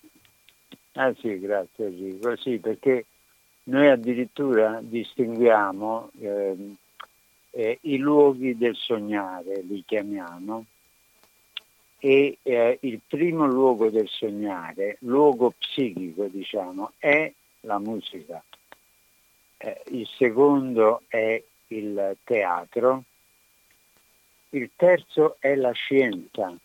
Ah 0.92 1.14
sì, 1.14 1.38
grazie 1.38 1.86
Enrico, 1.86 2.36
sì, 2.36 2.58
perché 2.58 3.06
noi 3.64 3.88
addirittura 3.88 4.80
distinguiamo 4.82 6.10
eh, 6.18 6.76
eh, 7.52 7.78
i 7.82 7.96
luoghi 7.96 8.58
del 8.58 8.76
sognare, 8.76 9.62
li 9.62 9.82
chiamiamo, 9.86 10.66
e 11.98 12.38
eh, 12.42 12.78
il 12.82 13.00
primo 13.06 13.46
luogo 13.46 13.88
del 13.88 14.08
sognare, 14.08 14.96
luogo 15.00 15.54
psichico 15.56 16.26
diciamo, 16.26 16.92
è 16.98 17.32
la 17.60 17.78
musica 17.78 18.42
eh, 19.62 19.82
il 19.88 20.08
secondo 20.16 21.02
è 21.08 21.42
il 21.68 22.16
teatro, 22.24 23.04
il 24.50 24.70
terzo 24.74 25.36
è 25.38 25.54
la 25.54 25.72
scienza, 25.72 26.56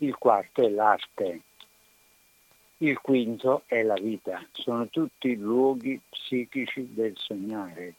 il 0.00 0.14
quarto 0.18 0.62
è 0.62 0.68
l'arte, 0.68 1.40
il 2.78 2.98
quinto 3.00 3.62
è 3.66 3.82
la 3.82 3.94
vita. 3.94 4.44
Sono 4.52 4.88
tutti 4.88 5.34
luoghi 5.36 5.98
psichici 6.10 6.92
del 6.92 7.14
sognare. 7.16 7.94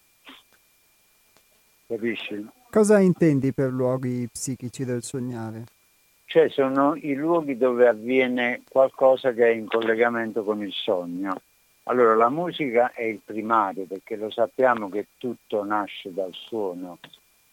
Capisci? 1.87 2.47
Cosa 2.69 2.99
intendi 2.99 3.51
per 3.51 3.71
luoghi 3.71 4.27
psichici 4.31 4.85
del 4.85 5.01
sognare? 5.01 5.63
Cioè 6.25 6.49
sono 6.49 6.95
i 6.95 7.13
luoghi 7.15 7.57
dove 7.57 7.87
avviene 7.87 8.61
qualcosa 8.69 9.33
che 9.33 9.47
è 9.47 9.53
in 9.53 9.65
collegamento 9.65 10.43
con 10.43 10.61
il 10.61 10.71
sogno. 10.71 11.41
Allora, 11.83 12.15
la 12.15 12.29
musica 12.29 12.93
è 12.93 13.03
il 13.03 13.19
primario 13.23 13.85
perché 13.85 14.15
lo 14.15 14.29
sappiamo 14.29 14.89
che 14.89 15.07
tutto 15.17 15.65
nasce 15.65 16.13
dal 16.13 16.31
suono, 16.31 16.99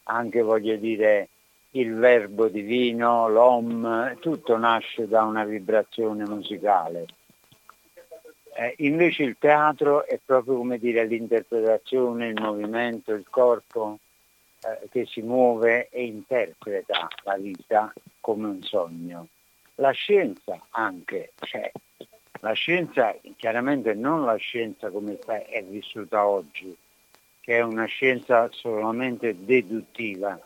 anche 0.05 0.41
voglio 0.41 0.77
dire 0.77 1.29
il 1.71 1.95
verbo 1.95 2.47
divino, 2.47 3.29
l'om, 3.29 4.17
tutto 4.21 4.57
nasce 4.57 5.09
da 5.09 5.25
una 5.25 5.45
vibrazione 5.45 6.25
musicale. 6.29 7.07
Eh, 8.55 8.75
invece 8.79 9.25
il 9.25 9.37
teatro 9.39 10.05
è 10.05 10.19
proprio 10.25 10.57
come 10.57 10.79
dire 10.79 11.05
l'interpretazione, 11.07 12.29
il 12.29 12.41
movimento, 12.41 13.13
il 13.13 13.27
corpo 13.29 13.99
eh, 14.61 14.89
che 14.91 15.07
si 15.07 15.23
muove 15.23 15.89
e 15.89 16.05
interpreta 16.05 17.09
la 17.25 17.37
vita 17.37 17.93
come 18.21 18.47
un 18.47 18.63
sogno. 18.63 19.27
La 19.77 19.93
scienza 19.93 20.61
anche, 20.71 21.33
cioè 21.41 21.71
la 22.41 22.53
scienza, 22.53 23.15
chiaramente 23.37 23.93
non 23.95 24.25
la 24.25 24.37
scienza 24.37 24.91
come 24.91 25.19
è 25.19 25.63
vissuta 25.63 26.27
oggi, 26.27 26.75
che 27.41 27.57
è 27.57 27.61
una 27.61 27.85
scienza 27.85 28.49
solamente 28.51 29.45
deduttiva. 29.45 30.41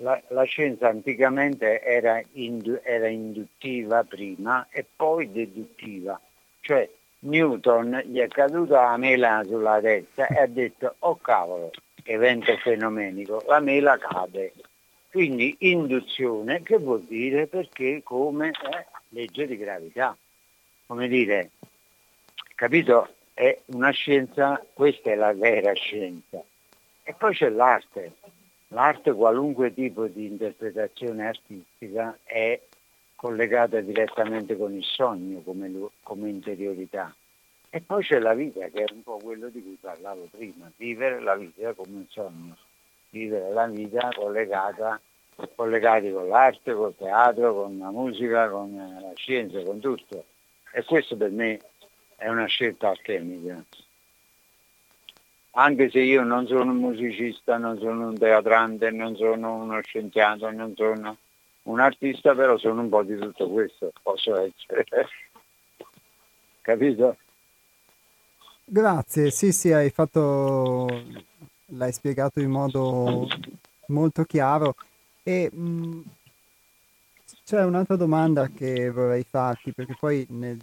La, 0.00 0.20
la 0.28 0.44
scienza 0.44 0.88
anticamente 0.88 1.80
era, 1.82 2.22
indu, 2.32 2.78
era 2.82 3.08
induttiva 3.08 4.04
prima 4.04 4.68
e 4.70 4.84
poi 4.94 5.32
deduttiva. 5.32 6.20
Cioè 6.60 6.88
Newton 7.20 8.02
gli 8.04 8.18
è 8.18 8.28
caduta 8.28 8.82
la 8.82 8.96
mela 8.96 9.42
sulla 9.44 9.80
testa 9.80 10.26
e 10.26 10.38
ha 10.38 10.46
detto 10.46 10.96
oh 10.98 11.16
cavolo, 11.16 11.70
evento 12.04 12.54
fenomenico, 12.58 13.42
la 13.46 13.58
mela 13.58 13.96
cade. 13.96 14.52
Quindi 15.10 15.56
induzione 15.60 16.62
che 16.62 16.76
vuol 16.76 17.02
dire 17.02 17.46
perché 17.46 18.02
come 18.04 18.48
eh, 18.50 18.86
legge 19.08 19.46
di 19.46 19.56
gravità 19.56 20.16
come 20.86 21.08
dire, 21.08 21.50
capito? 22.54 23.08
È 23.34 23.60
una 23.66 23.90
scienza, 23.90 24.64
questa 24.72 25.10
è 25.10 25.14
la 25.14 25.34
vera 25.34 25.72
scienza. 25.74 26.42
E 27.02 27.12
poi 27.12 27.34
c'è 27.34 27.50
l'arte. 27.50 28.12
L'arte, 28.68 29.12
qualunque 29.12 29.74
tipo 29.74 30.06
di 30.06 30.26
interpretazione 30.26 31.26
artistica, 31.26 32.18
è 32.24 32.58
collegata 33.14 33.80
direttamente 33.80 34.56
con 34.56 34.74
il 34.74 34.84
sogno 34.84 35.40
come, 35.40 35.70
come 36.02 36.28
interiorità. 36.28 37.14
E 37.68 37.80
poi 37.80 38.02
c'è 38.02 38.18
la 38.18 38.34
vita, 38.34 38.66
che 38.68 38.84
è 38.84 38.92
un 38.92 39.02
po' 39.02 39.18
quello 39.18 39.48
di 39.48 39.62
cui 39.62 39.76
parlavo 39.78 40.28
prima, 40.30 40.70
vivere 40.76 41.20
la 41.20 41.34
vita 41.34 41.74
come 41.74 41.96
un 41.96 42.06
sogno, 42.08 42.56
vivere 43.10 43.52
la 43.52 43.66
vita 43.66 44.08
collegata, 44.14 44.98
collegati 45.54 46.10
con 46.10 46.28
l'arte, 46.28 46.72
col 46.72 46.94
teatro, 46.96 47.54
con 47.54 47.78
la 47.78 47.90
musica, 47.90 48.48
con 48.48 48.74
la 48.74 49.12
scienza, 49.14 49.62
con 49.62 49.78
tutto. 49.78 50.24
E 50.76 50.84
questo 50.84 51.16
per 51.16 51.30
me 51.30 51.58
è 52.16 52.28
una 52.28 52.44
scelta 52.44 52.90
alchemica. 52.90 53.64
Anche 55.52 55.88
se 55.88 56.00
io 56.00 56.22
non 56.22 56.46
sono 56.46 56.70
un 56.70 56.76
musicista, 56.76 57.56
non 57.56 57.78
sono 57.78 58.08
un 58.08 58.18
teatrante, 58.18 58.90
non 58.90 59.16
sono 59.16 59.54
uno 59.54 59.80
scienziato, 59.80 60.50
non 60.50 60.74
sono 60.76 61.16
un 61.62 61.80
artista, 61.80 62.34
però 62.34 62.58
sono 62.58 62.82
un 62.82 62.90
po' 62.90 63.02
di 63.04 63.16
tutto 63.16 63.48
questo, 63.48 63.90
posso 64.02 64.36
essere. 64.36 64.84
Capito? 66.60 67.16
Grazie, 68.62 69.30
sì, 69.30 69.52
sì, 69.52 69.72
hai 69.72 69.88
fatto, 69.88 71.04
l'hai 71.68 71.92
spiegato 71.92 72.40
in 72.40 72.50
modo 72.50 73.26
molto 73.86 74.24
chiaro. 74.24 74.74
E 75.22 75.48
mh, 75.50 75.58
mm, 75.58 76.00
c'è 77.46 77.62
un'altra 77.62 77.94
domanda 77.94 78.48
che 78.48 78.90
vorrei 78.90 79.22
farti, 79.22 79.72
perché 79.72 79.94
poi 79.96 80.26
nel, 80.30 80.58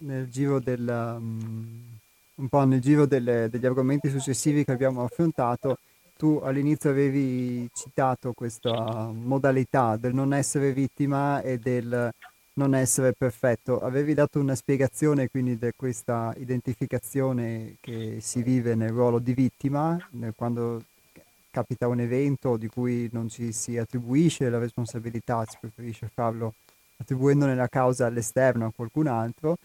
nel 0.00 0.28
giro 0.28 0.58
del, 0.58 1.16
um, 1.16 1.96
nel 2.34 2.80
giro 2.80 3.06
delle, 3.06 3.48
degli 3.48 3.64
argomenti 3.64 4.10
successivi 4.10 4.64
che 4.64 4.72
abbiamo 4.72 5.04
affrontato, 5.04 5.78
tu 6.16 6.40
all'inizio 6.42 6.90
avevi 6.90 7.70
citato 7.72 8.32
questa 8.32 9.12
modalità 9.14 9.96
del 9.96 10.12
non 10.12 10.34
essere 10.34 10.72
vittima 10.72 11.40
e 11.40 11.60
del 11.60 12.10
non 12.54 12.74
essere 12.74 13.12
perfetto. 13.12 13.80
Avevi 13.80 14.12
dato 14.14 14.40
una 14.40 14.56
spiegazione 14.56 15.28
quindi 15.28 15.56
di 15.56 15.70
questa 15.76 16.34
identificazione 16.36 17.76
che 17.80 18.18
si 18.20 18.42
vive 18.42 18.74
nel 18.74 18.90
ruolo 18.90 19.20
di 19.20 19.34
vittima, 19.34 19.96
quando 20.34 20.82
capita 21.58 21.88
un 21.88 21.98
evento 21.98 22.56
di 22.56 22.68
cui 22.68 23.08
non 23.10 23.28
ci 23.28 23.52
si 23.52 23.76
attribuisce 23.76 24.48
la 24.48 24.58
responsabilità, 24.58 25.44
si 25.44 25.56
preferisce 25.58 26.06
farlo 26.06 26.54
attribuendone 26.98 27.56
la 27.56 27.66
causa 27.66 28.06
all'esterno 28.06 28.66
a 28.66 28.72
qualcun 28.74 29.08
altro. 29.08 29.56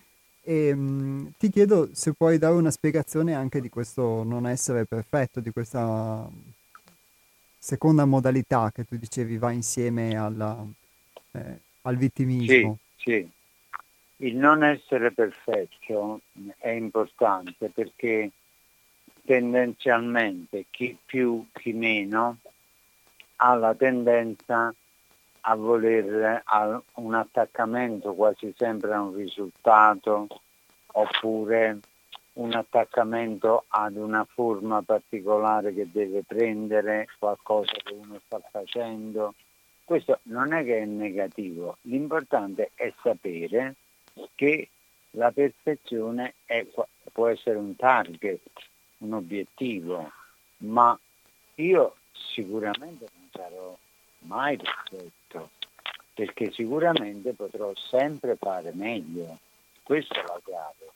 E 0.42 0.74
mh, 0.74 0.80
mm, 0.80 1.28
ti 1.38 1.50
chiedo 1.50 1.90
se 1.94 2.14
puoi 2.14 2.40
dare 2.40 2.56
una 2.56 2.72
spiegazione 2.72 3.36
anche 3.36 3.62
di 3.62 3.70
questo 3.70 4.24
non 4.24 4.48
essere 4.48 4.86
perfetto, 4.86 5.40
di 5.40 5.52
questa 5.52 6.28
seconda 7.60 8.06
modalità 8.06 8.72
che 8.74 8.86
tu 8.86 8.98
dicevi 8.98 9.38
va 9.38 9.52
insieme 9.52 10.18
alla, 10.18 10.66
eh, 11.32 11.60
al 11.84 11.96
vittimismo. 11.96 12.80
Sì, 12.96 13.12
sì. 13.12 13.30
Il 14.26 14.36
non 14.38 14.64
essere 14.64 15.12
perfetto 15.12 16.22
è 16.58 16.70
importante 16.70 17.70
perché 17.70 18.32
tendenzialmente 19.26 20.66
chi 20.70 20.98
più, 21.04 21.46
chi 21.54 21.74
meno 21.74 22.38
ha 23.38 23.56
la 23.56 23.74
tendenza 23.74 24.74
a 25.46 25.56
voler 25.56 26.42
a 26.46 26.82
un 26.96 27.14
attaccamento 27.14 28.14
quasi 28.14 28.54
sempre 28.56 28.94
a 28.94 29.02
un 29.02 29.16
risultato 29.16 30.28
oppure 30.94 31.80
un 32.34 32.54
attaccamento 32.54 33.66
ad 33.68 33.96
una 33.96 34.26
forma 34.26 34.82
particolare 34.82 35.74
che 35.74 35.90
deve 35.92 36.24
prendere 36.26 37.08
qualcosa 37.20 37.74
che 37.84 37.94
uno 37.94 38.20
sta 38.26 38.42
facendo. 38.50 39.36
Questo 39.84 40.20
non 40.24 40.54
è 40.54 40.64
che 40.64 40.80
è 40.80 40.86
negativo, 40.86 41.78
l'importante 41.82 42.72
è 42.74 42.92
sapere 43.02 43.76
che 44.36 44.70
la 45.12 45.32
perfezione 45.32 46.36
è, 46.46 46.66
può 47.12 47.28
essere 47.28 47.58
un 47.58 47.76
target, 47.76 48.42
un 49.04 49.14
obiettivo, 49.14 50.12
ma 50.58 50.98
io 51.56 51.96
sicuramente 52.12 53.08
non 53.16 53.28
sarò 53.32 53.78
mai 54.20 54.58
perfetto, 54.58 55.52
perché 56.14 56.52
sicuramente 56.52 57.34
potrò 57.34 57.72
sempre 57.76 58.36
fare 58.36 58.72
meglio. 58.74 59.40
Questa 59.84 60.16
è 60.16 60.24
la 60.26 60.40
chiave. 60.44 60.92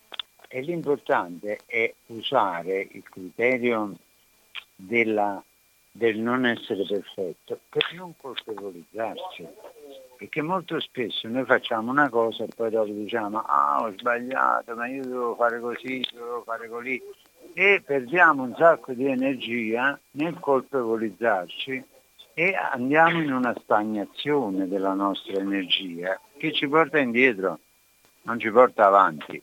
E 0.50 0.62
l'importante 0.62 1.60
è 1.66 1.94
usare 2.08 2.88
il 2.92 3.04
criterio 3.04 3.98
della, 4.76 5.44
del 5.92 6.18
non 6.20 6.46
essere 6.46 6.86
perfetto 6.86 7.60
per 7.70 7.94
non 7.94 8.14
colpevolizzarci. 8.16 9.48
Perché 10.18 10.42
molto 10.42 10.80
spesso 10.80 11.28
noi 11.28 11.46
facciamo 11.46 11.92
una 11.92 12.10
cosa 12.10 12.44
e 12.44 12.48
poi 12.56 12.72
dopo 12.72 12.92
diciamo 12.92 13.40
ah 13.40 13.84
ho 13.84 13.92
sbagliato, 13.92 14.74
ma 14.74 14.88
io 14.88 15.04
devo 15.04 15.36
fare 15.36 15.60
così, 15.60 16.04
devo 16.12 16.42
fare 16.44 16.68
così. 16.68 17.00
E 17.60 17.82
perdiamo 17.84 18.44
un 18.44 18.54
sacco 18.56 18.94
di 18.94 19.08
energia 19.08 20.00
nel 20.12 20.38
colpevolizzarci 20.40 21.84
e 22.36 22.54
andiamo 22.54 23.20
in 23.20 23.34
una 23.34 23.56
stagnazione 23.64 24.68
della 24.68 24.94
nostra 24.94 25.40
energia 25.40 26.22
che 26.38 26.54
ci 26.54 26.68
porta 26.68 27.00
indietro, 27.00 27.58
non 28.26 28.40
ci 28.40 28.52
porta 28.52 28.86
avanti. 28.86 29.42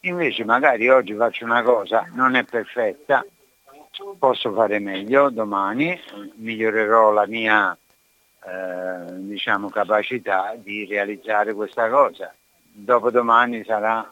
Invece 0.00 0.44
magari 0.44 0.88
oggi 0.88 1.14
faccio 1.14 1.44
una 1.44 1.62
cosa, 1.62 2.04
non 2.14 2.34
è 2.34 2.42
perfetta, 2.42 3.24
posso 4.18 4.52
fare 4.52 4.80
meglio, 4.80 5.30
domani 5.30 5.96
migliorerò 6.38 7.12
la 7.12 7.28
mia 7.28 7.78
eh, 8.44 9.18
diciamo, 9.18 9.68
capacità 9.68 10.56
di 10.56 10.84
realizzare 10.84 11.54
questa 11.54 11.88
cosa. 11.88 12.34
Dopodomani 12.60 13.62
sarà, 13.62 14.08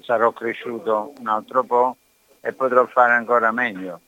sarò 0.00 0.32
cresciuto 0.32 1.12
un 1.20 1.28
altro 1.28 1.62
po' 1.62 1.98
e 2.44 2.52
potrò 2.52 2.86
fare 2.86 3.14
ancora 3.14 3.50
meglio. 3.52 4.00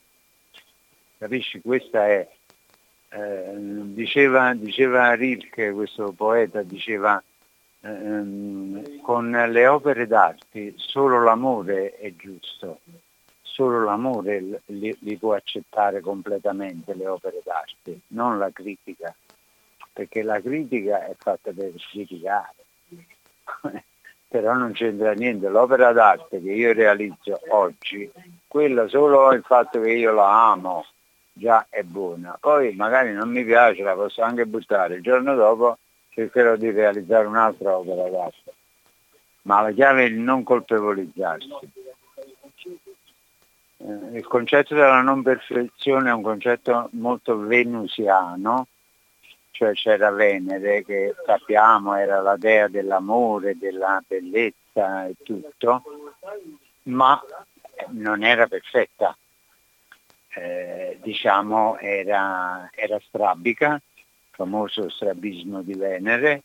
Capisci? 1.17 1.59
Questa 1.59 2.05
è 2.05 2.27
eh, 3.09 3.53
diceva, 3.55 4.53
diceva 4.53 5.13
Rilke, 5.13 5.71
questo 5.71 6.11
poeta, 6.11 6.61
diceva 6.61 7.21
ehm, 7.81 9.01
con 9.01 9.31
le 9.31 9.67
opere 9.67 10.05
d'arte 10.05 10.73
solo 10.75 11.23
l'amore 11.23 11.95
è 11.95 12.13
giusto, 12.15 12.81
solo 13.41 13.83
l'amore 13.83 14.61
li, 14.65 14.95
li 14.99 15.17
può 15.17 15.33
accettare 15.33 15.99
completamente 16.01 16.93
le 16.93 17.07
opere 17.07 17.41
d'arte, 17.43 18.01
non 18.09 18.37
la 18.37 18.51
critica, 18.51 19.15
perché 19.91 20.21
la 20.21 20.39
critica 20.39 21.07
è 21.07 21.15
fatta 21.17 21.51
per 21.51 21.73
criticare. 21.89 22.55
però 24.27 24.53
non 24.53 24.73
c'entra 24.73 25.13
niente. 25.13 25.47
L'opera 25.47 25.91
d'arte 25.93 26.41
che 26.41 26.51
io 26.51 26.73
realizzo 26.73 27.39
oggi, 27.49 28.11
quella 28.47 28.87
solo 28.87 29.31
il 29.31 29.43
fatto 29.43 29.79
che 29.79 29.91
io 29.91 30.11
la 30.11 30.51
amo, 30.51 30.85
già 31.31 31.65
è 31.69 31.83
buona. 31.83 32.37
Poi 32.39 32.75
magari 32.75 33.13
non 33.13 33.29
mi 33.29 33.43
piace, 33.45 33.83
la 33.83 33.93
posso 33.93 34.21
anche 34.21 34.45
buttare. 34.45 34.95
Il 34.95 35.03
giorno 35.03 35.35
dopo 35.35 35.77
cercherò 36.09 36.55
di 36.55 36.71
realizzare 36.71 37.25
un'altra 37.25 37.77
opera 37.77 38.09
d'arte. 38.09 38.53
Ma 39.43 39.61
la 39.61 39.71
chiave 39.71 40.03
è 40.03 40.07
il 40.07 40.17
non 40.17 40.43
colpevolizzarsi. 40.43 41.49
Eh, 43.79 44.17
il 44.17 44.27
concetto 44.27 44.73
della 44.73 45.01
non 45.01 45.21
perfezione 45.21 46.09
è 46.09 46.13
un 46.13 46.23
concetto 46.23 46.89
molto 46.93 47.37
venusiano, 47.37 48.67
cioè 49.57 49.73
c'era 49.73 50.11
Venere 50.11 50.83
che 50.83 51.15
sappiamo 51.25 51.95
era 51.95 52.21
la 52.21 52.37
dea 52.37 52.67
dell'amore, 52.67 53.57
della 53.57 54.03
bellezza 54.07 55.07
e 55.07 55.15
tutto, 55.23 55.83
ma 56.83 57.19
non 57.89 58.23
era 58.23 58.45
perfetta 58.47 59.17
eh, 60.37 60.99
diciamo 61.01 61.77
era, 61.79 62.69
era 62.75 62.99
strabica, 63.07 63.81
famoso 64.29 64.87
strabismo 64.89 65.63
di 65.63 65.73
Venere, 65.73 66.43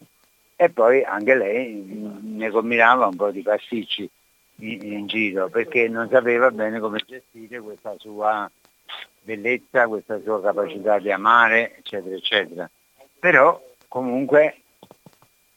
e 0.57 0.71
poi 0.71 1.03
anche 1.03 1.35
lei 1.35 1.83
ne 2.23 2.49
combinava 2.51 3.07
un 3.07 3.17
po' 3.17 3.31
di 3.31 3.43
pasticci 3.43 4.09
in, 4.57 4.93
in 4.93 5.07
giro 5.07 5.49
perché 5.49 5.89
non 5.89 6.09
sapeva 6.09 6.51
bene 6.51 6.81
come 6.81 7.03
gestire 7.05 7.61
questa 7.61 7.95
sua 7.99 8.51
bellezza, 9.21 9.89
questa 9.89 10.21
sua 10.23 10.41
capacità 10.41 10.99
di 10.99 11.13
amare, 11.13 11.77
eccetera, 11.79 12.17
eccetera. 12.17 12.71
Però 13.23 13.63
comunque 13.87 14.63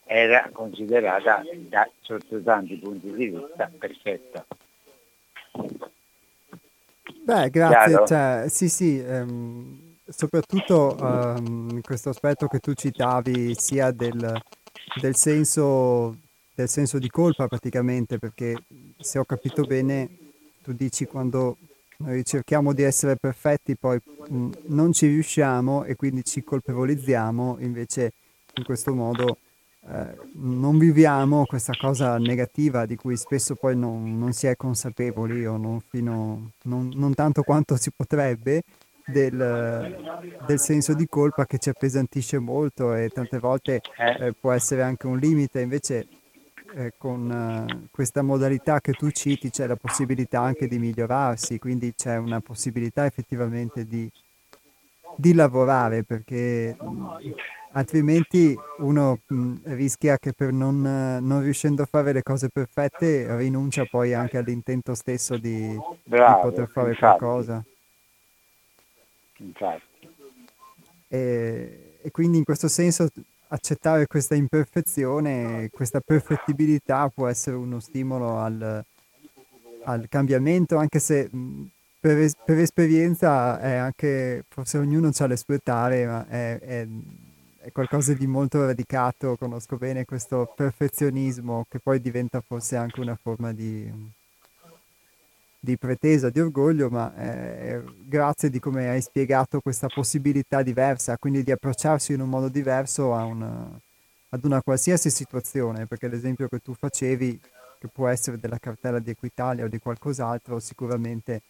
era 0.04 0.48
considerata 0.52 1.42
da, 1.68 1.90
sotto 2.00 2.40
tanti 2.40 2.76
punti 2.76 3.12
di 3.12 3.26
vista 3.26 3.68
perfetta. 3.76 4.46
Beh, 7.24 7.50
grazie. 7.50 8.06
Cioè, 8.06 8.44
sì, 8.46 8.68
sì, 8.68 9.00
ehm, 9.00 9.96
soprattutto 10.06 10.96
ehm, 10.96 11.80
questo 11.80 12.10
aspetto 12.10 12.46
che 12.46 12.60
tu 12.60 12.72
citavi 12.72 13.56
sia 13.56 13.90
del, 13.90 14.40
del, 15.00 15.16
senso, 15.16 16.18
del 16.54 16.68
senso 16.68 17.00
di 17.00 17.10
colpa 17.10 17.48
praticamente, 17.48 18.20
perché 18.20 18.62
se 19.00 19.18
ho 19.18 19.24
capito 19.24 19.64
bene, 19.64 20.08
tu 20.62 20.72
dici 20.72 21.04
quando 21.04 21.56
noi 21.98 22.24
cerchiamo 22.24 22.72
di 22.72 22.82
essere 22.82 23.16
perfetti, 23.16 23.76
poi 23.76 24.00
mh, 24.28 24.50
non 24.66 24.92
ci 24.92 25.06
riusciamo 25.06 25.84
e 25.84 25.96
quindi 25.96 26.24
ci 26.24 26.42
colpevolizziamo, 26.42 27.58
invece 27.60 28.12
in 28.54 28.64
questo 28.64 28.94
modo 28.94 29.38
eh, 29.88 30.16
non 30.34 30.78
viviamo 30.78 31.46
questa 31.46 31.74
cosa 31.78 32.18
negativa 32.18 32.86
di 32.86 32.96
cui 32.96 33.16
spesso 33.16 33.54
poi 33.54 33.76
non, 33.76 34.18
non 34.18 34.32
si 34.32 34.46
è 34.46 34.56
consapevoli 34.56 35.46
o 35.46 35.56
non, 35.56 35.80
fino, 35.80 36.50
non, 36.64 36.90
non, 36.94 37.14
tanto 37.14 37.42
quanto 37.42 37.76
si 37.76 37.90
potrebbe 37.94 38.62
del, 39.06 39.96
del, 40.44 40.58
senso 40.58 40.92
di 40.92 41.06
colpa 41.06 41.46
che 41.46 41.58
ci 41.58 41.68
appesantisce 41.68 42.40
molto 42.40 42.94
e 42.94 43.08
tante 43.10 43.38
volte 43.38 43.80
eh, 44.18 44.32
può 44.32 44.50
essere 44.50 44.82
anche 44.82 45.06
un 45.06 45.18
limite, 45.18 45.60
invece 45.60 46.08
eh, 46.76 46.92
con 46.98 47.30
eh, 47.30 47.88
questa 47.90 48.20
modalità 48.20 48.80
che 48.80 48.92
tu 48.92 49.10
citi 49.10 49.48
c'è 49.48 49.66
la 49.66 49.76
possibilità 49.76 50.42
anche 50.42 50.68
di 50.68 50.78
migliorarsi, 50.78 51.58
quindi 51.58 51.94
c'è 51.94 52.16
una 52.18 52.40
possibilità 52.40 53.06
effettivamente 53.06 53.86
di, 53.86 54.10
di 55.16 55.32
lavorare 55.32 56.04
perché 56.04 56.76
altrimenti 57.72 58.54
uno 58.78 59.20
mh, 59.26 59.54
rischia 59.74 60.18
che 60.18 60.34
per 60.34 60.52
non, 60.52 60.82
non, 60.82 61.42
riuscendo 61.42 61.82
a 61.82 61.86
fare 61.86 62.12
le 62.12 62.22
cose 62.22 62.50
perfette 62.50 63.34
rinuncia 63.38 63.86
poi 63.86 64.12
anche 64.12 64.36
all'intento 64.36 64.94
stesso 64.94 65.38
di, 65.38 65.74
Bravo, 66.04 66.36
di 66.36 66.50
poter 66.50 66.68
fare 66.68 66.90
infatti. 66.90 67.18
qualcosa. 67.18 67.64
Infatti. 69.38 69.84
E, 71.08 71.98
e 72.02 72.10
quindi 72.10 72.36
in 72.36 72.44
questo 72.44 72.68
senso 72.68 73.08
accettare 73.48 74.06
questa 74.06 74.34
imperfezione, 74.34 75.68
questa 75.70 76.00
perfettibilità 76.00 77.08
può 77.08 77.28
essere 77.28 77.56
uno 77.56 77.80
stimolo 77.80 78.38
al, 78.38 78.84
al 79.84 80.06
cambiamento, 80.08 80.76
anche 80.76 80.98
se 80.98 81.30
per, 82.00 82.30
per, 82.44 82.58
esperienza 82.58 83.60
è 83.60 83.74
anche, 83.74 84.44
forse 84.48 84.78
ognuno 84.78 85.10
ha 85.16 85.26
le 85.26 85.36
sue 85.36 85.58
tare, 85.58 86.06
ma 86.06 86.26
è, 86.28 86.58
è, 86.58 86.86
è, 87.58 87.72
qualcosa 87.72 88.12
di 88.12 88.26
molto 88.26 88.64
radicato, 88.64 89.36
conosco 89.36 89.76
bene 89.76 90.04
questo 90.04 90.52
perfezionismo 90.54 91.66
che 91.68 91.78
poi 91.80 92.00
diventa 92.00 92.40
forse 92.40 92.76
anche 92.76 93.00
una 93.00 93.18
forma 93.20 93.52
di, 93.52 93.92
di 95.66 95.76
pretesa, 95.76 96.30
di 96.30 96.38
orgoglio, 96.38 96.88
ma 96.88 97.12
eh, 97.16 97.82
grazie 98.04 98.50
di 98.50 98.60
come 98.60 98.88
hai 98.88 99.02
spiegato 99.02 99.60
questa 99.60 99.88
possibilità 99.88 100.62
diversa, 100.62 101.18
quindi 101.18 101.42
di 101.42 101.50
approcciarsi 101.50 102.12
in 102.12 102.20
un 102.20 102.28
modo 102.28 102.48
diverso 102.48 103.10
una, 103.10 103.68
ad 104.28 104.44
una 104.44 104.62
qualsiasi 104.62 105.10
situazione, 105.10 105.86
perché 105.86 106.06
l'esempio 106.06 106.46
che 106.46 106.60
tu 106.60 106.72
facevi, 106.72 107.40
che 107.80 107.88
può 107.88 108.06
essere 108.06 108.38
della 108.38 108.58
cartella 108.60 109.00
di 109.00 109.10
Equitalia 109.10 109.64
o 109.64 109.68
di 109.68 109.80
qualcos'altro, 109.80 110.60
sicuramente 110.60 111.42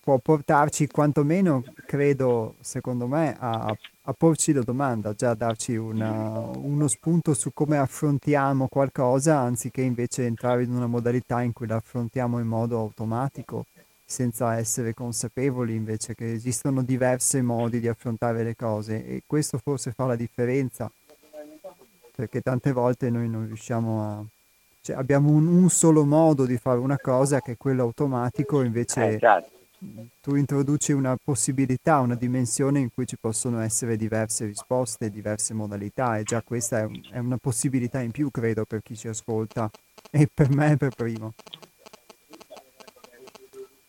può 0.00 0.16
portarci 0.16 0.86
quantomeno, 0.86 1.62
credo, 1.84 2.54
secondo 2.60 3.06
me, 3.06 3.36
a, 3.38 3.76
a 4.08 4.14
porci 4.16 4.54
la 4.54 4.62
domanda, 4.62 5.12
già 5.12 5.34
darci 5.34 5.76
una, 5.76 6.40
uno 6.40 6.88
spunto 6.88 7.34
su 7.34 7.52
come 7.52 7.76
affrontiamo 7.76 8.66
qualcosa, 8.66 9.36
anziché 9.36 9.82
invece 9.82 10.24
entrare 10.24 10.62
in 10.62 10.72
una 10.72 10.86
modalità 10.86 11.42
in 11.42 11.52
cui 11.52 11.66
la 11.66 11.76
affrontiamo 11.76 12.38
in 12.38 12.46
modo 12.46 12.78
automatico, 12.78 13.66
senza 14.06 14.56
essere 14.56 14.94
consapevoli 14.94 15.74
invece 15.74 16.14
che 16.14 16.32
esistono 16.32 16.82
diversi 16.82 17.42
modi 17.42 17.80
di 17.80 17.88
affrontare 17.88 18.42
le 18.42 18.56
cose. 18.56 19.04
E 19.06 19.22
questo 19.26 19.58
forse 19.58 19.92
fa 19.92 20.06
la 20.06 20.16
differenza, 20.16 20.90
perché 22.14 22.40
tante 22.40 22.72
volte 22.72 23.10
noi 23.10 23.28
non 23.28 23.44
riusciamo 23.44 24.02
a... 24.02 24.24
Cioè 24.80 24.96
abbiamo 24.96 25.28
un, 25.28 25.46
un 25.48 25.68
solo 25.68 26.06
modo 26.06 26.46
di 26.46 26.56
fare 26.56 26.78
una 26.78 26.98
cosa 26.98 27.42
che 27.42 27.52
è 27.52 27.56
quello 27.58 27.82
automatico, 27.82 28.62
invece... 28.62 29.02
Eh, 29.02 29.14
esatto 29.16 29.56
tu 30.20 30.34
introduci 30.34 30.92
una 30.92 31.16
possibilità, 31.22 31.98
una 32.00 32.14
dimensione 32.14 32.80
in 32.80 32.90
cui 32.92 33.06
ci 33.06 33.16
possono 33.18 33.60
essere 33.60 33.96
diverse 33.96 34.44
risposte, 34.46 35.10
diverse 35.10 35.54
modalità 35.54 36.18
e 36.18 36.24
già 36.24 36.42
questa 36.42 36.80
è, 36.80 36.88
è 37.12 37.18
una 37.18 37.36
possibilità 37.36 38.00
in 38.00 38.10
più, 38.10 38.30
credo, 38.30 38.64
per 38.64 38.82
chi 38.82 38.96
ci 38.96 39.08
ascolta 39.08 39.70
e 40.10 40.28
per 40.32 40.50
me 40.50 40.76
per 40.76 40.94
primo. 40.94 41.32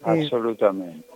Assolutamente. 0.01 1.07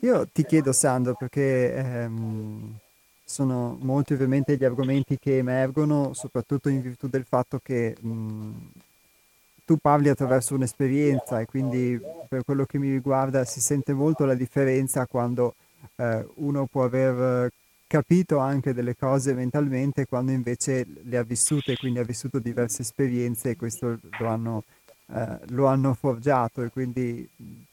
Io 0.00 0.26
ti 0.32 0.44
chiedo, 0.44 0.72
Sandro, 0.72 1.14
perché 1.14 1.74
ehm, 1.74 2.78
sono 3.22 3.76
molti 3.82 4.14
ovviamente 4.14 4.56
gli 4.56 4.64
argomenti 4.64 5.18
che 5.18 5.38
emergono, 5.38 6.14
soprattutto 6.14 6.70
in 6.70 6.80
virtù 6.80 7.06
del 7.06 7.24
fatto 7.24 7.60
che 7.62 7.94
mh, 8.00 8.54
tu 9.70 9.76
parli 9.76 10.08
attraverso 10.08 10.56
un'esperienza 10.56 11.38
e 11.38 11.46
quindi 11.46 11.96
per 12.28 12.42
quello 12.42 12.64
che 12.64 12.76
mi 12.76 12.90
riguarda 12.90 13.44
si 13.44 13.60
sente 13.60 13.92
molto 13.92 14.24
la 14.24 14.34
differenza 14.34 15.06
quando 15.06 15.54
eh, 15.94 16.26
uno 16.38 16.66
può 16.66 16.82
aver 16.82 17.52
capito 17.86 18.38
anche 18.38 18.74
delle 18.74 18.96
cose 18.96 19.32
mentalmente 19.32 20.06
quando 20.06 20.32
invece 20.32 20.84
le 21.04 21.18
ha 21.18 21.22
vissute, 21.22 21.76
quindi 21.76 22.00
ha 22.00 22.02
vissuto 22.02 22.40
diverse 22.40 22.82
esperienze 22.82 23.50
e 23.50 23.56
questo 23.56 23.96
lo 24.18 24.26
hanno, 24.26 24.64
eh, 25.14 25.38
lo 25.50 25.66
hanno 25.66 25.94
forgiato. 25.94 26.64
E 26.64 26.70
quindi 26.70 27.28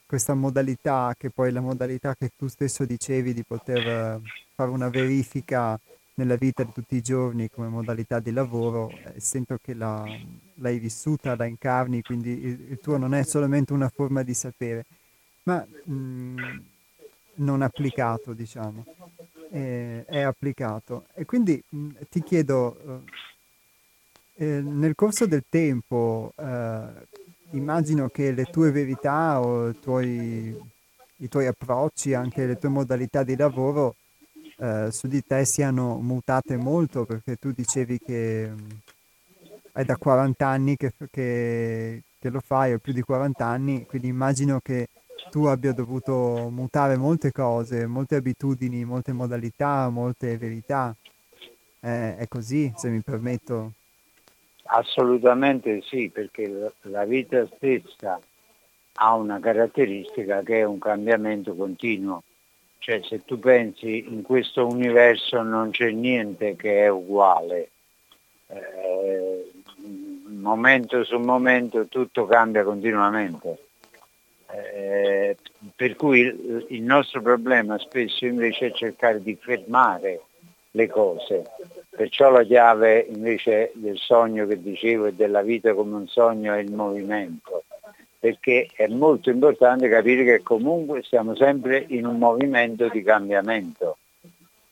questa 0.05 0.35
modalità 0.35 1.15
che 1.17 1.31
poi 1.31 1.51
la 1.51 1.61
modalità 1.61 2.13
che 2.13 2.29
tu 2.37 2.45
stesso 2.45 2.85
dicevi 2.85 3.33
di 3.33 3.41
poter 3.41 3.87
eh, 3.87 4.21
fare 4.53 4.69
una 4.69 4.89
verifica 4.89 5.79
nella 6.17 6.35
vita 6.35 6.63
di 6.63 6.71
tutti 6.71 6.95
i 6.95 7.01
giorni 7.01 7.49
come 7.49 7.67
modalità 7.67 8.19
di 8.19 8.31
lavoro, 8.31 8.89
eh, 8.89 9.19
sento 9.19 9.59
che 9.61 9.73
la, 9.73 10.03
l'hai 10.55 10.79
vissuta, 10.79 11.35
la 11.35 11.45
incarni, 11.45 12.01
quindi 12.01 12.43
il, 12.43 12.71
il, 12.71 12.79
tuo 12.79 12.97
non 12.97 13.13
è 13.13 13.23
solamente 13.23 13.73
una 13.73 13.89
forma 13.89 14.23
di 14.23 14.33
sapere, 14.33 14.85
ma 15.43 15.65
mh, 15.83 15.93
mm, 15.93 16.37
non 17.35 17.61
applicato, 17.61 18.33
diciamo, 18.33 18.83
è, 19.51 20.05
è, 20.07 20.21
applicato. 20.21 21.05
E 21.13 21.25
quindi 21.25 21.61
mh, 21.69 21.77
mm, 21.77 21.89
ti 22.09 22.23
chiedo, 22.23 23.03
eh, 24.37 24.45
eh, 24.45 24.61
nel 24.61 24.95
corso 24.95 25.27
del 25.27 25.43
tempo, 25.47 26.33
eh, 26.35 26.87
immagino 27.51 28.09
che 28.09 28.31
le 28.31 28.45
tue 28.45 28.71
verità 28.71 29.39
o 29.39 29.69
i 29.69 29.79
tuoi, 29.79 30.57
i 31.17 31.27
tuoi 31.27 31.45
approcci, 31.45 32.15
anche 32.15 32.47
le 32.47 32.57
tue 32.57 32.69
modalità 32.69 33.21
di 33.21 33.35
lavoro, 33.35 33.95
eh, 34.59 34.91
su 34.91 35.07
di 35.07 35.23
te 35.25 35.45
siano 35.45 35.97
mutate 35.97 36.57
molto 36.57 37.05
perché 37.05 37.35
tu 37.35 37.51
dicevi 37.51 37.99
che 37.99 38.49
mm, 38.49 38.69
è 39.73 39.83
da 39.83 39.95
40 39.97 40.47
anni 40.47 40.75
che, 40.75 40.91
che, 41.11 42.01
che, 42.19 42.29
lo 42.29 42.39
fai, 42.39 42.73
o 42.73 42.79
più 42.79 42.93
di 42.93 43.01
40 43.01 43.45
anni, 43.45 43.85
quindi 43.85 44.07
immagino 44.07 44.59
che 44.59 44.87
tu 45.29 45.45
abbia 45.45 45.73
dovuto 45.73 46.49
mutare 46.51 46.97
molte 46.97 47.31
cose, 47.31 47.85
molte 47.85 48.15
abitudini, 48.15 48.83
molte 48.85 49.11
modalità, 49.11 49.89
molte 49.89 50.37
verità. 50.37 50.95
Eh, 51.79 52.17
è 52.17 52.27
così, 52.27 52.71
se 52.75 52.89
mi 52.89 53.01
permetto? 53.01 53.73
Assolutamente 54.63 55.81
sì, 55.83 56.09
perché 56.09 56.73
la 56.81 57.05
vita 57.05 57.47
stessa 57.55 58.19
ha 58.99 59.13
una 59.13 59.39
caratteristica 59.39 60.41
che 60.41 60.59
è 60.59 60.63
un 60.63 60.79
cambiamento 60.79 61.55
continuo. 61.55 62.23
Cioè 62.79 63.01
se 63.03 63.25
tu 63.25 63.39
pensi 63.39 64.05
in 64.07 64.21
questo 64.21 64.65
universo 64.65 65.41
non 65.41 65.71
c'è 65.71 65.91
niente 65.91 66.55
che 66.55 66.83
è 66.83 66.87
uguale, 66.87 67.69
eh, 68.47 69.51
momento 70.27 71.03
su 71.03 71.17
momento 71.17 71.87
tutto 71.87 72.25
cambia 72.25 72.63
continuamente. 72.63 73.65
Eh, 74.49 75.35
per 75.75 75.95
cui 75.95 76.19
il, 76.19 76.65
il 76.69 76.81
nostro 76.81 77.21
problema 77.21 77.77
spesso 77.79 78.25
invece 78.25 78.67
è 78.67 78.71
cercare 78.71 79.21
di 79.21 79.35
fermare 79.35 80.21
le 80.71 80.87
cose. 80.87 81.43
Perciò 81.89 82.29
la 82.29 82.43
chiave 82.43 82.99
invece 83.09 83.71
del 83.73 83.97
sogno 83.97 84.45
che 84.45 84.61
dicevo 84.61 85.07
e 85.07 85.13
della 85.13 85.41
vita 85.41 85.73
come 85.73 85.95
un 85.95 86.07
sogno 86.07 86.53
è 86.53 86.59
il 86.59 86.71
movimento 86.71 87.65
perché 88.19 88.67
è 88.73 88.87
molto 88.87 89.29
importante 89.29 89.89
capire 89.89 90.23
che 90.23 90.43
comunque 90.43 91.03
siamo 91.03 91.35
sempre 91.35 91.85
in 91.89 92.05
un 92.05 92.17
movimento 92.17 92.87
di 92.89 93.03
cambiamento. 93.03 93.97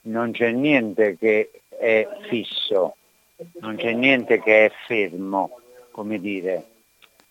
Non 0.01 0.31
c'è 0.31 0.51
niente 0.51 1.17
che 1.17 1.51
è 1.69 2.07
fisso, 2.27 2.95
non 3.59 3.75
c'è 3.75 3.93
niente 3.93 4.41
che 4.41 4.65
è 4.65 4.71
fermo, 4.87 5.59
come 5.91 6.19
dire. 6.19 6.65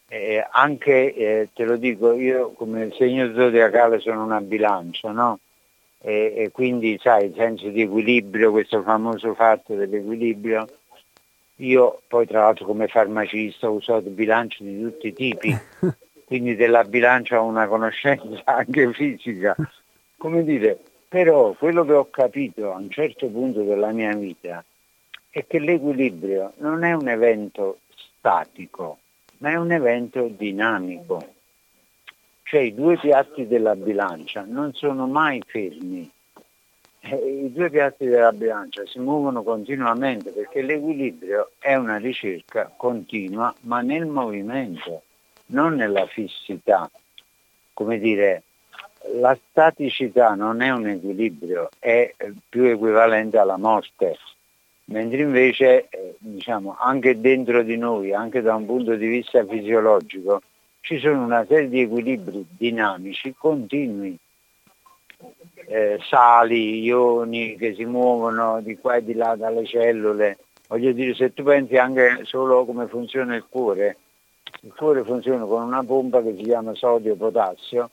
Eh, 0.09 0.47
anche, 0.51 1.15
eh, 1.15 1.49
te 1.53 1.65
lo 1.65 1.77
dico, 1.77 2.13
io 2.13 2.53
come 2.53 2.93
segno 2.97 3.33
zodiacale 3.33 3.99
sono 3.99 4.23
una 4.23 4.41
bilancia, 4.41 5.11
no? 5.11 5.41
E, 6.01 6.35
e, 6.37 6.51
quindi 6.51 6.99
sai, 7.01 7.27
il 7.27 7.35
senso 7.35 7.69
di 7.69 7.81
equilibrio, 7.81 8.51
questo 8.51 8.83
famoso 8.83 9.35
fatto 9.35 9.75
dell'equilibrio, 9.75 10.69
io 11.57 12.03
poi 12.07 12.27
tra 12.27 12.41
l'altro 12.41 12.67
come 12.67 12.89
farmacista 12.89 13.71
ho 13.71 13.73
usato 13.73 14.11
bilanci 14.11 14.63
di 14.63 14.83
tutti 14.83 15.07
i 15.09 15.13
tipi, 15.15 15.57
quindi 16.25 16.57
della 16.57 16.85
bilancia 16.85 17.41
ho 17.41 17.47
una 17.47 17.67
conoscenza 17.67 18.43
anche 18.45 18.93
fisica. 18.93 19.55
Come 20.17 20.43
dire, 20.45 20.79
però 21.09 21.53
quello 21.53 21.85
che 21.85 21.93
ho 21.93 22.11
capito 22.11 22.73
a 22.73 22.77
un 22.77 22.91
certo 22.91 23.29
punto 23.29 23.63
della 23.63 23.93
mia 23.93 24.15
vita 24.15 24.65
è 25.31 25.47
che 25.47 25.59
l'equilibrio 25.59 26.53
non 26.59 26.85
è 26.85 26.93
un 26.93 27.09
evento 27.09 27.79
statico, 28.19 28.99
ma 29.39 29.51
è 29.51 29.57
un 29.57 29.73
evento 29.73 30.29
dinamico. 30.29 31.33
Cioè 32.43 32.61
i 32.61 32.75
due 32.75 32.99
piatti 32.99 33.47
della 33.47 33.75
bilancia 33.75 34.45
non 34.47 34.73
sono 34.75 35.07
mai 35.07 35.43
fermi. 35.47 36.11
Eh, 37.01 37.45
I 37.45 37.53
due 37.53 37.69
piatti 37.69 38.07
della 38.07 38.33
bilancia 38.33 38.87
si 38.87 38.99
muovono 38.99 39.43
continuamente 39.43 40.31
perché 40.31 40.63
l'equilibrio 40.63 41.51
è 41.59 41.75
una 41.75 41.97
ricerca 41.97 42.73
continua 42.75 43.55
ma 43.61 43.83
nel 43.83 44.07
movimento 44.07 45.03
non 45.47 45.75
nella 45.75 46.07
fissità. 46.07 46.91
Come 47.73 47.99
dire, 47.99 48.43
la 49.15 49.37
staticità 49.51 50.35
non 50.35 50.63
è 50.63 50.71
un 50.71 50.87
equilibrio, 50.89 51.69
è 51.79 52.15
più 52.49 52.65
equivalente 52.65 53.39
alla 53.39 53.57
morte, 53.57 54.17
mentre 54.87 55.23
invece 55.23 55.89
eh, 55.89 56.15
diciamo, 56.19 56.77
anche 56.79 57.21
dentro 57.21 57.63
di 57.63 57.77
noi, 57.77 58.13
anche 58.13 58.41
da 58.41 58.55
un 58.55 58.67
punto 58.67 58.95
di 58.95 59.07
vista 59.07 59.45
fisiologico, 59.45 60.43
ci 60.81 60.99
sono 60.99 61.25
una 61.25 61.45
serie 61.47 61.69
di 61.69 61.81
equilibri 61.81 62.47
dinamici 62.57 63.35
continui, 63.37 64.17
eh, 65.67 65.99
sali, 66.03 66.83
ioni 66.83 67.57
che 67.57 67.75
si 67.75 67.85
muovono 67.85 68.61
di 68.61 68.77
qua 68.77 68.97
e 68.97 69.05
di 69.05 69.15
là 69.15 69.35
dalle 69.35 69.65
cellule. 69.65 70.39
Voglio 70.69 70.93
dire, 70.93 71.15
se 71.15 71.33
tu 71.33 71.43
pensi 71.43 71.77
anche 71.77 72.21
solo 72.25 72.65
come 72.65 72.87
funziona 72.87 73.35
il 73.35 73.47
cuore, 73.49 73.97
il 74.63 74.73
cuore 74.75 75.05
funziona 75.05 75.45
con 75.45 75.63
una 75.63 75.83
pompa 75.85 76.23
che 76.23 76.35
si 76.37 76.43
chiama 76.43 76.75
sodio-potassio 76.75 77.91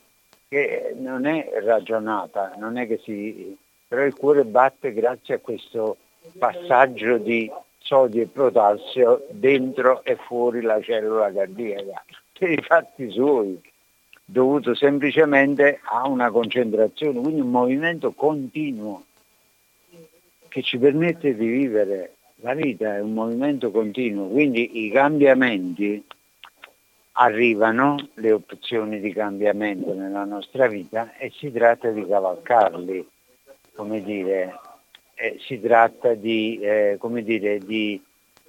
che 0.48 0.94
non 0.98 1.24
è 1.24 1.50
ragionata, 1.62 2.54
non 2.58 2.76
è 2.76 2.86
che 2.86 3.00
si... 3.02 3.56
però 3.88 4.04
il 4.04 4.14
cuore 4.14 4.44
batte 4.44 4.92
grazie 4.92 5.34
a 5.34 5.38
questo 5.38 5.96
passaggio 6.38 7.16
di 7.16 7.50
sodio 7.78 8.22
e 8.22 8.26
potassio 8.26 9.26
dentro 9.30 10.04
e 10.04 10.16
fuori 10.16 10.60
la 10.60 10.80
cellula 10.80 11.32
cardiaca. 11.32 12.04
per 12.38 12.50
i 12.50 12.62
fatti 12.62 13.10
suoi, 13.10 13.60
dovuto 14.24 14.74
semplicemente 14.74 15.80
a 15.84 16.06
una 16.06 16.30
concentrazione, 16.30 17.20
quindi 17.20 17.40
un 17.40 17.50
movimento 17.50 18.12
continuo 18.12 19.04
che 20.48 20.62
ci 20.62 20.78
permette 20.78 21.34
di 21.34 21.46
vivere. 21.46 22.16
La 22.36 22.54
vita 22.54 22.96
è 22.96 23.00
un 23.00 23.14
movimento 23.14 23.70
continuo, 23.70 24.26
quindi 24.26 24.84
i 24.84 24.90
cambiamenti 24.90 26.04
arrivano, 27.12 27.96
le 28.14 28.32
opzioni 28.32 29.00
di 29.00 29.12
cambiamento 29.12 29.92
nella 29.92 30.24
nostra 30.24 30.66
vita 30.66 31.16
e 31.16 31.30
si 31.34 31.52
tratta 31.52 31.90
di 31.90 32.06
cavalcarli, 32.06 33.06
come 33.74 34.02
dire, 34.02 34.58
eh, 35.14 35.36
si 35.40 35.60
tratta 35.60 36.14
di, 36.14 36.58
eh, 36.60 36.96
come 36.98 37.22
dire, 37.22 37.58
di 37.58 38.02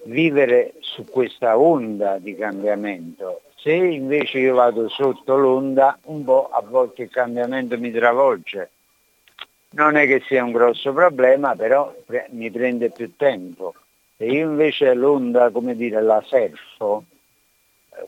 vivere 0.05 0.73
su 0.79 1.05
questa 1.05 1.57
onda 1.57 2.17
di 2.17 2.35
cambiamento. 2.35 3.41
Se 3.55 3.71
invece 3.71 4.39
io 4.39 4.55
vado 4.55 4.89
sotto 4.89 5.37
l'onda, 5.37 5.97
un 6.05 6.23
po' 6.23 6.49
a 6.49 6.61
volte 6.61 7.03
il 7.03 7.09
cambiamento 7.09 7.77
mi 7.77 7.91
travolge. 7.91 8.69
Non 9.71 9.95
è 9.95 10.05
che 10.05 10.21
sia 10.27 10.43
un 10.43 10.51
grosso 10.51 10.91
problema, 10.93 11.55
però 11.55 11.95
pre- 12.05 12.27
mi 12.31 12.51
prende 12.51 12.91
più 12.91 13.15
tempo. 13.15 13.73
Se 14.17 14.25
io 14.25 14.49
invece 14.49 14.93
l'onda, 14.93 15.49
come 15.49 15.75
dire, 15.75 16.01
la 16.01 16.21
surfo, 16.21 17.05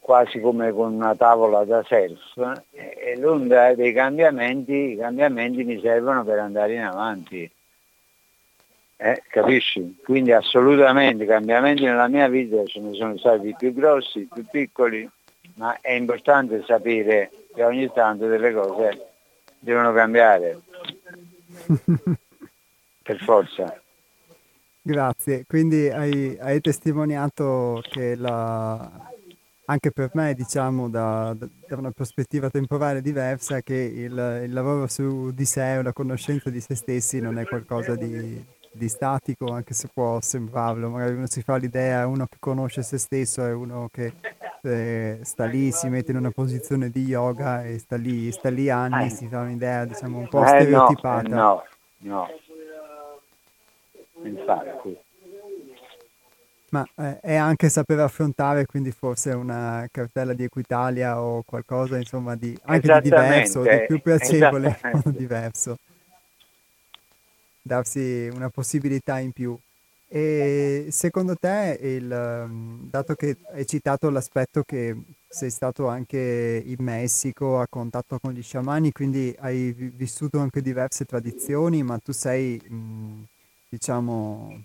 quasi 0.01 0.39
come 0.39 0.71
con 0.71 0.93
una 0.93 1.15
tavola 1.15 1.63
da 1.63 1.83
eh, 1.87 2.17
e 2.71 3.17
l'onda 3.17 3.73
dei 3.73 3.93
cambiamenti, 3.93 4.91
i 4.91 4.97
cambiamenti 4.97 5.63
mi 5.63 5.79
servono 5.79 6.23
per 6.23 6.39
andare 6.39 6.73
in 6.73 6.83
avanti. 6.83 7.49
Eh, 8.97 9.23
capisci? 9.27 9.99
Quindi 10.03 10.31
assolutamente 10.31 11.25
cambiamenti 11.25 11.83
nella 11.83 12.07
mia 12.07 12.27
vita 12.27 12.63
ce 12.65 12.79
ne 12.79 12.93
sono 12.93 13.17
stati 13.17 13.53
più 13.57 13.73
grossi, 13.73 14.27
più 14.31 14.45
piccoli, 14.49 15.09
ma 15.55 15.77
è 15.81 15.91
importante 15.91 16.63
sapere 16.65 17.31
che 17.53 17.63
ogni 17.63 17.91
tanto 17.91 18.27
delle 18.27 18.53
cose 18.53 19.07
devono 19.59 19.91
cambiare. 19.93 20.61
per 23.05 23.17
forza. 23.17 23.79
Grazie, 24.81 25.45
quindi 25.47 25.89
hai, 25.89 26.37
hai 26.39 26.61
testimoniato 26.61 27.81
che 27.89 28.15
la, 28.15 29.13
anche 29.65 29.91
per 29.91 30.11
me, 30.13 30.33
diciamo, 30.33 30.89
da, 30.89 31.35
da, 31.35 31.75
una 31.75 31.91
prospettiva 31.91 32.49
temporale 32.49 33.01
diversa, 33.01 33.61
che 33.61 33.75
il, 33.75 34.41
il 34.45 34.53
lavoro 34.53 34.87
su 34.87 35.31
di 35.31 35.45
sé 35.45 35.77
o 35.77 35.81
la 35.81 35.93
conoscenza 35.93 36.49
di 36.49 36.61
se 36.61 36.75
stessi 36.75 37.19
non 37.19 37.39
è 37.39 37.45
qualcosa 37.45 37.95
di, 37.95 38.43
di 38.71 38.87
statico, 38.87 39.51
anche 39.51 39.73
se 39.73 39.89
può 39.91 40.21
sembrarlo. 40.21 40.89
Magari 40.89 41.15
uno 41.15 41.27
si 41.27 41.41
fa 41.41 41.55
l'idea, 41.57 42.05
uno 42.05 42.27
che 42.27 42.37
conosce 42.39 42.83
se 42.83 42.97
stesso 42.97 43.43
è 43.43 43.53
uno 43.53 43.89
che 43.91 44.13
eh, 44.61 45.19
sta 45.23 45.45
lì, 45.45 45.71
si 45.71 45.89
mette 45.89 46.11
in 46.11 46.17
una 46.17 46.31
posizione 46.31 46.89
di 46.89 47.03
yoga 47.03 47.63
e 47.63 47.79
sta 47.79 47.95
lì, 47.95 48.31
sta 48.31 48.49
lì 48.49 48.69
anni, 48.69 49.07
eh. 49.07 49.09
si 49.09 49.27
fa 49.27 49.41
un'idea, 49.41 49.85
diciamo, 49.85 50.19
un 50.19 50.27
po' 50.27 50.43
eh, 50.43 50.47
stereotipata. 50.47 51.27
No, 51.27 51.63
no, 51.99 52.27
no. 52.27 52.27
Infatti. 54.23 55.04
Ma 56.75 56.85
eh, 56.95 57.19
è 57.21 57.35
anche 57.35 57.69
saper 57.69 57.99
affrontare 57.99 58.65
quindi 58.65 58.91
forse 58.91 59.31
una 59.31 59.87
cartella 59.89 60.33
di 60.33 60.43
Equitalia 60.43 61.21
o 61.21 61.41
qualcosa 61.45 61.97
insomma 61.97 62.35
di, 62.35 62.57
anche 62.63 62.91
di 62.93 63.01
diverso, 63.01 63.61
di 63.61 63.85
più 63.87 64.01
piacevole 64.01 64.77
diverso 65.15 65.77
darsi 67.65 68.29
una 68.31 68.49
possibilità 68.49 69.19
in 69.19 69.31
più. 69.31 69.57
E 70.07 70.87
secondo 70.91 71.35
te, 71.35 71.79
il, 71.81 72.45
mm, 72.47 72.89
dato 72.89 73.15
che 73.15 73.37
hai 73.53 73.65
citato 73.65 74.09
l'aspetto 74.11 74.61
che 74.63 74.95
sei 75.27 75.49
stato 75.49 75.87
anche 75.87 76.61
in 76.63 76.77
Messico 76.79 77.59
a 77.59 77.67
contatto 77.67 78.19
con 78.19 78.31
gli 78.31 78.43
sciamani, 78.43 78.91
quindi 78.91 79.35
hai 79.39 79.71
vissuto 79.71 80.39
anche 80.39 80.61
diverse 80.61 81.05
tradizioni, 81.05 81.81
ma 81.81 81.97
tu 81.97 82.11
sei, 82.11 82.61
mm, 82.71 83.23
diciamo, 83.67 84.63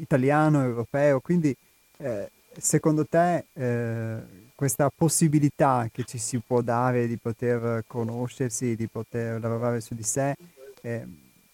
italiano, 0.00 0.62
europeo, 0.62 1.20
quindi 1.20 1.54
eh, 1.98 2.30
secondo 2.56 3.06
te 3.06 3.44
eh, 3.52 4.18
questa 4.54 4.90
possibilità 4.94 5.88
che 5.92 6.04
ci 6.04 6.18
si 6.18 6.40
può 6.44 6.62
dare 6.62 7.06
di 7.06 7.16
poter 7.16 7.84
conoscersi, 7.86 8.74
di 8.74 8.88
poter 8.88 9.40
lavorare 9.40 9.80
su 9.80 9.94
di 9.94 10.02
sé, 10.02 10.34
eh, 10.82 11.06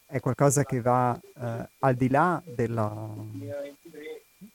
è 0.06 0.20
qualcosa 0.20 0.64
che 0.64 0.80
va 0.80 1.14
eh, 1.14 1.68
al, 1.80 1.94
di 1.94 2.08
là 2.08 2.42
della, 2.46 3.06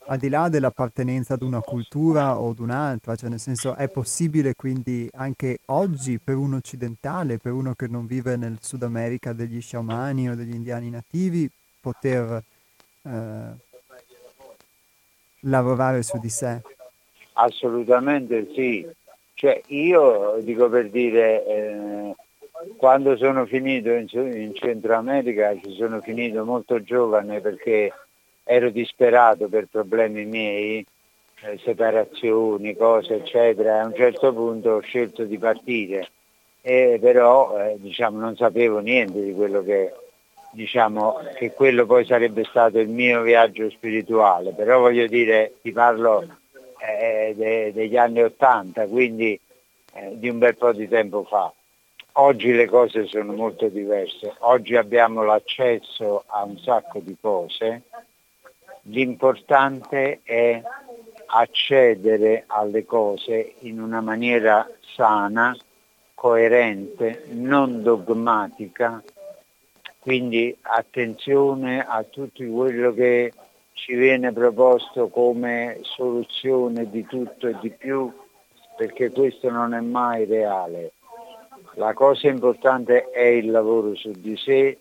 al 0.07 0.17
di 0.17 0.29
là 0.29 0.49
dell'appartenenza 0.49 1.35
ad 1.35 1.41
una 1.41 1.61
cultura 1.61 2.39
o 2.39 2.49
ad 2.49 2.59
un'altra, 2.59 3.15
cioè 3.15 3.29
nel 3.29 3.39
senso 3.39 3.75
è 3.75 3.87
possibile 3.89 4.55
quindi 4.55 5.09
anche 5.13 5.59
oggi 5.65 6.17
per 6.17 6.35
un 6.35 6.55
occidentale, 6.55 7.37
per 7.37 7.51
uno 7.51 7.73
che 7.75 7.87
non 7.87 8.07
vive 8.07 8.35
nel 8.35 8.57
Sud 8.61 8.83
America 8.83 9.33
degli 9.33 9.61
sciamani 9.61 10.29
o 10.29 10.35
degli 10.35 10.55
indiani 10.55 10.89
nativi, 10.89 11.49
poter 11.79 12.43
eh, 13.03 13.67
lavorare 15.41 16.03
su 16.03 16.17
di 16.19 16.29
sé? 16.29 16.61
Assolutamente 17.33 18.47
sì. 18.53 18.87
Cioè 19.33 19.61
io 19.67 20.37
dico 20.41 20.67
per 20.69 20.89
dire, 20.89 21.45
eh, 21.45 22.15
quando 22.75 23.15
sono 23.15 23.45
finito 23.45 23.89
in, 23.91 24.07
in 24.11 24.53
Centro 24.53 24.95
America 24.95 25.55
ci 25.63 25.75
sono 25.75 26.01
finito 26.01 26.43
molto 26.43 26.83
giovane 26.83 27.39
perché 27.39 27.93
ero 28.43 28.69
disperato 28.69 29.47
per 29.47 29.67
problemi 29.71 30.25
miei, 30.25 30.85
eh, 31.41 31.57
separazioni, 31.63 32.75
cose 32.75 33.15
eccetera. 33.15 33.81
A 33.81 33.85
un 33.85 33.93
certo 33.95 34.33
punto 34.33 34.71
ho 34.71 34.79
scelto 34.81 35.23
di 35.23 35.37
partire, 35.37 36.09
e 36.61 36.97
però 36.99 37.57
eh, 37.59 37.77
diciamo, 37.77 38.19
non 38.19 38.35
sapevo 38.35 38.79
niente 38.79 39.23
di 39.23 39.33
quello 39.33 39.63
che, 39.63 39.93
diciamo, 40.51 41.19
che 41.35 41.51
quello 41.51 41.85
poi 41.85 42.05
sarebbe 42.05 42.43
stato 42.43 42.79
il 42.79 42.89
mio 42.89 43.21
viaggio 43.21 43.69
spirituale. 43.69 44.51
Però 44.53 44.79
voglio 44.79 45.07
dire, 45.07 45.53
ti 45.61 45.71
parlo 45.71 46.25
eh, 46.79 47.33
de, 47.35 47.71
degli 47.73 47.97
anni 47.97 48.21
Ottanta, 48.21 48.87
quindi 48.87 49.39
eh, 49.93 50.17
di 50.17 50.29
un 50.29 50.37
bel 50.37 50.55
po' 50.55 50.71
di 50.71 50.87
tempo 50.87 51.23
fa. 51.23 51.51
Oggi 52.13 52.51
le 52.51 52.65
cose 52.65 53.05
sono 53.05 53.33
molto 53.33 53.67
diverse, 53.67 54.33
oggi 54.39 54.75
abbiamo 54.75 55.23
l'accesso 55.23 56.23
a 56.27 56.43
un 56.43 56.57
sacco 56.57 56.99
di 56.99 57.15
cose, 57.21 57.83
l'importante 58.83 60.19
è 60.23 60.61
accedere 61.27 62.43
alle 62.47 62.83
cose 62.85 63.53
in 63.59 63.79
una 63.79 64.01
maniera 64.01 64.67
sana, 64.95 65.55
coerente, 66.13 67.25
non 67.29 67.83
dogmatica, 67.83 69.01
quindi 69.99 70.55
attenzione 70.61 71.85
a 71.85 72.03
tutto 72.03 72.43
quello 72.45 72.93
che 72.93 73.33
ci 73.73 73.95
viene 73.95 74.31
proposto 74.31 75.07
come 75.09 75.79
soluzione 75.81 76.89
di 76.89 77.05
tutto 77.05 77.47
e 77.47 77.55
di 77.61 77.69
più, 77.69 78.11
perché 78.75 79.11
questo 79.11 79.49
non 79.49 79.73
è 79.73 79.79
mai 79.81 80.25
reale. 80.25 80.93
La 81.75 81.93
cosa 81.93 82.27
importante 82.27 83.09
è 83.09 83.23
il 83.23 83.51
lavoro 83.51 83.95
su 83.95 84.11
di 84.11 84.35
sé, 84.37 84.77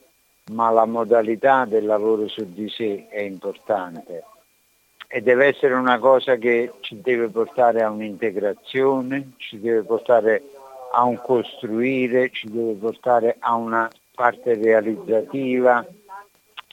ma 0.53 0.71
la 0.71 0.87
modalità 0.87 1.65
del 1.65 1.85
lavoro 1.85 2.27
su 2.29 2.53
di 2.53 2.69
sé 2.69 3.07
è 3.09 3.21
importante 3.21 4.25
e 5.11 5.23
deve 5.23 5.47
essere 5.47 5.73
una 5.73 5.99
cosa 5.99 6.37
che 6.37 6.75
ci 6.81 7.01
deve 7.01 7.29
portare 7.29 7.83
a 7.83 7.89
un'integrazione, 7.89 9.33
ci 9.39 9.59
deve 9.59 9.83
portare 9.83 10.43
a 10.93 11.05
un 11.05 11.19
costruire, 11.23 12.31
ci 12.31 12.51
deve 12.51 12.75
portare 12.75 13.37
a 13.39 13.55
una 13.55 13.89
parte 14.19 14.55
realizzativa, 14.55 15.87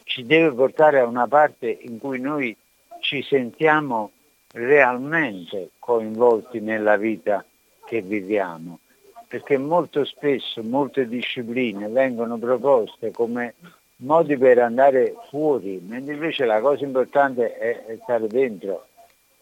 ci 0.03 0.25
deve 0.25 0.51
portare 0.51 0.99
a 0.99 1.05
una 1.05 1.27
parte 1.27 1.69
in 1.69 1.99
cui 1.99 2.19
noi 2.19 2.57
ci 3.01 3.21
sentiamo 3.21 4.09
realmente 4.53 5.69
coinvolti 5.77 6.59
nella 6.59 6.97
vita 6.97 7.45
che 7.85 8.01
viviamo 8.01 8.79
perché 9.27 9.57
molto 9.57 10.05
spesso 10.05 10.63
molte 10.63 11.07
discipline 11.07 11.89
vengono 11.89 12.37
proposte 12.37 13.11
come 13.11 13.55
modi 13.97 14.37
per 14.37 14.59
andare 14.59 15.13
fuori, 15.29 15.81
mentre 15.85 16.13
invece 16.13 16.45
la 16.45 16.61
cosa 16.61 16.83
importante 16.85 17.57
è, 17.57 17.97
stare 18.03 18.27
dentro 18.27 18.87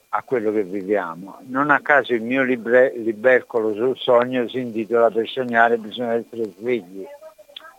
a 0.09 0.23
quello 0.23 0.51
che 0.51 0.63
viviamo. 0.63 1.39
Non 1.47 1.69
a 1.69 1.79
caso 1.81 2.13
il 2.13 2.21
mio 2.21 2.43
libre, 2.43 2.93
libercolo 2.95 3.73
sul 3.73 3.97
sogno 3.97 4.47
si 4.47 4.59
intitola 4.59 5.09
Per 5.09 5.27
sognare 5.27 5.77
bisogna 5.77 6.13
essere 6.13 6.51
svegli. 6.57 7.05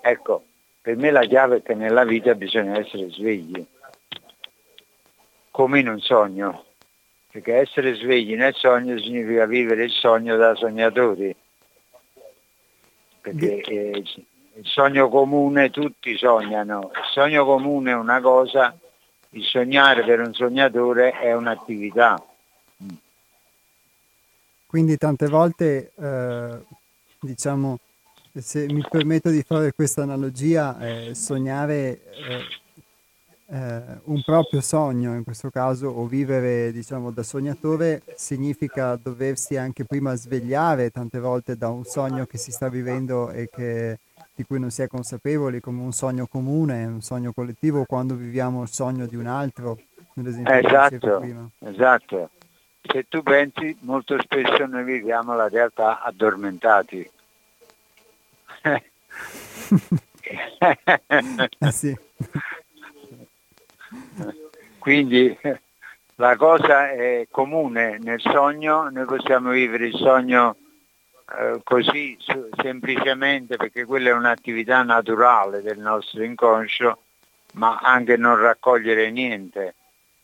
Ecco, 0.06 0.44
per 0.82 0.96
me 0.98 1.10
la 1.10 1.24
chiave 1.24 1.56
è 1.56 1.62
che 1.62 1.72
nella 1.72 2.04
vita 2.04 2.34
bisogna 2.34 2.78
essere 2.78 3.08
svegli, 3.08 3.64
come 5.50 5.80
in 5.80 5.88
un 5.88 5.98
sogno, 5.98 6.66
perché 7.30 7.54
essere 7.54 7.94
svegli 7.94 8.34
nel 8.34 8.54
sogno 8.54 8.98
significa 8.98 9.46
vivere 9.46 9.84
il 9.84 9.90
sogno 9.90 10.36
da 10.36 10.54
sognatori. 10.56 11.34
Perché 13.22 13.62
eh, 13.62 14.04
il 14.56 14.66
sogno 14.66 15.08
comune 15.08 15.70
tutti 15.70 16.14
sognano, 16.18 16.90
il 16.94 17.10
sogno 17.10 17.46
comune 17.46 17.92
è 17.92 17.96
una 17.96 18.20
cosa, 18.20 18.78
il 19.30 19.42
sognare 19.42 20.04
per 20.04 20.20
un 20.20 20.34
sognatore 20.34 21.12
è 21.12 21.32
un'attività. 21.32 22.22
quindi 24.66 24.98
tante 24.98 25.28
volte, 25.28 25.92
eh, 25.96 26.58
diciamo, 27.20 27.78
se 28.40 28.66
mi 28.68 28.84
permetto 28.88 29.30
di 29.30 29.42
fare 29.42 29.72
questa 29.72 30.02
analogia, 30.02 30.78
eh, 30.80 31.14
sognare 31.14 32.00
eh, 32.12 32.44
eh, 33.46 33.82
un 34.04 34.22
proprio 34.24 34.60
sogno, 34.60 35.14
in 35.14 35.22
questo 35.22 35.50
caso, 35.50 35.88
o 35.88 36.06
vivere, 36.06 36.72
diciamo, 36.72 37.10
da 37.10 37.22
sognatore, 37.22 38.02
significa 38.16 38.98
doversi 39.00 39.56
anche 39.56 39.84
prima 39.84 40.14
svegliare 40.14 40.90
tante 40.90 41.20
volte 41.20 41.56
da 41.56 41.68
un 41.68 41.84
sogno 41.84 42.26
che 42.26 42.38
si 42.38 42.50
sta 42.50 42.68
vivendo 42.68 43.30
e 43.30 43.48
che, 43.48 43.98
di 44.34 44.44
cui 44.44 44.58
non 44.58 44.70
si 44.70 44.82
è 44.82 44.88
consapevoli, 44.88 45.60
come 45.60 45.82
un 45.82 45.92
sogno 45.92 46.26
comune, 46.26 46.84
un 46.86 47.02
sogno 47.02 47.32
collettivo, 47.32 47.84
quando 47.84 48.14
viviamo 48.14 48.62
il 48.62 48.68
sogno 48.68 49.06
di 49.06 49.16
un 49.16 49.26
altro, 49.26 49.78
esatto, 50.16 51.50
esatto. 51.60 52.30
Se 52.82 53.06
tu 53.08 53.22
pensi, 53.22 53.76
molto 53.80 54.20
spesso 54.20 54.66
noi 54.66 54.84
viviamo 54.84 55.34
la 55.34 55.48
realtà 55.48 56.02
addormentati. 56.02 57.10
Ah, 61.58 61.70
sì. 61.70 61.96
Quindi 64.78 65.38
la 66.16 66.36
cosa 66.36 66.90
è 66.90 67.26
comune 67.30 67.98
nel 67.98 68.20
sogno, 68.20 68.88
noi 68.88 69.04
possiamo 69.04 69.50
vivere 69.50 69.86
il 69.86 69.96
sogno 69.96 70.56
eh, 71.38 71.60
così 71.64 72.16
semplicemente 72.60 73.56
perché 73.56 73.84
quella 73.84 74.10
è 74.10 74.12
un'attività 74.12 74.82
naturale 74.82 75.62
del 75.62 75.78
nostro 75.78 76.22
inconscio, 76.22 76.98
ma 77.54 77.78
anche 77.78 78.16
non 78.16 78.36
raccogliere 78.36 79.10
niente, 79.10 79.74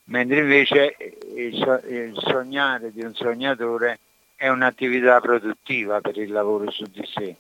mentre 0.05 0.41
invece 0.41 0.97
il, 1.35 1.55
so- 1.57 1.89
il 1.89 2.13
sognare 2.17 2.93
di 2.93 3.03
un 3.03 3.15
sognatore 3.15 3.99
è 4.37 4.49
un'attività 4.49 5.21
produttiva 5.21 6.01
per 6.01 6.17
il 6.17 6.31
lavoro 6.31 6.71
su 6.71 6.85
di 6.85 7.07
sé. 7.13 7.37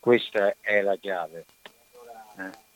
Questa 0.00 0.54
è 0.60 0.80
la 0.80 0.96
chiave. 0.96 1.44
Eh. 2.38 2.66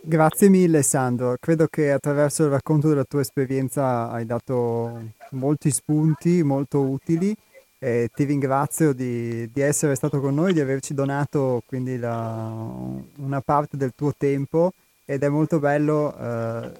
Grazie 0.00 0.48
mille 0.48 0.82
Sandro, 0.82 1.36
credo 1.40 1.66
che 1.66 1.90
attraverso 1.90 2.44
il 2.44 2.50
racconto 2.50 2.88
della 2.88 3.04
tua 3.04 3.22
esperienza 3.22 4.08
hai 4.08 4.24
dato 4.24 5.12
molti 5.30 5.70
spunti 5.70 6.44
molto 6.44 6.80
utili 6.80 7.34
e 7.78 8.08
ti 8.14 8.24
ringrazio 8.24 8.92
di, 8.92 9.50
di 9.50 9.60
essere 9.60 9.96
stato 9.96 10.20
con 10.20 10.34
noi, 10.34 10.52
di 10.52 10.60
averci 10.60 10.94
donato 10.94 11.62
quindi 11.66 11.98
la, 11.98 12.52
una 13.16 13.40
parte 13.40 13.76
del 13.76 13.94
tuo 13.96 14.14
tempo 14.16 14.72
ed 15.04 15.24
è 15.24 15.28
molto 15.28 15.58
bello 15.58 16.16
eh, 16.16 16.70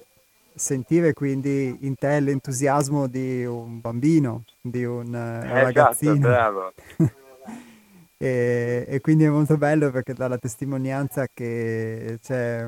sentire 0.55 1.13
quindi 1.13 1.77
in 1.81 1.95
te 1.95 2.19
l'entusiasmo 2.19 3.07
di 3.07 3.45
un 3.45 3.81
bambino, 3.81 4.43
di 4.61 4.85
un 4.85 5.13
eh, 5.13 5.63
ragazzino. 5.63 6.13
Esatto, 6.13 6.27
bravo. 6.27 6.73
e, 8.17 8.85
e, 8.87 8.99
quindi 8.99 9.25
è 9.25 9.29
molto 9.29 9.57
bello 9.57 9.91
perché 9.91 10.13
dà 10.13 10.27
la 10.27 10.37
testimonianza 10.37 11.27
che 11.31 12.17
c'è 12.21 12.67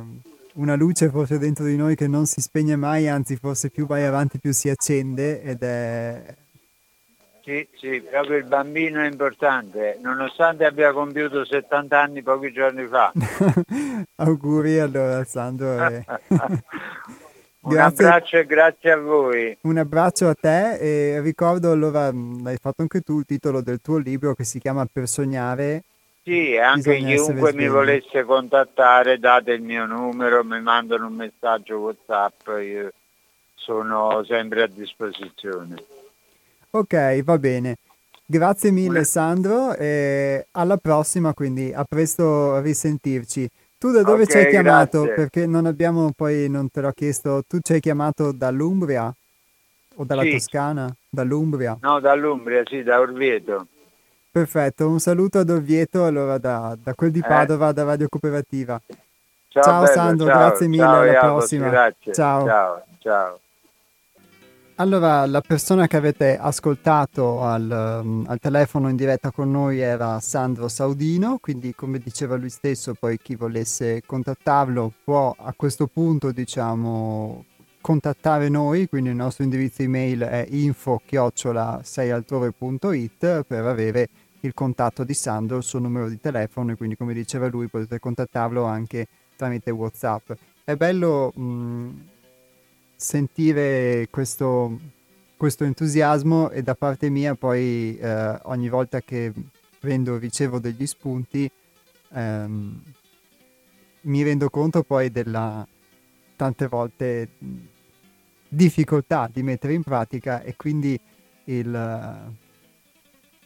una 0.55 0.75
luce 0.75 1.09
forse 1.09 1.37
dentro 1.39 1.65
di 1.65 1.75
noi 1.75 1.95
che 1.95 2.07
non 2.07 2.25
si 2.25 2.41
spegne 2.41 2.75
mai, 2.75 3.07
anzi 3.07 3.35
forse 3.35 3.69
più 3.69 3.87
vai 3.87 4.03
avanti 4.03 4.39
più 4.39 4.51
si 4.51 4.69
accende 4.69 5.41
ed 5.41 5.63
è... 5.63 6.35
Sì, 7.41 7.67
sì, 7.77 8.01
proprio 8.01 8.37
il 8.37 8.43
bambino 8.43 9.01
è 9.01 9.07
importante, 9.07 9.97
nonostante 10.03 10.65
abbia 10.65 10.91
compiuto 10.91 11.43
70 11.43 11.99
anni 11.99 12.21
pochi 12.21 12.51
giorni 12.51 12.85
fa. 12.85 13.11
Auguri 14.17 14.79
allora 14.79 15.23
Sandro. 15.23 15.87
E... 15.87 16.05
Un 17.69 17.75
grazie. 17.75 18.05
abbraccio 18.05 18.37
e 18.37 18.45
grazie 18.45 18.91
a 18.91 18.97
voi. 18.97 19.57
Un 19.61 19.77
abbraccio 19.77 20.27
a 20.27 20.35
te 20.35 20.77
e 20.77 21.21
ricordo 21.21 21.71
allora, 21.71 22.11
l'hai 22.11 22.57
fatto 22.61 22.81
anche 22.81 23.01
tu, 23.01 23.19
il 23.19 23.25
titolo 23.25 23.61
del 23.61 23.79
tuo 23.81 23.97
libro 23.97 24.33
che 24.33 24.43
si 24.43 24.59
chiama 24.59 24.85
Per 24.91 25.07
sognare 25.07 25.83
sì, 26.29 26.57
anche 26.57 26.97
chiunque 26.97 27.53
mi 27.53 27.67
volesse 27.67 28.23
contattare, 28.23 29.17
date 29.17 29.53
il 29.53 29.63
mio 29.63 29.87
numero, 29.87 30.43
mi 30.43 30.61
mandano 30.61 31.07
un 31.07 31.13
messaggio 31.13 31.79
WhatsApp, 31.79 32.47
io 32.61 32.91
sono 33.55 34.23
sempre 34.25 34.61
a 34.61 34.67
disposizione. 34.67 35.83
Ok, 36.69 37.23
va 37.23 37.39
bene. 37.39 37.77
Grazie 38.25 38.69
mille 38.69 39.05
Sandro 39.05 39.73
e 39.73 40.45
alla 40.51 40.77
prossima, 40.77 41.33
quindi 41.33 41.73
a 41.73 41.83
presto 41.83 42.53
a 42.53 42.61
risentirci. 42.61 43.49
Tu 43.79 43.91
da 43.91 44.03
dove 44.03 44.23
okay, 44.23 44.25
ci 44.25 44.37
hai 44.37 44.49
chiamato? 44.49 45.03
Grazie. 45.03 45.15
Perché 45.15 45.45
non 45.47 45.65
abbiamo 45.65 46.11
poi, 46.13 46.49
non 46.49 46.69
te 46.69 46.81
l'ho 46.81 46.91
chiesto, 46.91 47.43
tu 47.47 47.59
ci 47.61 47.71
hai 47.71 47.79
chiamato 47.79 48.33
dall'Umbria 48.33 49.09
o 49.95 50.03
dalla 50.03 50.23
sì. 50.23 50.31
Toscana? 50.31 50.93
Dall'Umbria? 51.09 51.77
No, 51.79 52.01
dall'Umbria, 52.01 52.61
sì, 52.65 52.83
da 52.83 52.99
Orvieto. 52.99 53.67
Perfetto, 54.29 54.89
un 54.89 54.99
saluto 54.99 55.39
ad 55.39 55.49
Orvieto 55.49 56.03
allora 56.03 56.37
da, 56.37 56.77
da 56.77 56.93
quel 56.93 57.11
di 57.11 57.19
eh. 57.19 57.25
Padova, 57.25 57.69
eh. 57.69 57.73
da 57.73 57.83
Radio 57.85 58.09
Cooperativa. 58.09 58.81
Ciao, 59.47 59.63
ciao 59.63 59.81
bello, 59.83 59.93
Sandro, 59.93 60.27
ciao, 60.27 60.37
grazie 60.37 60.67
mille, 60.67 60.83
ciao, 60.83 60.99
alla 60.99 61.19
prossima. 61.19 61.69
Grazie. 61.69 62.13
Ciao. 62.13 62.45
ciao, 62.45 62.83
ciao. 62.99 63.39
Allora, 64.79 65.25
la 65.25 65.41
persona 65.41 65.87
che 65.87 65.97
avete 65.97 66.37
ascoltato 66.37 67.43
al, 67.43 67.99
um, 68.01 68.23
al, 68.29 68.39
telefono 68.39 68.87
in 68.87 68.95
diretta 68.95 69.29
con 69.29 69.51
noi 69.51 69.79
era 69.79 70.21
Sandro 70.21 70.69
Saudino, 70.69 71.37
quindi 71.39 71.75
come 71.75 71.99
diceva 71.99 72.37
lui 72.37 72.49
stesso, 72.49 72.93
poi 72.93 73.17
chi 73.17 73.35
volesse 73.35 74.01
contattarlo 74.05 74.93
può 75.03 75.35
a 75.37 75.53
questo 75.53 75.87
punto, 75.87 76.31
diciamo, 76.31 77.43
contattare 77.81 78.47
noi, 78.47 78.87
quindi 78.87 79.09
il 79.09 79.17
nostro 79.17 79.43
indirizzo 79.43 79.81
email 79.81 80.21
è 80.21 80.47
info-seialtrove.it 80.49 83.43
per 83.43 83.65
avere 83.65 84.07
il 84.39 84.53
contatto 84.53 85.03
di 85.03 85.13
Sandro, 85.13 85.57
il 85.57 85.63
suo 85.63 85.79
numero 85.79 86.07
di 86.07 86.21
telefono 86.21 86.71
e 86.71 86.77
quindi 86.77 86.95
come 86.95 87.13
diceva 87.13 87.49
lui 87.49 87.67
potete 87.67 87.99
contattarlo 87.99 88.63
anche 88.63 89.07
tramite 89.35 89.71
Whatsapp. 89.71 90.31
È 90.63 90.77
bello 90.77 91.33
mh, 91.35 92.08
sentire 93.01 94.07
questo, 94.09 94.77
questo, 95.37 95.63
entusiasmo 95.63 96.49
e 96.49 96.61
da 96.61 96.75
parte 96.75 97.09
mia 97.09 97.33
poi 97.33 97.97
eh, 97.97 98.39
ogni 98.43 98.67
volta 98.67 98.99
che 98.99 99.31
prendo, 99.79 100.17
ricevo 100.17 100.59
degli 100.59 100.85
spunti 100.85 101.49
ehm, 102.11 102.81
mi 104.01 104.23
rendo 104.23 104.49
conto 104.49 104.83
poi 104.83 105.11
della 105.11 105.65
tante 106.35 106.67
volte 106.67 107.29
difficoltà 108.49 109.29
di 109.31 109.43
mettere 109.43 109.73
in 109.73 109.83
pratica 109.83 110.41
e 110.41 110.57
quindi 110.57 110.99
il 111.45 112.37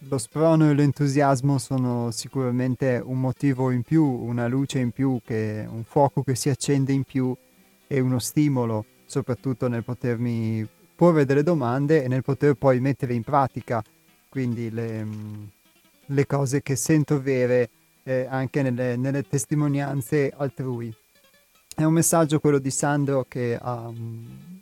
lo 0.09 0.17
sprono 0.17 0.69
e 0.69 0.73
l'entusiasmo 0.73 1.57
sono 1.57 2.11
sicuramente 2.11 3.01
un 3.03 3.19
motivo 3.19 3.71
in 3.71 3.83
più, 3.83 4.03
una 4.03 4.47
luce 4.47 4.79
in 4.79 4.91
più, 4.91 5.19
che, 5.23 5.65
un 5.69 5.83
fuoco 5.83 6.23
che 6.23 6.35
si 6.35 6.49
accende 6.49 6.91
in 6.91 7.03
più 7.03 7.33
e 7.87 7.99
uno 7.99 8.19
stimolo, 8.19 8.85
soprattutto 9.05 9.67
nel 9.67 9.83
potermi 9.83 10.67
porre 10.95 11.25
delle 11.25 11.43
domande 11.43 12.03
e 12.03 12.07
nel 12.07 12.23
poter 12.23 12.53
poi 12.55 12.79
mettere 12.79 13.13
in 13.13 13.23
pratica 13.23 13.83
quindi 14.33 14.71
le, 14.71 15.05
le 16.07 16.25
cose 16.25 16.63
che 16.63 16.75
sento 16.75 17.21
vere 17.21 17.69
eh, 18.01 18.25
anche 18.27 18.63
nelle, 18.63 18.95
nelle, 18.95 19.21
testimonianze 19.21 20.33
altrui. 20.35 20.91
È 21.75 21.83
un 21.83 21.93
messaggio 21.93 22.39
quello 22.39 22.57
di 22.57 22.71
Sandro 22.71 23.25
che 23.27 23.59
um, 23.61 24.59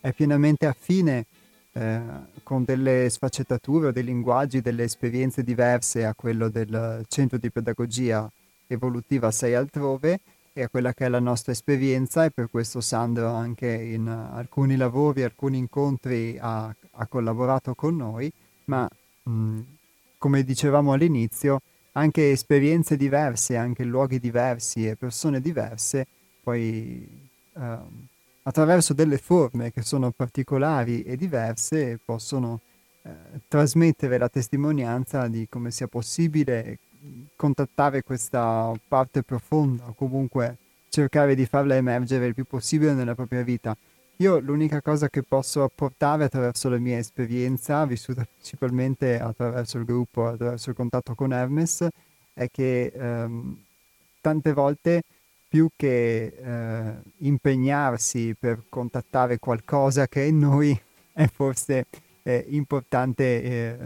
è 0.00 0.12
pienamente 0.12 0.66
affine 0.66 1.26
eh, 1.74 2.00
con 2.42 2.64
delle 2.64 3.08
sfaccettature 3.08 3.92
dei 3.92 4.02
linguaggi, 4.02 4.60
delle 4.60 4.82
esperienze 4.82 5.44
diverse 5.44 6.04
a 6.04 6.12
quello 6.14 6.48
del 6.48 7.04
centro 7.06 7.38
di 7.38 7.52
pedagogia 7.52 8.28
evolutiva 8.66 9.30
6 9.30 9.54
altrove 9.54 10.20
e 10.58 10.64
a 10.64 10.68
quella 10.68 10.92
che 10.92 11.06
è 11.06 11.08
la 11.08 11.20
nostra 11.20 11.52
esperienza 11.52 12.24
e 12.24 12.32
per 12.32 12.50
questo 12.50 12.80
Sandro 12.80 13.28
anche 13.28 13.68
in 13.68 14.08
alcuni 14.08 14.74
lavori, 14.74 15.22
alcuni 15.22 15.56
incontri 15.56 16.36
ha, 16.36 16.64
ha 16.64 17.06
collaborato 17.06 17.76
con 17.76 17.94
noi, 17.94 18.28
ma 18.64 18.88
mh, 19.22 19.60
come 20.18 20.42
dicevamo 20.42 20.92
all'inizio, 20.92 21.60
anche 21.92 22.32
esperienze 22.32 22.96
diverse, 22.96 23.56
anche 23.56 23.84
luoghi 23.84 24.18
diversi 24.18 24.84
e 24.84 24.96
persone 24.96 25.40
diverse, 25.40 26.08
poi 26.42 27.08
uh, 27.52 27.60
attraverso 28.42 28.94
delle 28.94 29.18
forme 29.18 29.70
che 29.70 29.82
sono 29.82 30.10
particolari 30.10 31.04
e 31.04 31.16
diverse 31.16 32.00
possono 32.04 32.62
eh, 33.02 33.10
trasmettere 33.46 34.18
la 34.18 34.28
testimonianza 34.28 35.28
di 35.28 35.46
come 35.48 35.70
sia 35.70 35.86
possibile 35.86 36.78
contattare 37.36 38.02
questa 38.02 38.72
parte 38.88 39.22
profonda 39.22 39.86
o 39.86 39.94
comunque 39.94 40.56
cercare 40.88 41.34
di 41.34 41.46
farla 41.46 41.76
emergere 41.76 42.26
il 42.26 42.34
più 42.34 42.44
possibile 42.44 42.94
nella 42.94 43.14
propria 43.14 43.42
vita. 43.42 43.76
Io 44.20 44.40
l'unica 44.40 44.82
cosa 44.82 45.08
che 45.08 45.22
posso 45.22 45.62
apportare 45.62 46.24
attraverso 46.24 46.68
la 46.68 46.78
mia 46.78 46.98
esperienza, 46.98 47.84
vissuta 47.86 48.26
principalmente 48.26 49.20
attraverso 49.20 49.78
il 49.78 49.84
gruppo, 49.84 50.26
attraverso 50.26 50.70
il 50.70 50.76
contatto 50.76 51.14
con 51.14 51.32
Hermes, 51.32 51.86
è 52.32 52.48
che 52.50 52.92
ehm, 52.94 53.62
tante 54.20 54.52
volte 54.52 55.02
più 55.48 55.68
che 55.76 56.34
eh, 56.36 56.92
impegnarsi 57.18 58.34
per 58.38 58.64
contattare 58.68 59.38
qualcosa 59.38 60.08
che 60.08 60.22
è 60.22 60.26
in 60.26 60.38
noi, 60.38 60.78
è 61.12 61.26
forse 61.28 61.86
è 62.28 62.44
importante 62.48 63.42
eh, 63.42 63.76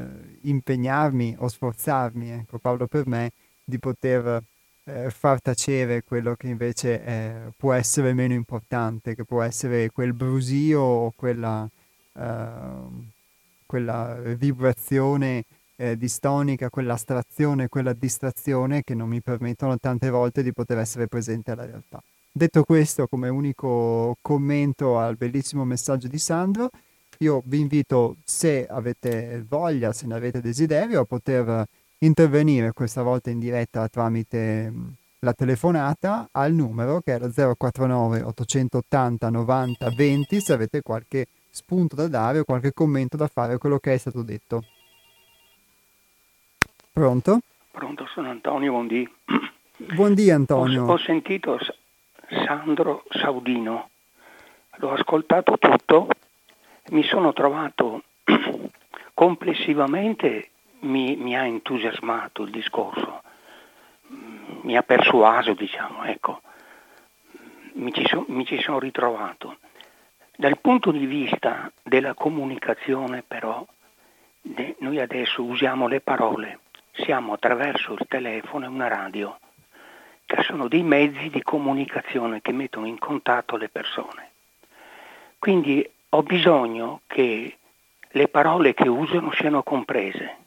impegnarmi 0.43 1.37
o 1.39 1.47
sforzarmi, 1.47 2.31
ecco 2.31 2.59
Paolo 2.59 2.89
per 2.89 3.07
me, 3.07 3.31
di 3.63 3.79
poter 3.79 4.43
eh, 4.85 5.11
far 5.11 5.41
tacere 5.41 6.03
quello 6.03 6.35
che 6.35 6.49
invece 6.49 7.05
è, 7.05 7.35
può 7.57 7.73
essere 7.73 8.13
meno 8.13 8.35
importante, 8.35 9.15
che 9.15 9.25
può 9.25 9.43
essere 9.43 9.91
quel 9.91 10.13
brusio 10.13 10.81
o 10.81 11.13
quella, 11.15 11.69
eh, 12.15 12.61
quella 13.65 14.15
vibrazione 14.37 15.45
eh, 15.77 15.97
distonica, 15.97 16.69
quell'astrazione, 16.69 17.69
quella 17.69 17.93
distrazione 17.93 18.83
che 18.83 18.95
non 18.95 19.09
mi 19.09 19.21
permettono 19.21 19.79
tante 19.79 20.11
volte 20.11 20.43
di 20.43 20.53
poter 20.53 20.79
essere 20.79 21.07
presente 21.07 21.53
alla 21.53 21.65
realtà. 21.65 22.03
Detto 22.33 22.65
questo, 22.65 23.07
come 23.07 23.29
unico 23.29 24.17
commento 24.21 24.99
al 24.99 25.17
bellissimo 25.17 25.65
messaggio 25.65 26.09
di 26.09 26.19
Sandro, 26.19 26.71
io 27.19 27.43
vi 27.45 27.61
invito, 27.61 28.17
se 28.25 28.67
avete 28.67 29.45
voglia, 29.49 29.93
se 29.93 30.07
ne 30.07 30.15
avete 30.15 30.41
desiderio, 30.41 31.01
a 31.01 31.05
poter 31.05 31.67
intervenire 31.99 32.73
questa 32.73 33.03
volta 33.03 33.31
in 33.31 33.39
diretta 33.39 33.89
tramite 33.89 34.73
la 35.21 35.33
telefonata 35.33 36.29
al 36.33 36.53
numero 36.53 37.01
che 37.01 37.17
lo 37.17 37.31
049 37.31 38.23
880 38.23 39.31
90 39.31 39.91
20 39.91 40.41
se 40.41 40.53
avete 40.53 40.83
qualche 40.83 41.27
spunto 41.49 41.95
da 41.95 42.09
dare 42.09 42.41
o 42.41 42.45
qualche 42.45 42.73
commento 42.73 43.17
da 43.17 43.29
fare 43.29 43.53
a 43.53 43.59
quello 43.59 43.79
che 43.79 43.95
è 43.95 43.99
stato 43.99 44.23
detto. 44.23 44.65
Pronto? 46.93 47.39
Pronto, 47.71 48.07
sono 48.07 48.31
Antonio, 48.31 48.73
buondì. 48.73 49.09
Buondì 49.95 50.31
Antonio. 50.31 50.85
Ho, 50.85 50.93
ho 50.93 50.99
sentito 50.99 51.59
Sandro 52.47 53.05
Saudino, 53.11 53.91
l'ho 54.77 54.93
ascoltato 54.93 55.57
tutto, 55.59 56.09
mi 56.91 57.03
sono 57.05 57.33
trovato 57.33 58.03
complessivamente 59.15 60.51
mi, 60.81 61.17
mi, 61.17 61.37
ha 61.37 61.45
entusiasmato 61.45 62.43
il 62.43 62.51
discorso, 62.51 63.23
mi 64.63 64.77
ha 64.77 64.83
persuaso, 64.83 65.55
diciamo, 65.55 66.05
ecco, 66.05 66.43
mi 67.75 67.93
ci, 67.93 68.05
so, 68.07 68.25
mi 68.29 68.45
ci 68.45 68.61
sono 68.61 68.79
ritrovato. 68.79 69.59
Dal 70.37 70.59
punto 70.59 70.91
di 70.91 71.07
vista 71.07 71.71
della 71.83 72.15
comunicazione 72.15 73.23
però, 73.23 73.65
noi 74.79 74.99
adesso 74.99 75.45
usiamo 75.45 75.87
le 75.87 76.01
parole, 76.01 76.59
siamo 76.93 77.35
attraverso 77.35 77.93
il 77.93 78.07
telefono 78.09 78.65
e 78.65 78.69
una 78.69 78.89
radio, 78.89 79.39
che 80.27 80.43
sono 80.43 80.67
dei 80.67 80.83
mezzi 80.83 81.31
di 81.31 81.43
comunicazione 81.43 82.41
che 82.41 82.53
mettono 82.53 82.87
in 82.87 82.99
contatto 82.99 83.57
le 83.57 83.69
persone. 83.69 84.31
Quindi 85.39 85.89
ho 86.15 86.23
bisogno 86.23 87.01
che 87.07 87.57
le 88.09 88.29
parole 88.29 88.75
che 88.75 88.89
usano 88.89 89.33
siano 89.33 89.63
comprese 89.63 90.41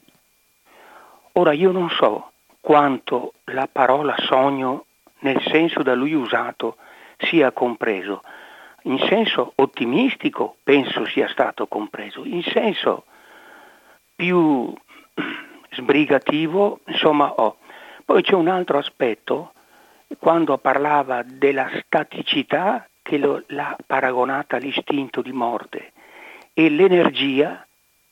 Ora 1.38 1.52
io 1.52 1.70
non 1.70 1.90
so 1.90 2.32
quanto 2.60 3.34
la 3.44 3.68
parola 3.70 4.14
sogno 4.20 4.86
nel 5.18 5.40
senso 5.50 5.82
da 5.82 5.94
lui 5.94 6.14
usato 6.14 6.76
sia 7.18 7.52
compreso. 7.52 8.22
In 8.84 8.98
senso 9.00 9.52
ottimistico 9.56 10.56
penso 10.62 11.04
sia 11.06 11.28
stato 11.28 11.66
compreso, 11.66 12.24
in 12.24 12.42
senso 12.42 13.04
più 14.14 14.72
sbrigativo, 15.72 16.80
insomma 16.86 17.30
ho. 17.34 17.58
Poi 18.04 18.22
c'è 18.22 18.34
un 18.34 18.48
altro 18.48 18.78
aspetto, 18.78 19.52
quando 20.18 20.56
parlava 20.56 21.22
della 21.22 21.68
staticità 21.84 22.88
che 23.06 23.18
lo, 23.18 23.44
l'ha 23.46 23.76
paragonata 23.86 24.56
all'istinto 24.56 25.22
di 25.22 25.30
morte 25.30 25.92
e 26.52 26.68
l'energia 26.68 27.64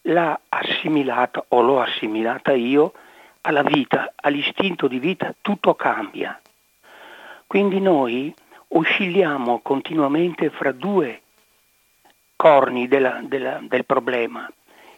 l'ha 0.03 0.39
assimilata 0.49 1.45
o 1.49 1.63
l'ho 1.63 1.81
assimilata 1.81 2.53
io 2.53 2.93
alla 3.41 3.65
vita, 3.65 4.13
all'istinto 4.15 4.87
di 4.87 5.01
vita, 5.01 5.35
tutto 5.41 5.75
cambia. 5.75 6.41
Quindi 7.49 7.81
noi 7.81 8.33
oscilliamo 8.69 9.59
continuamente 9.63 10.51
fra 10.51 10.71
due 10.71 11.23
corni 12.37 12.87
della, 12.87 13.21
della, 13.25 13.59
del 13.63 13.85
problema. 13.85 14.49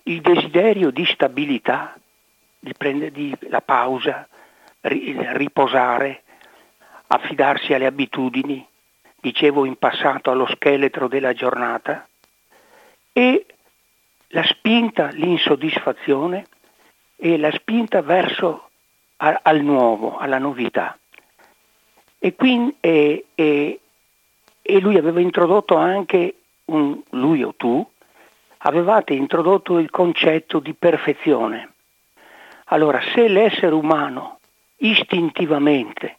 Il 0.02 0.20
desiderio 0.20 0.90
di 0.90 1.06
stabilità, 1.06 1.96
di 2.58 2.74
prendere 2.76 3.38
la 3.48 3.62
pausa, 3.62 4.28
ri, 4.82 5.16
riposare, 5.32 6.22
affidarsi 7.06 7.72
alle 7.72 7.86
abitudini, 7.86 8.66
dicevo 9.26 9.64
in 9.64 9.76
passato 9.76 10.30
allo 10.30 10.46
scheletro 10.46 11.08
della 11.08 11.32
giornata, 11.32 12.06
e 13.12 13.44
la 14.28 14.44
spinta, 14.44 15.08
l'insoddisfazione 15.08 16.46
e 17.16 17.36
la 17.36 17.50
spinta 17.50 18.02
verso 18.02 18.68
a, 19.16 19.40
al 19.42 19.62
nuovo, 19.62 20.16
alla 20.16 20.38
novità. 20.38 20.96
E, 22.20 22.34
quindi, 22.36 22.76
e, 22.78 23.26
e, 23.34 23.80
e 24.62 24.80
lui 24.80 24.96
aveva 24.96 25.20
introdotto 25.20 25.74
anche, 25.74 26.36
un, 26.66 27.00
lui 27.10 27.42
o 27.42 27.52
tu, 27.56 27.84
avevate 28.58 29.12
introdotto 29.12 29.80
il 29.80 29.90
concetto 29.90 30.60
di 30.60 30.72
perfezione. 30.74 31.72
Allora, 32.66 33.00
se 33.12 33.26
l'essere 33.26 33.74
umano 33.74 34.38
istintivamente 34.76 36.18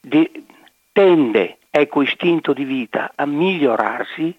de, 0.00 0.30
tende, 0.92 1.58
ecco 1.78 2.00
istinto 2.00 2.54
di 2.54 2.64
vita, 2.64 3.12
a 3.14 3.26
migliorarsi, 3.26 4.34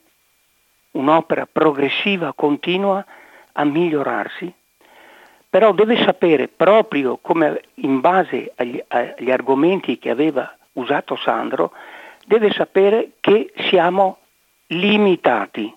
un'opera 0.92 1.48
progressiva, 1.52 2.34
continua, 2.34 3.06
a 3.52 3.64
migliorarsi, 3.64 4.52
però 5.48 5.72
deve 5.72 6.04
sapere 6.04 6.48
proprio 6.48 7.18
come 7.22 7.62
in 7.76 8.00
base 8.00 8.54
agli, 8.56 8.84
agli 8.88 9.30
argomenti 9.30 10.00
che 10.00 10.10
aveva 10.10 10.52
usato 10.74 11.16
Sandro, 11.16 11.74
deve 12.26 12.52
sapere 12.52 13.12
che 13.20 13.54
siamo 13.70 14.18
limitati. 14.68 15.72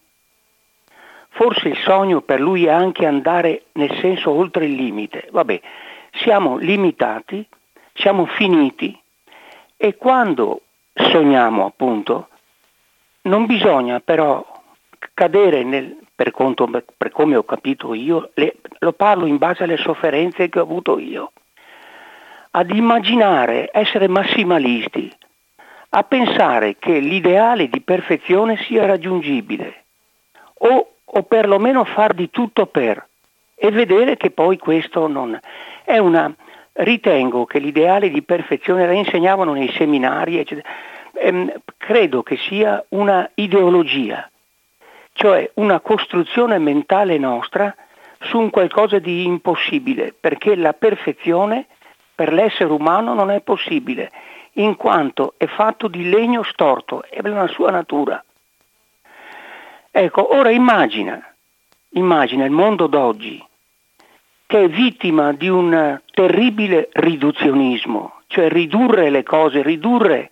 Forse 1.28 1.68
il 1.68 1.78
sogno 1.78 2.22
per 2.22 2.40
lui 2.40 2.64
è 2.66 2.70
anche 2.70 3.06
andare 3.06 3.64
nel 3.72 3.94
senso 4.00 4.30
oltre 4.30 4.64
il 4.64 4.72
limite. 4.72 5.28
Vabbè, 5.30 5.60
siamo 6.12 6.56
limitati, 6.56 7.46
siamo 7.92 8.24
finiti 8.24 8.98
e 9.76 9.96
quando 9.96 10.62
sogniamo 11.10 11.66
appunto 11.66 12.28
non 13.22 13.46
bisogna 13.46 14.00
però 14.00 14.44
cadere 15.14 15.62
nel, 15.62 15.96
per, 16.14 16.30
conto, 16.30 16.68
per 16.96 17.10
come 17.10 17.36
ho 17.36 17.44
capito 17.44 17.94
io, 17.94 18.30
le, 18.34 18.56
lo 18.78 18.92
parlo 18.92 19.26
in 19.26 19.36
base 19.36 19.64
alle 19.64 19.76
sofferenze 19.76 20.48
che 20.48 20.58
ho 20.58 20.62
avuto 20.62 20.98
io, 20.98 21.32
ad 22.52 22.70
immaginare, 22.70 23.70
essere 23.72 24.08
massimalisti, 24.08 25.12
a 25.90 26.02
pensare 26.04 26.76
che 26.78 26.98
l'ideale 26.98 27.68
di 27.68 27.80
perfezione 27.80 28.56
sia 28.58 28.86
raggiungibile 28.86 29.84
o, 30.58 30.92
o 31.04 31.22
perlomeno 31.24 31.84
far 31.84 32.14
di 32.14 32.30
tutto 32.30 32.66
per 32.66 33.06
e 33.54 33.70
vedere 33.70 34.16
che 34.16 34.30
poi 34.30 34.56
questo 34.56 35.06
non 35.08 35.38
è 35.84 35.98
una 35.98 36.32
ritengo 36.72 37.44
che 37.44 37.58
l'ideale 37.58 38.10
di 38.10 38.22
perfezione 38.22 38.86
la 38.86 38.92
insegnavano 38.92 39.52
nei 39.52 39.70
seminari 39.72 40.38
eccetera, 40.38 40.68
ehm, 41.14 41.52
credo 41.76 42.22
che 42.22 42.36
sia 42.36 42.84
una 42.90 43.28
ideologia 43.34 44.30
cioè 45.20 45.50
una 45.54 45.80
costruzione 45.80 46.58
mentale 46.58 47.18
nostra 47.18 47.74
su 48.20 48.38
un 48.38 48.48
qualcosa 48.48 48.98
di 48.98 49.24
impossibile, 49.26 50.14
perché 50.18 50.56
la 50.56 50.72
perfezione 50.72 51.66
per 52.14 52.32
l'essere 52.32 52.72
umano 52.72 53.12
non 53.12 53.30
è 53.30 53.40
possibile, 53.40 54.10
in 54.54 54.76
quanto 54.76 55.34
è 55.36 55.46
fatto 55.46 55.88
di 55.88 56.08
legno 56.08 56.42
storto, 56.42 57.02
è 57.02 57.20
la 57.20 57.48
sua 57.48 57.70
natura. 57.70 58.22
Ecco, 59.90 60.34
ora 60.34 60.50
immagina, 60.50 61.22
immagina 61.90 62.44
il 62.44 62.50
mondo 62.50 62.86
d'oggi 62.86 63.44
che 64.50 64.64
è 64.64 64.68
vittima 64.68 65.32
di 65.32 65.48
un 65.48 66.00
terribile 66.12 66.88
riduzionismo, 66.90 68.22
cioè 68.26 68.48
ridurre 68.48 69.08
le 69.08 69.22
cose, 69.22 69.62
ridurre, 69.62 70.28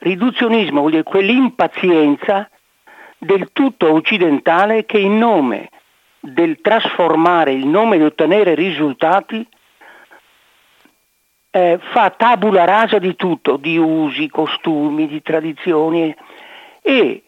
riduzionismo 0.00 0.80
vuol 0.80 0.90
dire 0.90 1.02
quell'impazienza 1.04 2.50
del 3.16 3.48
tutto 3.54 3.90
occidentale 3.90 4.84
che 4.84 4.98
in 4.98 5.16
nome 5.16 5.70
del 6.20 6.60
trasformare, 6.60 7.54
il 7.54 7.66
nome 7.66 7.96
di 7.96 8.04
ottenere 8.04 8.54
risultati, 8.54 9.48
eh, 11.50 11.78
fa 11.92 12.10
tabula 12.10 12.66
rasa 12.66 12.98
di 12.98 13.16
tutto, 13.16 13.56
di 13.56 13.78
usi, 13.78 14.28
costumi, 14.28 15.06
di 15.06 15.22
tradizioni. 15.22 16.14
E, 16.82 17.22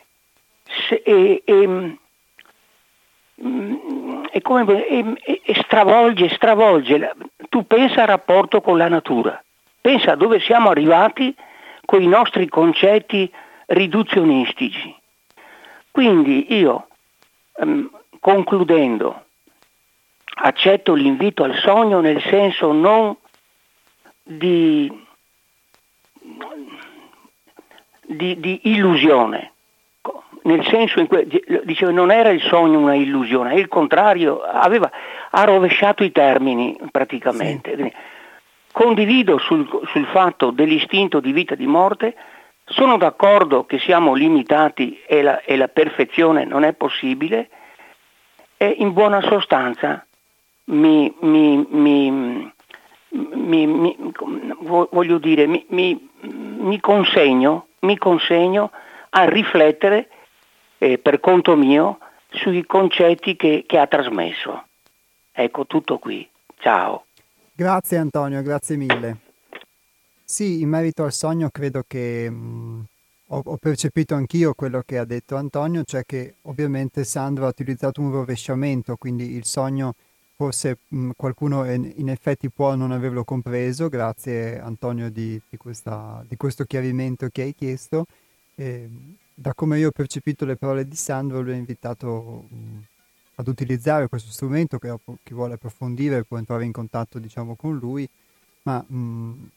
se, 0.62 1.00
e, 1.02 1.40
e, 1.42 1.96
mm, 3.42 4.24
e, 4.30 4.40
come, 4.42 4.86
e, 4.86 5.54
stravolge, 5.62 6.28
stravolge. 6.30 7.12
Tu 7.48 7.66
pensa 7.66 8.02
al 8.02 8.08
rapporto 8.08 8.60
con 8.60 8.76
la 8.76 8.88
natura, 8.88 9.42
pensa 9.80 10.12
a 10.12 10.16
dove 10.16 10.40
siamo 10.40 10.70
arrivati 10.70 11.34
con 11.84 12.02
i 12.02 12.06
nostri 12.06 12.48
concetti 12.48 13.30
riduzionistici. 13.66 14.94
Quindi 15.90 16.54
io, 16.54 16.88
ehm, 17.56 17.90
concludendo, 18.18 19.24
accetto 20.36 20.94
l'invito 20.94 21.44
al 21.44 21.54
sogno 21.56 22.00
nel 22.00 22.20
senso 22.22 22.72
non 22.72 23.16
di, 24.22 24.90
di, 28.02 28.40
di 28.40 28.60
illusione, 28.64 29.53
nel 30.44 30.64
senso 30.66 31.00
in 31.00 31.06
cui 31.06 31.26
diceva 31.64 31.90
non 31.90 32.10
era 32.10 32.30
il 32.30 32.42
sogno 32.42 32.78
una 32.78 32.94
illusione, 32.94 33.52
è 33.52 33.58
il 33.58 33.68
contrario, 33.68 34.40
aveva, 34.40 34.90
ha 35.30 35.44
rovesciato 35.44 36.04
i 36.04 36.12
termini 36.12 36.76
praticamente. 36.90 37.76
Sì. 37.76 37.92
Condivido 38.72 39.38
sul, 39.38 39.66
sul 39.86 40.06
fatto 40.06 40.50
dell'istinto 40.50 41.20
di 41.20 41.32
vita 41.32 41.54
e 41.54 41.56
di 41.56 41.66
morte, 41.66 42.14
sono 42.66 42.96
d'accordo 42.96 43.64
che 43.64 43.78
siamo 43.78 44.14
limitati 44.14 45.00
e 45.06 45.22
la, 45.22 45.40
e 45.42 45.56
la 45.56 45.68
perfezione 45.68 46.44
non 46.44 46.64
è 46.64 46.72
possibile 46.72 47.48
e 48.56 48.74
in 48.78 48.92
buona 48.92 49.20
sostanza 49.20 50.04
mi, 50.66 51.14
mi, 51.20 51.66
mi, 51.70 52.52
mi 53.10 53.96
voglio 54.60 55.18
dire, 55.18 55.46
mi, 55.46 56.80
consegno, 56.80 57.66
mi 57.80 57.98
consegno 57.98 58.70
a 59.10 59.24
riflettere 59.24 60.08
eh, 60.84 60.98
per 60.98 61.18
conto 61.18 61.56
mio 61.56 61.98
sui 62.28 62.66
concetti 62.66 63.36
che, 63.36 63.64
che 63.66 63.78
ha 63.78 63.86
trasmesso. 63.86 64.66
Ecco 65.32 65.66
tutto 65.66 65.98
qui. 65.98 66.28
Ciao. 66.58 67.06
Grazie 67.54 67.96
Antonio, 67.96 68.42
grazie 68.42 68.76
mille. 68.76 69.18
Sì, 70.22 70.60
in 70.60 70.68
merito 70.68 71.04
al 71.04 71.12
sogno 71.12 71.48
credo 71.50 71.84
che 71.86 72.28
mh, 72.28 72.34
mm, 72.34 72.80
ho, 73.28 73.42
ho, 73.44 73.56
percepito 73.56 74.14
anch'io 74.14 74.52
quello 74.52 74.82
che 74.84 74.98
ha 74.98 75.04
detto 75.04 75.36
Antonio, 75.36 75.84
cioè 75.84 76.04
che 76.04 76.34
ovviamente 76.42 77.04
Sandro 77.04 77.46
ha 77.46 77.48
utilizzato 77.48 78.00
un 78.02 78.10
rovesciamento, 78.10 78.96
quindi 78.96 79.36
il 79.36 79.44
sogno 79.44 79.94
forse 80.36 80.78
mh, 80.88 80.96
mm, 80.98 81.10
qualcuno 81.16 81.70
in, 81.70 82.08
effetti 82.10 82.50
può 82.50 82.74
non 82.74 82.92
averlo 82.92 83.24
compreso, 83.24 83.88
grazie 83.88 84.60
Antonio 84.60 85.10
di, 85.10 85.40
di, 85.48 85.56
questa, 85.56 86.22
di 86.28 86.36
questo 86.36 86.64
chiarimento 86.64 87.28
che 87.30 87.42
hai 87.42 87.54
chiesto. 87.54 88.04
E, 88.56 88.88
da 89.34 89.52
come 89.54 89.78
io 89.78 89.88
ho 89.88 89.92
percepito 89.92 90.44
le 90.44 90.56
parole 90.56 90.86
di 90.86 90.96
Sandro, 90.96 91.40
lui 91.40 91.52
ha 91.52 91.56
invitato 91.56 92.48
ad 93.34 93.48
utilizzare 93.48 94.08
questo 94.08 94.30
strumento 94.30 94.78
che 94.78 94.94
chi 95.22 95.34
vuole 95.34 95.54
approfondire 95.54 96.24
può 96.24 96.38
entrare 96.38 96.64
in 96.64 96.72
contatto 96.72 97.18
diciamo 97.18 97.56
con 97.56 97.76
lui, 97.76 98.08
ma 98.62 98.80
mh, 98.80 99.50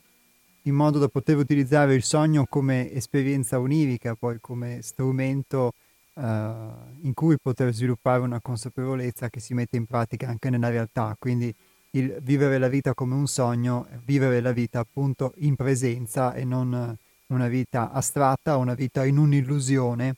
in 0.63 0.75
modo 0.75 0.99
da 0.99 1.07
poter 1.07 1.37
utilizzare 1.37 1.93
il 1.93 2.03
sogno 2.03 2.45
come 2.45 2.91
esperienza 2.91 3.59
onirica, 3.59 4.15
poi 4.15 4.39
come 4.41 4.81
strumento 4.81 5.73
uh, 6.13 6.21
in 6.21 7.11
cui 7.13 7.37
poter 7.39 7.73
sviluppare 7.73 8.21
una 8.21 8.41
consapevolezza 8.41 9.29
che 9.29 9.39
si 9.39 9.53
mette 9.53 9.77
in 9.77 9.85
pratica 9.85 10.27
anche 10.27 10.49
nella 10.49 10.69
realtà. 10.69 11.15
Quindi 11.17 11.53
il 11.91 12.17
vivere 12.21 12.57
la 12.57 12.67
vita 12.67 12.93
come 12.93 13.15
un 13.15 13.27
sogno, 13.27 13.87
vivere 14.05 14.41
la 14.41 14.51
vita 14.51 14.79
appunto 14.79 15.33
in 15.37 15.55
presenza 15.55 16.33
e 16.33 16.43
non 16.43 16.97
una 17.27 17.47
vita 17.47 17.91
astratta, 17.91 18.57
una 18.57 18.73
vita 18.73 19.05
in 19.05 19.17
un'illusione 19.17 20.15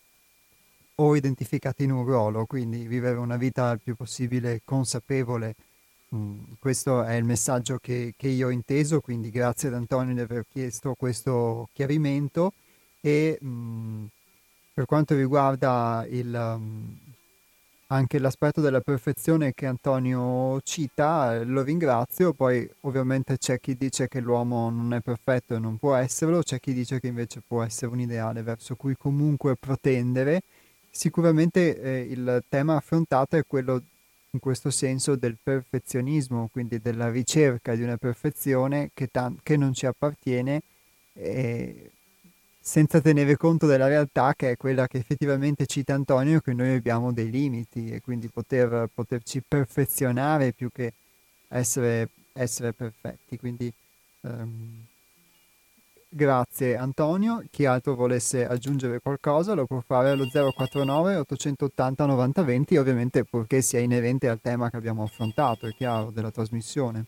o 0.96 1.16
identificata 1.16 1.84
in 1.84 1.92
un 1.92 2.04
ruolo, 2.06 2.46
quindi 2.46 2.86
vivere 2.88 3.18
una 3.18 3.38
vita 3.38 3.72
il 3.72 3.80
più 3.82 3.96
possibile 3.96 4.62
consapevole 4.66 5.56
Mm, 6.16 6.54
questo 6.60 7.04
è 7.04 7.14
il 7.16 7.24
messaggio 7.24 7.78
che, 7.78 8.14
che, 8.18 8.30
io 8.30 8.48
ho 8.48 8.50
inteso, 8.50 9.00
quindi 9.00 9.30
grazie 9.30 9.68
ad 9.68 9.76
Antonio 9.76 10.16
di 10.16 10.20
aver 10.22 10.46
chiesto 10.52 10.96
questo 10.96 11.70
chiarimento 11.72 12.54
e 13.00 13.38
mm, 13.44 14.06
per 14.74 14.86
quanto 14.86 15.16
riguarda 15.16 16.06
il, 16.10 16.34
um, 16.34 16.98
anche 17.92 18.20
l'aspetto 18.20 18.62
della 18.62 18.82
perfezione 18.82 19.54
che 19.54 19.66
Antonio 19.66 20.60
cita, 20.62 21.44
lo 21.44 21.64
ringrazio, 21.64 22.34
poi 22.34 22.70
ovviamente 22.82 23.38
c'è 23.38 23.60
chi 23.60 23.76
dice 23.76 24.08
che 24.08 24.20
l'uomo 24.20 24.70
non 24.70 24.94
è 24.94 25.02
perfetto 25.02 25.56
e 25.56 25.60
non 25.60 25.78
può 25.78 25.96
esserlo, 25.96 26.44
c'è 26.44 26.60
chi 26.60 26.74
dice 26.74 27.00
che 27.00 27.08
invece 27.08 27.42
può 27.46 27.64
essere 27.64 27.92
un 27.92 28.00
ideale 28.00 28.44
verso 28.44 28.76
cui 28.76 28.96
comunque 28.96 29.56
protendere. 29.56 30.42
Sicuramente 30.92 31.82
eh, 31.82 32.02
il 32.02 32.44
tema 32.48 32.76
affrontato 32.76 33.38
è 33.38 33.44
quello 33.48 33.82
in 34.32 34.40
questo 34.40 34.70
senso 34.70 35.16
del 35.16 35.38
perfezionismo, 35.42 36.48
quindi 36.52 36.80
della 36.80 37.10
ricerca 37.10 37.74
di 37.74 37.82
una 37.82 37.98
perfezione 37.98 38.92
che, 38.94 39.08
ta- 39.08 39.34
che 39.42 39.58
non 39.58 39.74
ci 39.74 39.88
appartiene, 39.88 40.62
eh, 41.14 41.90
senza 42.60 43.02
tenere 43.02 43.38
conto 43.38 43.66
della 43.66 43.88
realtà 43.88 44.34
che 44.36 44.52
è 44.52 44.58
quella 44.58 44.88
che 44.88 44.98
effettivamente 44.98 45.66
cita 45.66 45.94
Antonio, 45.94 46.40
che 46.40 46.54
noi 46.54 46.76
abbiamo 46.76 47.12
dei 47.12 47.30
limiti 47.30 47.90
e 47.90 48.02
quindi 48.02 48.30
poter, 48.30 48.90
poterci 48.94 49.42
perfezionare 49.48 50.52
più 50.54 50.70
che 50.72 50.94
essere, 51.48 52.10
essere 52.34 52.74
perfetti. 52.74 53.38
Quindi 53.38 53.72
um, 54.22 54.86
Grazie 56.12 56.76
Antonio, 56.76 57.44
chi 57.52 57.68
altro 57.68 57.94
volesse 57.94 58.44
aggiungere 58.44 59.00
qualcosa 59.00 59.54
lo 59.54 59.68
può 59.68 59.80
fare 59.80 60.10
allo 60.10 60.26
049 60.26 61.18
880 61.18 62.06
90 62.08 62.42
20, 62.42 62.78
ovviamente 62.78 63.24
purché 63.26 63.62
sia 63.62 63.80
inerente 63.80 64.28
al 64.28 64.42
tema 64.42 64.72
che 64.72 64.78
abbiamo 64.78 65.04
affrontato, 65.04 65.68
è 65.68 65.74
chiaro, 65.76 66.10
della 66.10 66.32
trasmissione. 66.32 67.06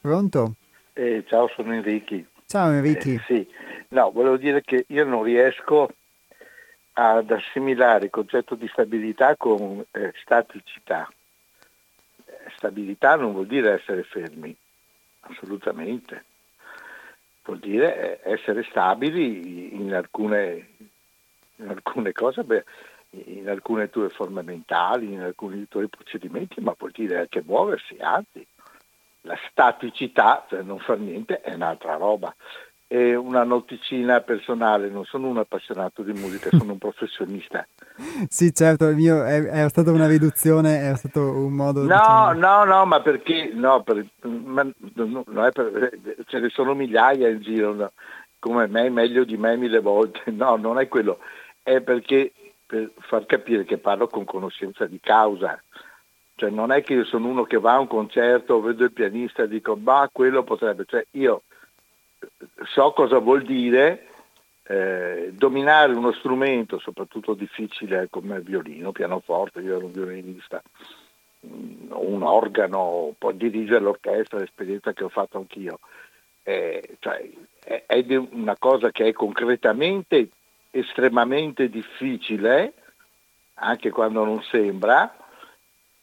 Pronto? 0.00 0.54
Eh, 0.92 1.24
ciao, 1.26 1.48
sono 1.56 1.74
Enrichi. 1.74 2.24
Ciao 2.46 2.70
Enrichi. 2.70 3.14
Eh, 3.14 3.22
sì, 3.26 3.48
no, 3.88 4.10
volevo 4.10 4.36
dire 4.36 4.62
che 4.62 4.84
io 4.88 5.04
non 5.04 5.22
riesco 5.22 5.88
ad 6.94 7.30
assimilare 7.30 8.06
il 8.06 8.10
concetto 8.10 8.54
di 8.54 8.68
stabilità 8.68 9.36
con 9.36 9.84
eh, 9.90 10.12
staticità. 10.22 11.10
Stabilità 12.56 13.16
non 13.16 13.32
vuol 13.32 13.46
dire 13.46 13.72
essere 13.72 14.02
fermi, 14.04 14.56
assolutamente 15.20 16.24
vuol 17.46 17.58
dire 17.60 18.20
eh, 18.22 18.32
essere 18.32 18.64
stabili 18.64 19.74
in 19.74 19.94
alcune, 19.94 20.68
in 21.56 21.68
alcune 21.68 22.12
cose, 22.12 22.42
beh, 22.42 22.64
in 23.10 23.48
alcune 23.48 23.88
tue 23.88 24.10
forme 24.10 24.42
mentali, 24.42 25.12
in 25.12 25.20
alcuni 25.20 25.66
tuoi 25.68 25.88
procedimenti, 25.88 26.60
ma 26.60 26.74
vuol 26.76 26.90
dire 26.90 27.20
anche 27.20 27.42
muoversi, 27.44 27.96
anzi, 27.98 28.46
la 29.26 29.36
staticità, 29.50 30.46
cioè 30.48 30.62
non 30.62 30.78
far 30.78 30.98
niente, 30.98 31.40
è 31.40 31.54
un'altra 31.54 31.96
roba. 31.96 32.34
E 32.88 33.16
una 33.16 33.42
noticina 33.42 34.20
personale, 34.20 34.88
non 34.88 35.04
sono 35.04 35.26
un 35.26 35.38
appassionato 35.38 36.02
di 36.02 36.12
musica, 36.12 36.50
sono 36.56 36.72
un 36.72 36.78
professionista. 36.78 37.66
sì, 38.28 38.54
certo, 38.54 38.86
il 38.86 38.94
mio 38.94 39.24
è, 39.24 39.42
è, 39.42 39.68
stata 39.68 39.90
una 39.90 40.06
riduzione, 40.06 40.90
è 40.90 40.94
stato 40.94 41.20
un 41.20 41.52
modo... 41.52 41.80
No, 41.80 41.86
diciamo... 41.86 42.32
no, 42.34 42.64
no, 42.64 42.84
ma 42.86 43.00
perché? 43.00 43.50
No, 43.52 43.82
per, 43.82 44.06
ma, 44.22 44.62
no, 44.94 45.24
no 45.26 45.50
per, 45.50 45.98
ce 46.26 46.38
ne 46.38 46.48
sono 46.50 46.74
migliaia 46.74 47.28
in 47.28 47.40
giro, 47.40 47.74
no, 47.74 47.90
come 48.38 48.68
me, 48.68 48.88
meglio 48.88 49.24
di 49.24 49.36
me 49.36 49.56
mille 49.56 49.80
volte. 49.80 50.22
No, 50.30 50.54
non 50.54 50.78
è 50.78 50.86
quello, 50.86 51.18
è 51.64 51.80
perché 51.80 52.32
per 52.64 52.92
far 53.00 53.26
capire 53.26 53.64
che 53.64 53.78
parlo 53.78 54.06
con 54.06 54.24
conoscenza 54.24 54.86
di 54.86 55.00
causa. 55.00 55.60
Cioè 56.36 56.50
non 56.50 56.70
è 56.70 56.82
che 56.82 56.92
io 56.92 57.04
sono 57.04 57.28
uno 57.28 57.44
che 57.44 57.58
va 57.58 57.72
a 57.72 57.80
un 57.80 57.86
concerto, 57.86 58.60
vedo 58.60 58.84
il 58.84 58.92
pianista 58.92 59.42
e 59.42 59.48
dico, 59.48 59.74
ma 59.74 60.08
quello 60.12 60.42
potrebbe, 60.42 60.84
cioè 60.86 61.04
io 61.12 61.42
so 62.64 62.92
cosa 62.92 63.18
vuol 63.18 63.42
dire 63.42 64.06
eh, 64.64 65.30
dominare 65.32 65.94
uno 65.94 66.12
strumento, 66.12 66.78
soprattutto 66.78 67.32
difficile 67.32 68.08
come 68.10 68.36
il 68.36 68.42
violino, 68.42 68.92
pianoforte, 68.92 69.60
io 69.60 69.76
ero 69.76 69.86
un 69.86 69.92
violinista, 69.92 70.60
mm, 71.46 71.92
un 71.92 72.22
organo, 72.22 73.14
poi 73.16 73.36
dirigere 73.36 73.80
l'orchestra, 73.80 74.38
l'esperienza 74.38 74.92
che 74.92 75.04
ho 75.04 75.08
fatto 75.08 75.38
anch'io. 75.38 75.78
Eh, 76.42 76.96
cioè, 76.98 77.30
è, 77.64 77.84
è 77.86 78.04
una 78.30 78.56
cosa 78.58 78.90
che 78.90 79.06
è 79.06 79.12
concretamente 79.12 80.28
estremamente 80.70 81.70
difficile, 81.70 82.74
anche 83.54 83.90
quando 83.90 84.22
non 84.22 84.42
sembra, 84.42 85.16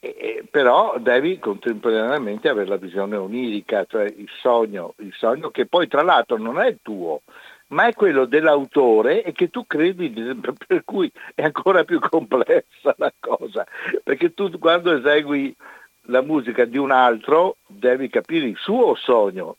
eh, 0.04 0.44
però 0.50 0.98
devi 0.98 1.38
contemporaneamente 1.38 2.48
avere 2.48 2.68
la 2.68 2.76
visione 2.76 3.16
onirica, 3.16 3.86
cioè 3.88 4.04
il 4.04 4.28
sogno, 4.40 4.94
il 4.98 5.12
sogno 5.16 5.50
che 5.50 5.66
poi 5.66 5.88
tra 5.88 6.02
l'altro 6.02 6.36
non 6.36 6.60
è 6.60 6.68
il 6.68 6.78
tuo, 6.82 7.22
ma 7.68 7.86
è 7.86 7.94
quello 7.94 8.24
dell'autore 8.24 9.22
e 9.22 9.32
che 9.32 9.50
tu 9.50 9.66
credi, 9.66 10.10
per 10.66 10.84
cui 10.84 11.10
è 11.34 11.42
ancora 11.42 11.84
più 11.84 11.98
complessa 12.00 12.94
la 12.96 13.12
cosa, 13.18 13.66
perché 14.02 14.34
tu 14.34 14.58
quando 14.58 14.96
esegui 14.96 15.54
la 16.08 16.20
musica 16.20 16.64
di 16.64 16.76
un 16.76 16.90
altro 16.90 17.56
devi 17.66 18.08
capire 18.08 18.46
il 18.46 18.56
suo 18.58 18.94
sogno, 18.94 19.56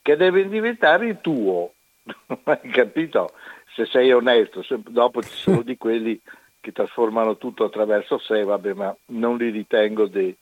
che 0.00 0.16
deve 0.16 0.48
diventare 0.48 1.06
il 1.06 1.18
tuo, 1.20 1.72
hai 2.44 2.70
capito? 2.70 3.32
Se 3.74 3.86
sei 3.86 4.12
onesto, 4.12 4.62
se 4.62 4.78
dopo 4.86 5.20
ci 5.20 5.34
sono 5.34 5.62
di 5.62 5.76
quelli 5.76 6.18
che 6.64 6.72
trasformano 6.72 7.36
tutto 7.36 7.64
attraverso 7.64 8.16
sé, 8.16 8.42
vabbè, 8.42 8.72
ma 8.72 8.96
non 9.08 9.36
li 9.36 9.50
ritengo 9.50 10.06
dei, 10.06 10.34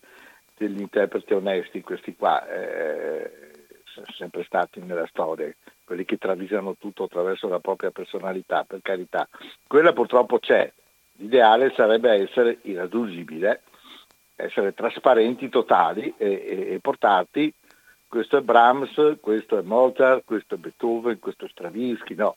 degli 0.56 0.80
interpreti 0.80 1.34
onesti 1.34 1.80
questi 1.80 2.14
qua, 2.14 2.48
eh, 2.48 3.50
sono 3.86 4.06
sempre 4.16 4.44
stati 4.44 4.78
nella 4.80 5.08
storia, 5.08 5.52
quelli 5.82 6.04
che 6.04 6.18
travisano 6.18 6.76
tutto 6.78 7.02
attraverso 7.02 7.48
la 7.48 7.58
propria 7.58 7.90
personalità, 7.90 8.62
per 8.62 8.78
carità. 8.82 9.28
Quella 9.66 9.92
purtroppo 9.92 10.38
c'è, 10.38 10.70
l'ideale 11.14 11.72
sarebbe 11.74 12.12
essere 12.12 12.58
irraggiungibile, 12.62 13.62
essere 14.36 14.74
trasparenti 14.74 15.48
totali 15.48 16.14
e, 16.16 16.26
e, 16.26 16.74
e 16.74 16.78
portarti 16.78 17.52
questo 18.06 18.36
è 18.36 18.40
Brahms, 18.42 19.16
questo 19.20 19.58
è 19.58 19.62
Mozart, 19.62 20.22
questo 20.24 20.54
è 20.54 20.58
Beethoven, 20.58 21.18
questo 21.18 21.46
è 21.46 21.48
Stravinsky, 21.48 22.14
no, 22.14 22.36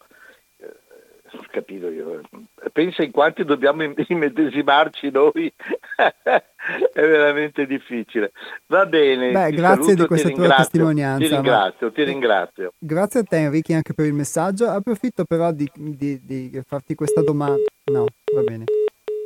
capito 1.49 1.89
io. 1.89 2.21
Pensa 2.71 3.03
in 3.03 3.11
quanti 3.11 3.43
dobbiamo 3.43 3.83
immedesimarci 4.07 5.09
noi, 5.11 5.51
è 5.95 7.01
veramente 7.01 7.65
difficile. 7.65 8.31
Va 8.67 8.85
bene. 8.85 9.31
Beh, 9.31 9.51
grazie 9.51 9.83
saluto, 9.83 10.01
di 10.01 10.07
questa 10.07 10.29
tua 10.29 10.55
testimonianza. 10.55 11.27
Ti 11.27 11.33
ringrazio, 11.33 11.87
ma... 11.87 11.93
ti 11.93 12.03
ringrazio. 12.03 12.73
Grazie 12.77 13.19
a 13.21 13.23
te 13.23 13.37
Enrico 13.37 13.73
anche 13.73 13.93
per 13.93 14.05
il 14.05 14.13
messaggio. 14.13 14.67
Approfitto 14.67 15.25
però 15.25 15.51
di, 15.51 15.69
di, 15.73 16.19
di 16.23 16.61
farti 16.65 16.95
questa 16.95 17.21
domanda. 17.21 17.63
No, 17.85 18.05
va 18.33 18.41
bene. 18.41 18.65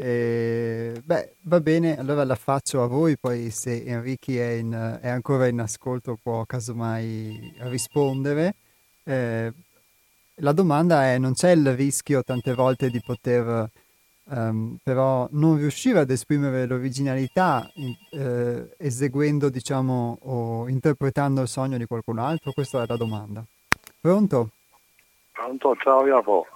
Eh, 0.02 0.94
beh, 1.04 1.34
va 1.42 1.60
bene, 1.60 2.00
allora 2.00 2.24
la 2.24 2.36
faccio 2.36 2.82
a 2.82 2.88
voi, 2.88 3.18
poi 3.18 3.50
se 3.50 3.84
Enrico 3.84 4.32
è, 4.32 4.52
in, 4.52 5.00
è 5.02 5.10
ancora 5.10 5.48
in 5.48 5.60
ascolto 5.60 6.18
può 6.22 6.46
casomai 6.46 7.54
rispondere. 7.64 8.56
Eh, 9.04 9.52
la 10.40 10.52
domanda 10.52 11.06
è, 11.06 11.18
non 11.18 11.34
c'è 11.34 11.52
il 11.52 11.76
rischio 11.76 12.24
tante 12.24 12.53
volte 12.53 12.90
di 12.90 13.02
poter 13.06 13.70
um, 14.30 14.78
però 14.84 15.28
non 15.32 15.57
riuscire 15.57 15.99
ad 15.99 16.10
esprimere 16.10 16.66
l'originalità 16.66 17.70
in, 17.76 17.94
eh, 18.11 18.70
eseguendo, 18.78 19.49
diciamo, 19.49 20.20
o 20.22 20.68
interpretando 20.70 21.41
il 21.41 21.48
sogno 21.48 21.78
di 21.78 21.86
qualcun 21.86 22.20
altro? 22.20 22.52
Questa 22.52 22.84
è 22.84 22.86
la 22.88 22.98
domanda. 22.98 23.44
Pronto? 23.99 24.49
Pronto, 25.32 25.76
ciao 25.82 26.06
Jacopo. 26.06 26.48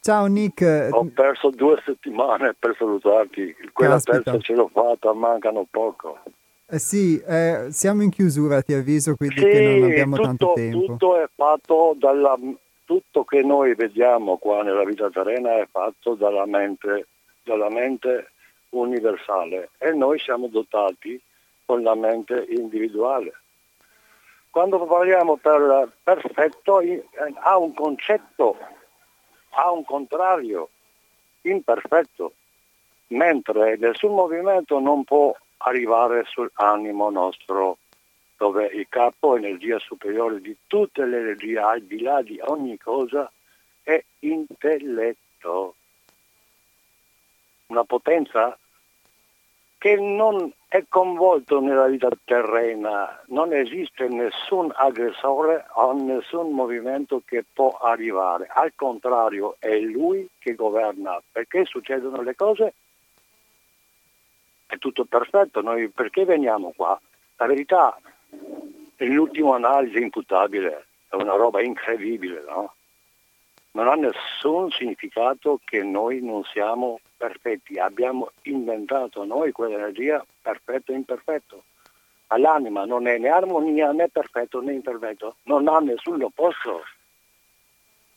Ciao 0.00 0.26
Nick. 0.26 0.88
Ho 0.90 1.04
perso 1.14 1.50
due 1.50 1.80
settimane 1.84 2.56
per 2.58 2.74
salutarti, 2.76 3.54
quella 3.72 3.94
Caspita. 3.94 4.22
terza 4.22 4.40
ce 4.40 4.54
l'ho 4.54 4.68
fatta, 4.72 5.12
mancano 5.12 5.66
poco. 5.70 6.18
Eh 6.66 6.78
sì, 6.78 7.20
eh, 7.20 7.66
siamo 7.70 8.02
in 8.02 8.10
chiusura, 8.10 8.62
ti 8.62 8.72
avviso, 8.72 9.14
quindi 9.14 9.40
sì, 9.40 9.44
che 9.44 9.60
non 9.78 9.90
abbiamo 9.90 10.16
tutto, 10.16 10.26
tanto 10.26 10.52
tempo. 10.54 10.86
Tutto 10.86 11.22
è 11.22 11.28
fatto 11.34 11.94
dalla... 11.98 12.36
Tutto 12.92 13.24
che 13.24 13.42
noi 13.42 13.74
vediamo 13.74 14.36
qua 14.36 14.62
nella 14.62 14.84
vita 14.84 15.08
terrena 15.08 15.56
è 15.56 15.66
fatto 15.70 16.12
dalla 16.12 16.44
mente, 16.44 17.06
dalla 17.42 17.70
mente 17.70 18.32
universale 18.68 19.70
e 19.78 19.92
noi 19.92 20.18
siamo 20.18 20.48
dotati 20.48 21.18
con 21.64 21.82
la 21.82 21.94
mente 21.94 22.44
individuale. 22.50 23.32
Quando 24.50 24.84
parliamo 24.84 25.38
per 25.38 25.90
perfetto 26.02 26.82
ha 27.40 27.56
un 27.56 27.72
concetto 27.72 28.58
ha 29.52 29.70
un 29.70 29.86
contrario 29.86 30.68
imperfetto, 31.40 32.34
mentre 33.06 33.78
nessun 33.78 34.12
movimento 34.14 34.78
non 34.80 35.02
può 35.04 35.34
arrivare 35.56 36.24
sull'animo 36.26 37.08
nostro, 37.08 37.78
dove 38.42 38.66
il 38.66 38.88
capo, 38.88 39.36
energia 39.36 39.78
superiore 39.78 40.40
di 40.40 40.56
tutte 40.66 41.04
le 41.04 41.18
energie, 41.18 41.60
al 41.60 41.82
di 41.82 42.00
là 42.00 42.22
di 42.22 42.40
ogni 42.42 42.76
cosa, 42.76 43.30
è 43.84 44.02
intelletto. 44.18 45.76
Una 47.66 47.84
potenza 47.84 48.58
che 49.78 49.94
non 49.94 50.52
è 50.66 50.84
coinvolto 50.88 51.60
nella 51.60 51.86
vita 51.86 52.08
terrena, 52.24 53.22
non 53.28 53.52
esiste 53.52 54.08
nessun 54.08 54.72
aggressore 54.74 55.66
o 55.74 55.92
nessun 55.92 56.50
movimento 56.50 57.22
che 57.24 57.44
può 57.44 57.70
arrivare, 57.70 58.48
al 58.50 58.72
contrario 58.74 59.54
è 59.60 59.78
lui 59.78 60.28
che 60.40 60.56
governa, 60.56 61.22
perché 61.30 61.64
succedono 61.64 62.22
le 62.22 62.34
cose, 62.34 62.74
è 64.66 64.78
tutto 64.78 65.04
perfetto, 65.04 65.60
noi 65.60 65.88
perché 65.90 66.24
veniamo 66.24 66.72
qua? 66.74 67.00
La 67.36 67.46
verità, 67.46 67.96
l'ultima 69.06 69.56
analisi 69.56 69.98
imputabile 69.98 70.86
è 71.08 71.14
una 71.14 71.34
roba 71.34 71.62
incredibile, 71.62 72.42
no? 72.46 72.74
Non 73.72 73.88
ha 73.88 73.94
nessun 73.94 74.70
significato 74.70 75.60
che 75.64 75.82
noi 75.82 76.20
non 76.20 76.44
siamo 76.44 77.00
perfetti, 77.16 77.78
abbiamo 77.78 78.30
inventato 78.42 79.24
noi 79.24 79.52
quell'energia 79.52 80.24
perfetto 80.42 80.92
e 80.92 80.96
imperfetto. 80.96 81.64
All'anima 82.28 82.84
non 82.84 83.06
è 83.06 83.18
né 83.18 83.28
armonia 83.28 83.92
né 83.92 84.08
perfetto 84.08 84.60
né 84.60 84.72
imperfetto, 84.72 85.36
non 85.44 85.68
ha 85.68 85.78
nessun 85.78 86.22
opposto. 86.22 86.82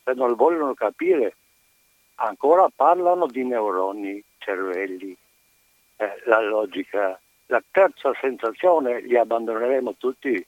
Se 0.04 0.12
non 0.12 0.34
vogliono 0.34 0.74
capire, 0.74 1.36
ancora 2.16 2.68
parlano 2.74 3.26
di 3.26 3.44
neuroni, 3.44 4.22
cervelli, 4.38 5.16
eh, 5.96 6.22
la 6.24 6.40
logica. 6.40 7.18
La 7.46 7.62
terza 7.70 8.12
sensazione 8.20 9.00
li 9.02 9.16
abbandoneremo 9.16 9.94
tutti, 9.96 10.44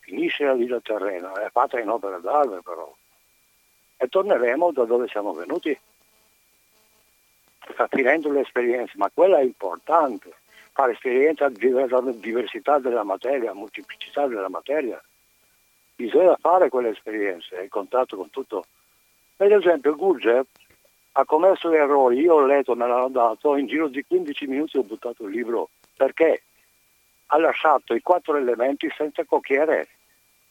finisce 0.00 0.44
la 0.44 0.54
vita 0.54 0.80
terrena, 0.80 1.32
è 1.32 1.48
fatta 1.50 1.80
in 1.80 1.88
opera 1.88 2.18
d'arte 2.18 2.60
però. 2.62 2.94
E 3.96 4.08
torneremo 4.08 4.72
da 4.72 4.84
dove 4.84 5.08
siamo 5.08 5.32
venuti 5.32 5.78
finendo 7.88 8.30
l'esperienza, 8.30 8.92
ma 8.96 9.10
quella 9.12 9.38
è 9.38 9.42
importante, 9.42 10.34
fare 10.72 10.92
esperienza 10.92 11.48
della 11.48 12.00
diversità 12.12 12.78
della 12.78 13.04
materia, 13.04 13.52
molteplicità 13.52 14.26
della 14.26 14.48
materia. 14.48 15.02
Bisogna 15.94 16.36
fare 16.40 16.68
quelle 16.68 16.90
esperienze, 16.90 17.56
il 17.56 17.68
contatto 17.68 18.16
con 18.16 18.30
tutto. 18.30 18.64
Per 19.36 19.52
esempio 19.52 19.94
Gurdjieff 19.94 20.46
ha 21.12 21.24
commesso 21.24 21.70
errori, 21.70 22.20
io 22.20 22.34
ho 22.34 22.46
letto, 22.46 22.74
me 22.74 22.86
l'hanno 22.86 23.08
dato, 23.08 23.56
in 23.56 23.66
giro 23.66 23.88
di 23.88 24.04
15 24.04 24.46
minuti 24.46 24.78
ho 24.78 24.82
buttato 24.82 25.24
il 25.24 25.30
libro, 25.30 25.68
perché 26.02 26.42
ha 27.26 27.38
lasciato 27.38 27.94
i 27.94 28.02
quattro 28.02 28.36
elementi 28.36 28.92
senza 28.96 29.24
cocchiere 29.24 29.88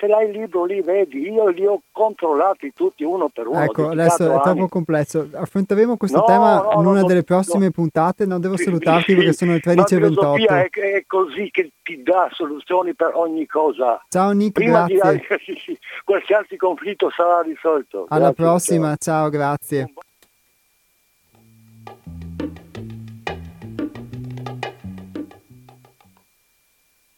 ce 0.02 0.08
l'hai 0.08 0.26
il 0.26 0.32
libro 0.32 0.66
lì, 0.66 0.82
vedi, 0.82 1.30
io 1.30 1.48
li 1.50 1.64
ho 1.64 1.80
controllati 1.92 2.74
tutti 2.74 3.04
uno 3.04 3.30
per 3.30 3.46
uno. 3.46 3.62
Ecco, 3.62 3.90
adesso 3.90 4.36
è 4.36 4.42
troppo 4.42 4.68
complesso. 4.68 5.30
Affronteremo 5.32 5.96
questo 5.96 6.18
no, 6.18 6.24
tema 6.24 6.56
no, 6.56 6.72
in 6.80 6.88
una 6.88 7.02
no, 7.02 7.06
delle 7.06 7.22
prossime 7.24 7.70
puntate. 7.70 8.26
Non 8.26 8.42
devo 8.42 8.58
salutarti 8.58 9.12
sì, 9.12 9.16
perché 9.16 9.34
sono 9.34 9.52
le 9.52 9.60
13.28. 9.60 10.46
La 10.48 10.64
è, 10.64 10.70
è 10.70 11.04
così 11.06 11.52
che 11.52 11.74
ti 11.84 12.02
dà 12.02 12.28
soluzioni 12.32 12.96
per 12.96 13.12
ogni 13.14 13.46
cosa. 13.46 14.04
Ciao 14.10 14.32
Nick, 14.32 14.54
Prima 14.54 14.88
grazie. 14.88 15.22
Di, 15.68 15.78
qualsiasi 16.04 16.58
conflitto 16.58 17.12
sarà 17.12 17.42
risolto. 17.42 18.08
Alla 18.10 18.32
grazie, 18.32 18.44
prossima, 18.44 18.96
ciao, 18.96 18.98
ciao 18.98 19.30
grazie. 19.30 19.94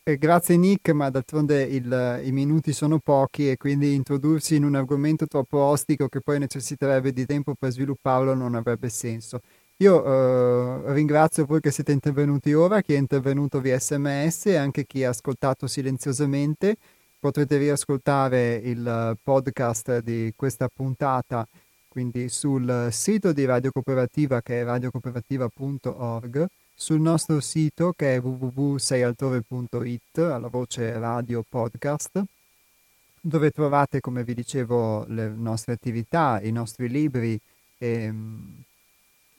Eh, 0.06 0.18
grazie 0.18 0.58
Nick, 0.58 0.90
ma 0.90 1.10
d'altronde 1.10 1.62
il, 1.64 2.22
i 2.26 2.32
minuti 2.34 2.74
sono 2.74 3.00
pochi 3.00 3.50
e 3.50 3.56
quindi 3.56 3.94
introdursi 3.94 4.56
in 4.56 4.66
un 4.66 4.76
argomento 4.76 5.28
troppo 5.28 5.60
ostico 5.60 6.10
che 6.10 6.20
poi 6.20 6.40
necessiterebbe 6.40 7.14
di 7.14 7.26
tempo 7.26 7.54
per 7.58 7.72
svilupparlo 7.72 8.34
non 8.34 8.54
avrebbe 8.54 8.90
senso. 8.90 9.40
Io 9.78 10.04
eh, 10.04 10.94
ringrazio 10.94 11.46
voi 11.46 11.62
che 11.62 11.72
siete 11.72 11.94
intervenuti 11.94 12.54
ora, 12.54 12.82
chi 12.82 12.96
è 12.96 12.98
intervenuto 12.98 13.62
via 13.62 13.80
sms 13.80 14.48
e 14.48 14.56
anche 14.58 14.86
chi 14.86 15.06
ha 15.06 15.10
ascoltato 15.10 15.68
silenziosamente. 15.68 16.76
Potrete 17.18 17.58
riascoltare 17.58 18.56
il 18.56 19.18
podcast 19.24 20.00
di 20.00 20.34
questa 20.36 20.68
puntata 20.68 21.48
quindi 21.88 22.28
sul 22.28 22.90
sito 22.92 23.32
di 23.32 23.46
Radio 23.46 23.72
Cooperativa 23.72 24.42
che 24.42 24.60
è 24.62 24.64
radiocooperativa.org 24.66 26.48
sul 26.76 27.00
nostro 27.00 27.40
sito 27.40 27.94
che 27.96 28.16
è 28.16 28.20
www.seialtore.it 28.22 30.18
alla 30.18 30.48
voce 30.48 30.98
radio 30.98 31.44
podcast 31.48 32.24
dove 33.26 33.52
trovate 33.52 34.02
come 34.02 34.26
vi 34.26 34.34
dicevo 34.34 35.06
le 35.08 35.30
nostre 35.30 35.74
attività, 35.74 36.42
i 36.42 36.52
nostri 36.52 36.90
libri 36.90 37.40
e, 37.78 37.88
ehm, 37.88 38.64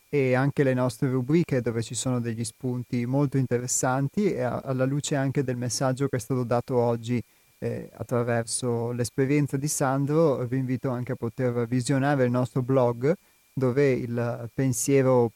e 0.09 0.35
anche 0.35 0.63
le 0.63 0.73
nostre 0.75 1.11
rubriche 1.11 1.61
dove 1.61 1.83
ci 1.83 1.95
sono 1.95 2.21
degli 2.21 2.45
spunti 2.45 3.05
molto 3.05 3.37
interessanti 3.37 4.33
e 4.33 4.43
alla 4.43 4.85
luce 4.85 5.17
anche 5.17 5.43
del 5.43 5.57
messaggio 5.57 6.09
che 6.09 6.17
è 6.17 6.21
stato 6.21 6.45
dato 6.45 6.77
oggi 6.77 7.23
eh, 7.59 7.91
attraverso 7.95 8.93
l'esperienza 8.93 9.57
di 9.57 9.69
Sandro 9.69 10.47
vi 10.47 10.59
invito 10.59 10.89
anche 10.91 11.13
a 11.13 11.17
poter 11.17 11.67
visionare 11.67 12.25
il 12.25 12.31
nostro 12.31 12.63
blog 12.63 13.13
dove 13.53 13.91
il 13.91 14.51
pensiero 14.55 15.33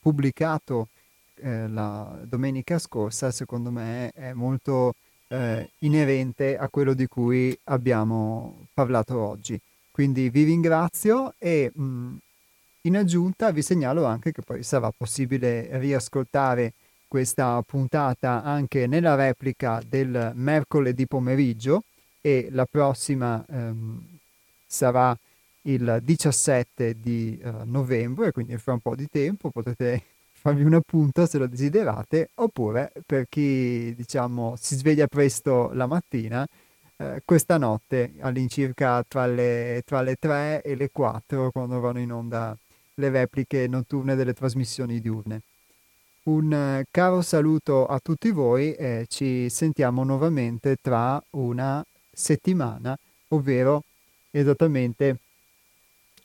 pubblicato 0.00 0.88
eh, 1.42 1.68
la 1.68 2.20
domenica 2.24 2.78
scorsa, 2.78 3.30
secondo 3.30 3.70
me 3.70 4.10
è 4.10 4.32
molto 4.32 4.94
eh, 5.28 5.70
inerente 5.80 6.56
a 6.56 6.68
quello 6.68 6.94
di 6.94 7.06
cui 7.06 7.56
abbiamo 7.64 8.66
parlato 8.72 9.18
oggi. 9.18 9.58
Quindi 9.90 10.30
vi 10.30 10.44
ringrazio 10.44 11.34
e 11.38 11.70
mh, 11.74 11.82
mm, 11.82 12.16
in 12.82 12.96
aggiunta 12.96 13.50
vi 13.50 13.62
segnalo 13.62 14.04
anche 14.04 14.32
che 14.32 14.42
poi 14.42 14.62
sarà 14.62 14.90
possibile 14.96 15.78
riascoltare 15.78 16.72
questa 17.06 17.60
puntata 17.62 18.42
anche 18.42 18.86
nella 18.86 19.16
replica 19.16 19.82
del 19.86 20.32
mercoledì 20.34 21.06
pomeriggio 21.06 21.82
e 22.20 22.48
la 22.52 22.66
prossima 22.66 23.44
ehm, 23.48 24.18
sarà 24.66 25.16
il 25.62 26.00
17 26.02 27.00
di 27.00 27.38
uh, 27.42 27.64
novembre, 27.64 28.32
quindi 28.32 28.56
fra 28.56 28.74
un 28.74 28.80
po' 28.80 28.94
di 28.94 29.08
tempo 29.08 29.50
potete 29.50 30.04
farvi 30.40 30.62
un 30.62 30.72
appunto 30.72 31.26
se 31.26 31.36
lo 31.36 31.46
desiderate, 31.46 32.30
oppure 32.36 32.92
per 33.04 33.26
chi 33.28 33.94
diciamo 33.94 34.54
si 34.58 34.74
sveglia 34.74 35.06
presto 35.06 35.70
la 35.74 35.86
mattina, 35.86 36.46
eh, 36.96 37.20
questa 37.26 37.58
notte 37.58 38.14
all'incirca 38.20 39.04
tra 39.06 39.26
le, 39.26 39.82
tra 39.84 40.00
le 40.00 40.16
3 40.16 40.62
e 40.62 40.76
le 40.76 40.88
4 40.90 41.50
quando 41.50 41.78
vanno 41.80 41.98
in 41.98 42.10
onda 42.10 42.56
le 42.94 43.08
repliche 43.10 43.66
notturne 43.68 44.14
delle 44.14 44.32
trasmissioni 44.32 45.00
diurne. 45.00 45.42
Un 46.22 46.52
eh, 46.52 46.86
caro 46.90 47.20
saluto 47.20 47.86
a 47.86 47.98
tutti 47.98 48.30
voi 48.30 48.72
e 48.72 49.04
ci 49.08 49.50
sentiamo 49.50 50.04
nuovamente 50.04 50.76
tra 50.80 51.22
una 51.32 51.84
settimana, 52.10 52.96
ovvero 53.28 53.82
esattamente 54.30 55.18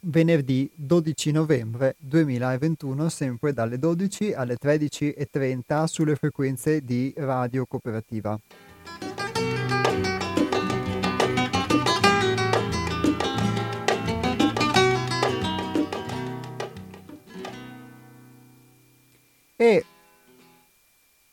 venerdì 0.06 0.70
12 0.76 1.32
novembre 1.32 1.96
2021, 2.00 3.10
sempre 3.10 3.54
dalle 3.54 3.80
12 3.80 4.34
alle 4.34 4.58
13.30 4.62 5.86
sulle 5.86 6.16
frequenze 6.16 6.84
di 6.84 7.14
Radio 7.18 7.66
Cooperativa. 7.66 8.40
E 19.58 19.86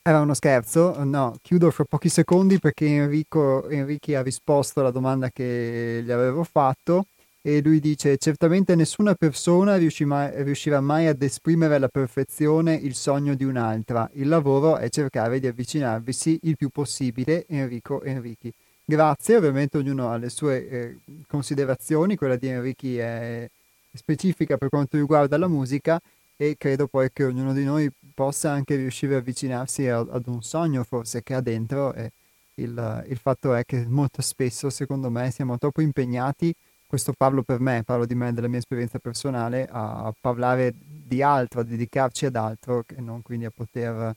era 0.05 0.21
uno 0.21 0.35
scherzo, 0.35 1.03
no, 1.05 1.37
chiudo 1.43 1.71
fra 1.71 1.85
pochi 1.85 2.09
secondi 2.09 2.59
perché 2.59 2.87
Enrico, 2.87 3.69
Enrico 3.69 4.17
ha 4.17 4.23
risposto 4.23 4.81
alla 4.81 4.91
domanda 4.91 5.31
che 5.31 6.03
gli 6.05 6.11
avevo 6.11 6.43
fatto 6.45 7.07
e 7.45 7.61
lui 7.61 7.81
dice 7.81 8.17
certamente 8.19 8.77
nessuna 8.77 9.15
persona 9.15 9.77
riuscirà 9.77 10.81
mai 10.81 11.09
ad 11.09 11.21
esprimere 11.21 11.75
alla 11.75 11.89
perfezione 11.89 12.75
il 12.75 12.95
sogno 12.95 13.35
di 13.35 13.43
un'altra, 13.43 14.09
il 14.15 14.29
lavoro 14.29 14.77
è 14.77 14.89
cercare 14.89 15.41
di 15.41 15.49
avvicinarvisi 15.49 16.39
il 16.45 16.57
più 16.57 16.69
possibile 16.69 17.45
Enrico 17.49 18.01
Enrichi. 18.05 18.53
Grazie, 18.85 19.37
ovviamente 19.37 19.77
ognuno 19.77 20.11
ha 20.11 20.17
le 20.17 20.29
sue 20.29 20.69
eh, 20.69 20.97
considerazioni, 21.27 22.15
quella 22.15 22.37
di 22.37 22.47
Enrichi 22.47 22.97
è 22.99 23.51
specifica 23.93 24.57
per 24.57 24.69
quanto 24.69 24.97
riguarda 24.97 25.37
la 25.37 25.49
musica 25.49 26.01
e 26.37 26.55
credo 26.57 26.87
poi 26.87 27.11
che 27.13 27.25
ognuno 27.25 27.53
di 27.53 27.65
noi 27.65 27.91
possa 28.15 28.53
anche 28.53 28.77
riuscire 28.77 29.17
a 29.17 29.19
avvicinarsi 29.19 29.89
a, 29.89 29.99
ad 29.99 30.27
un 30.27 30.43
sogno 30.43 30.85
forse 30.85 31.23
che 31.23 31.35
ha 31.35 31.41
dentro 31.41 31.93
e 31.93 32.13
il, 32.55 33.05
il 33.09 33.17
fatto 33.17 33.55
è 33.55 33.65
che 33.65 33.85
molto 33.87 34.23
spesso 34.23 34.71
secondo 34.71 35.11
me 35.11 35.31
siamo 35.31 35.59
troppo 35.59 35.81
impegnati 35.81 36.55
questo 36.93 37.15
parlo 37.17 37.43
per 37.43 37.59
me, 37.59 37.85
parlo 37.85 38.05
di 38.05 38.15
me, 38.15 38.35
della 38.35 38.49
mia 38.49 38.59
esperienza 38.59 38.99
personale, 38.99 39.67
a 39.73 40.13
parlare 40.21 40.75
di 40.77 41.23
altro, 41.23 41.61
a 41.61 41.65
dedicarci 41.65 42.27
ad 42.27 42.37
altro 42.37 42.85
e 42.87 43.01
non 43.01 43.23
quindi 43.23 43.47
a 43.47 43.51
poter 43.51 44.15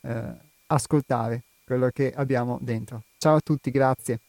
eh, 0.00 0.34
ascoltare 0.68 1.42
quello 1.66 1.90
che 1.90 2.14
abbiamo 2.16 2.56
dentro. 2.62 3.02
Ciao 3.18 3.36
a 3.36 3.40
tutti, 3.40 3.70
grazie. 3.70 4.20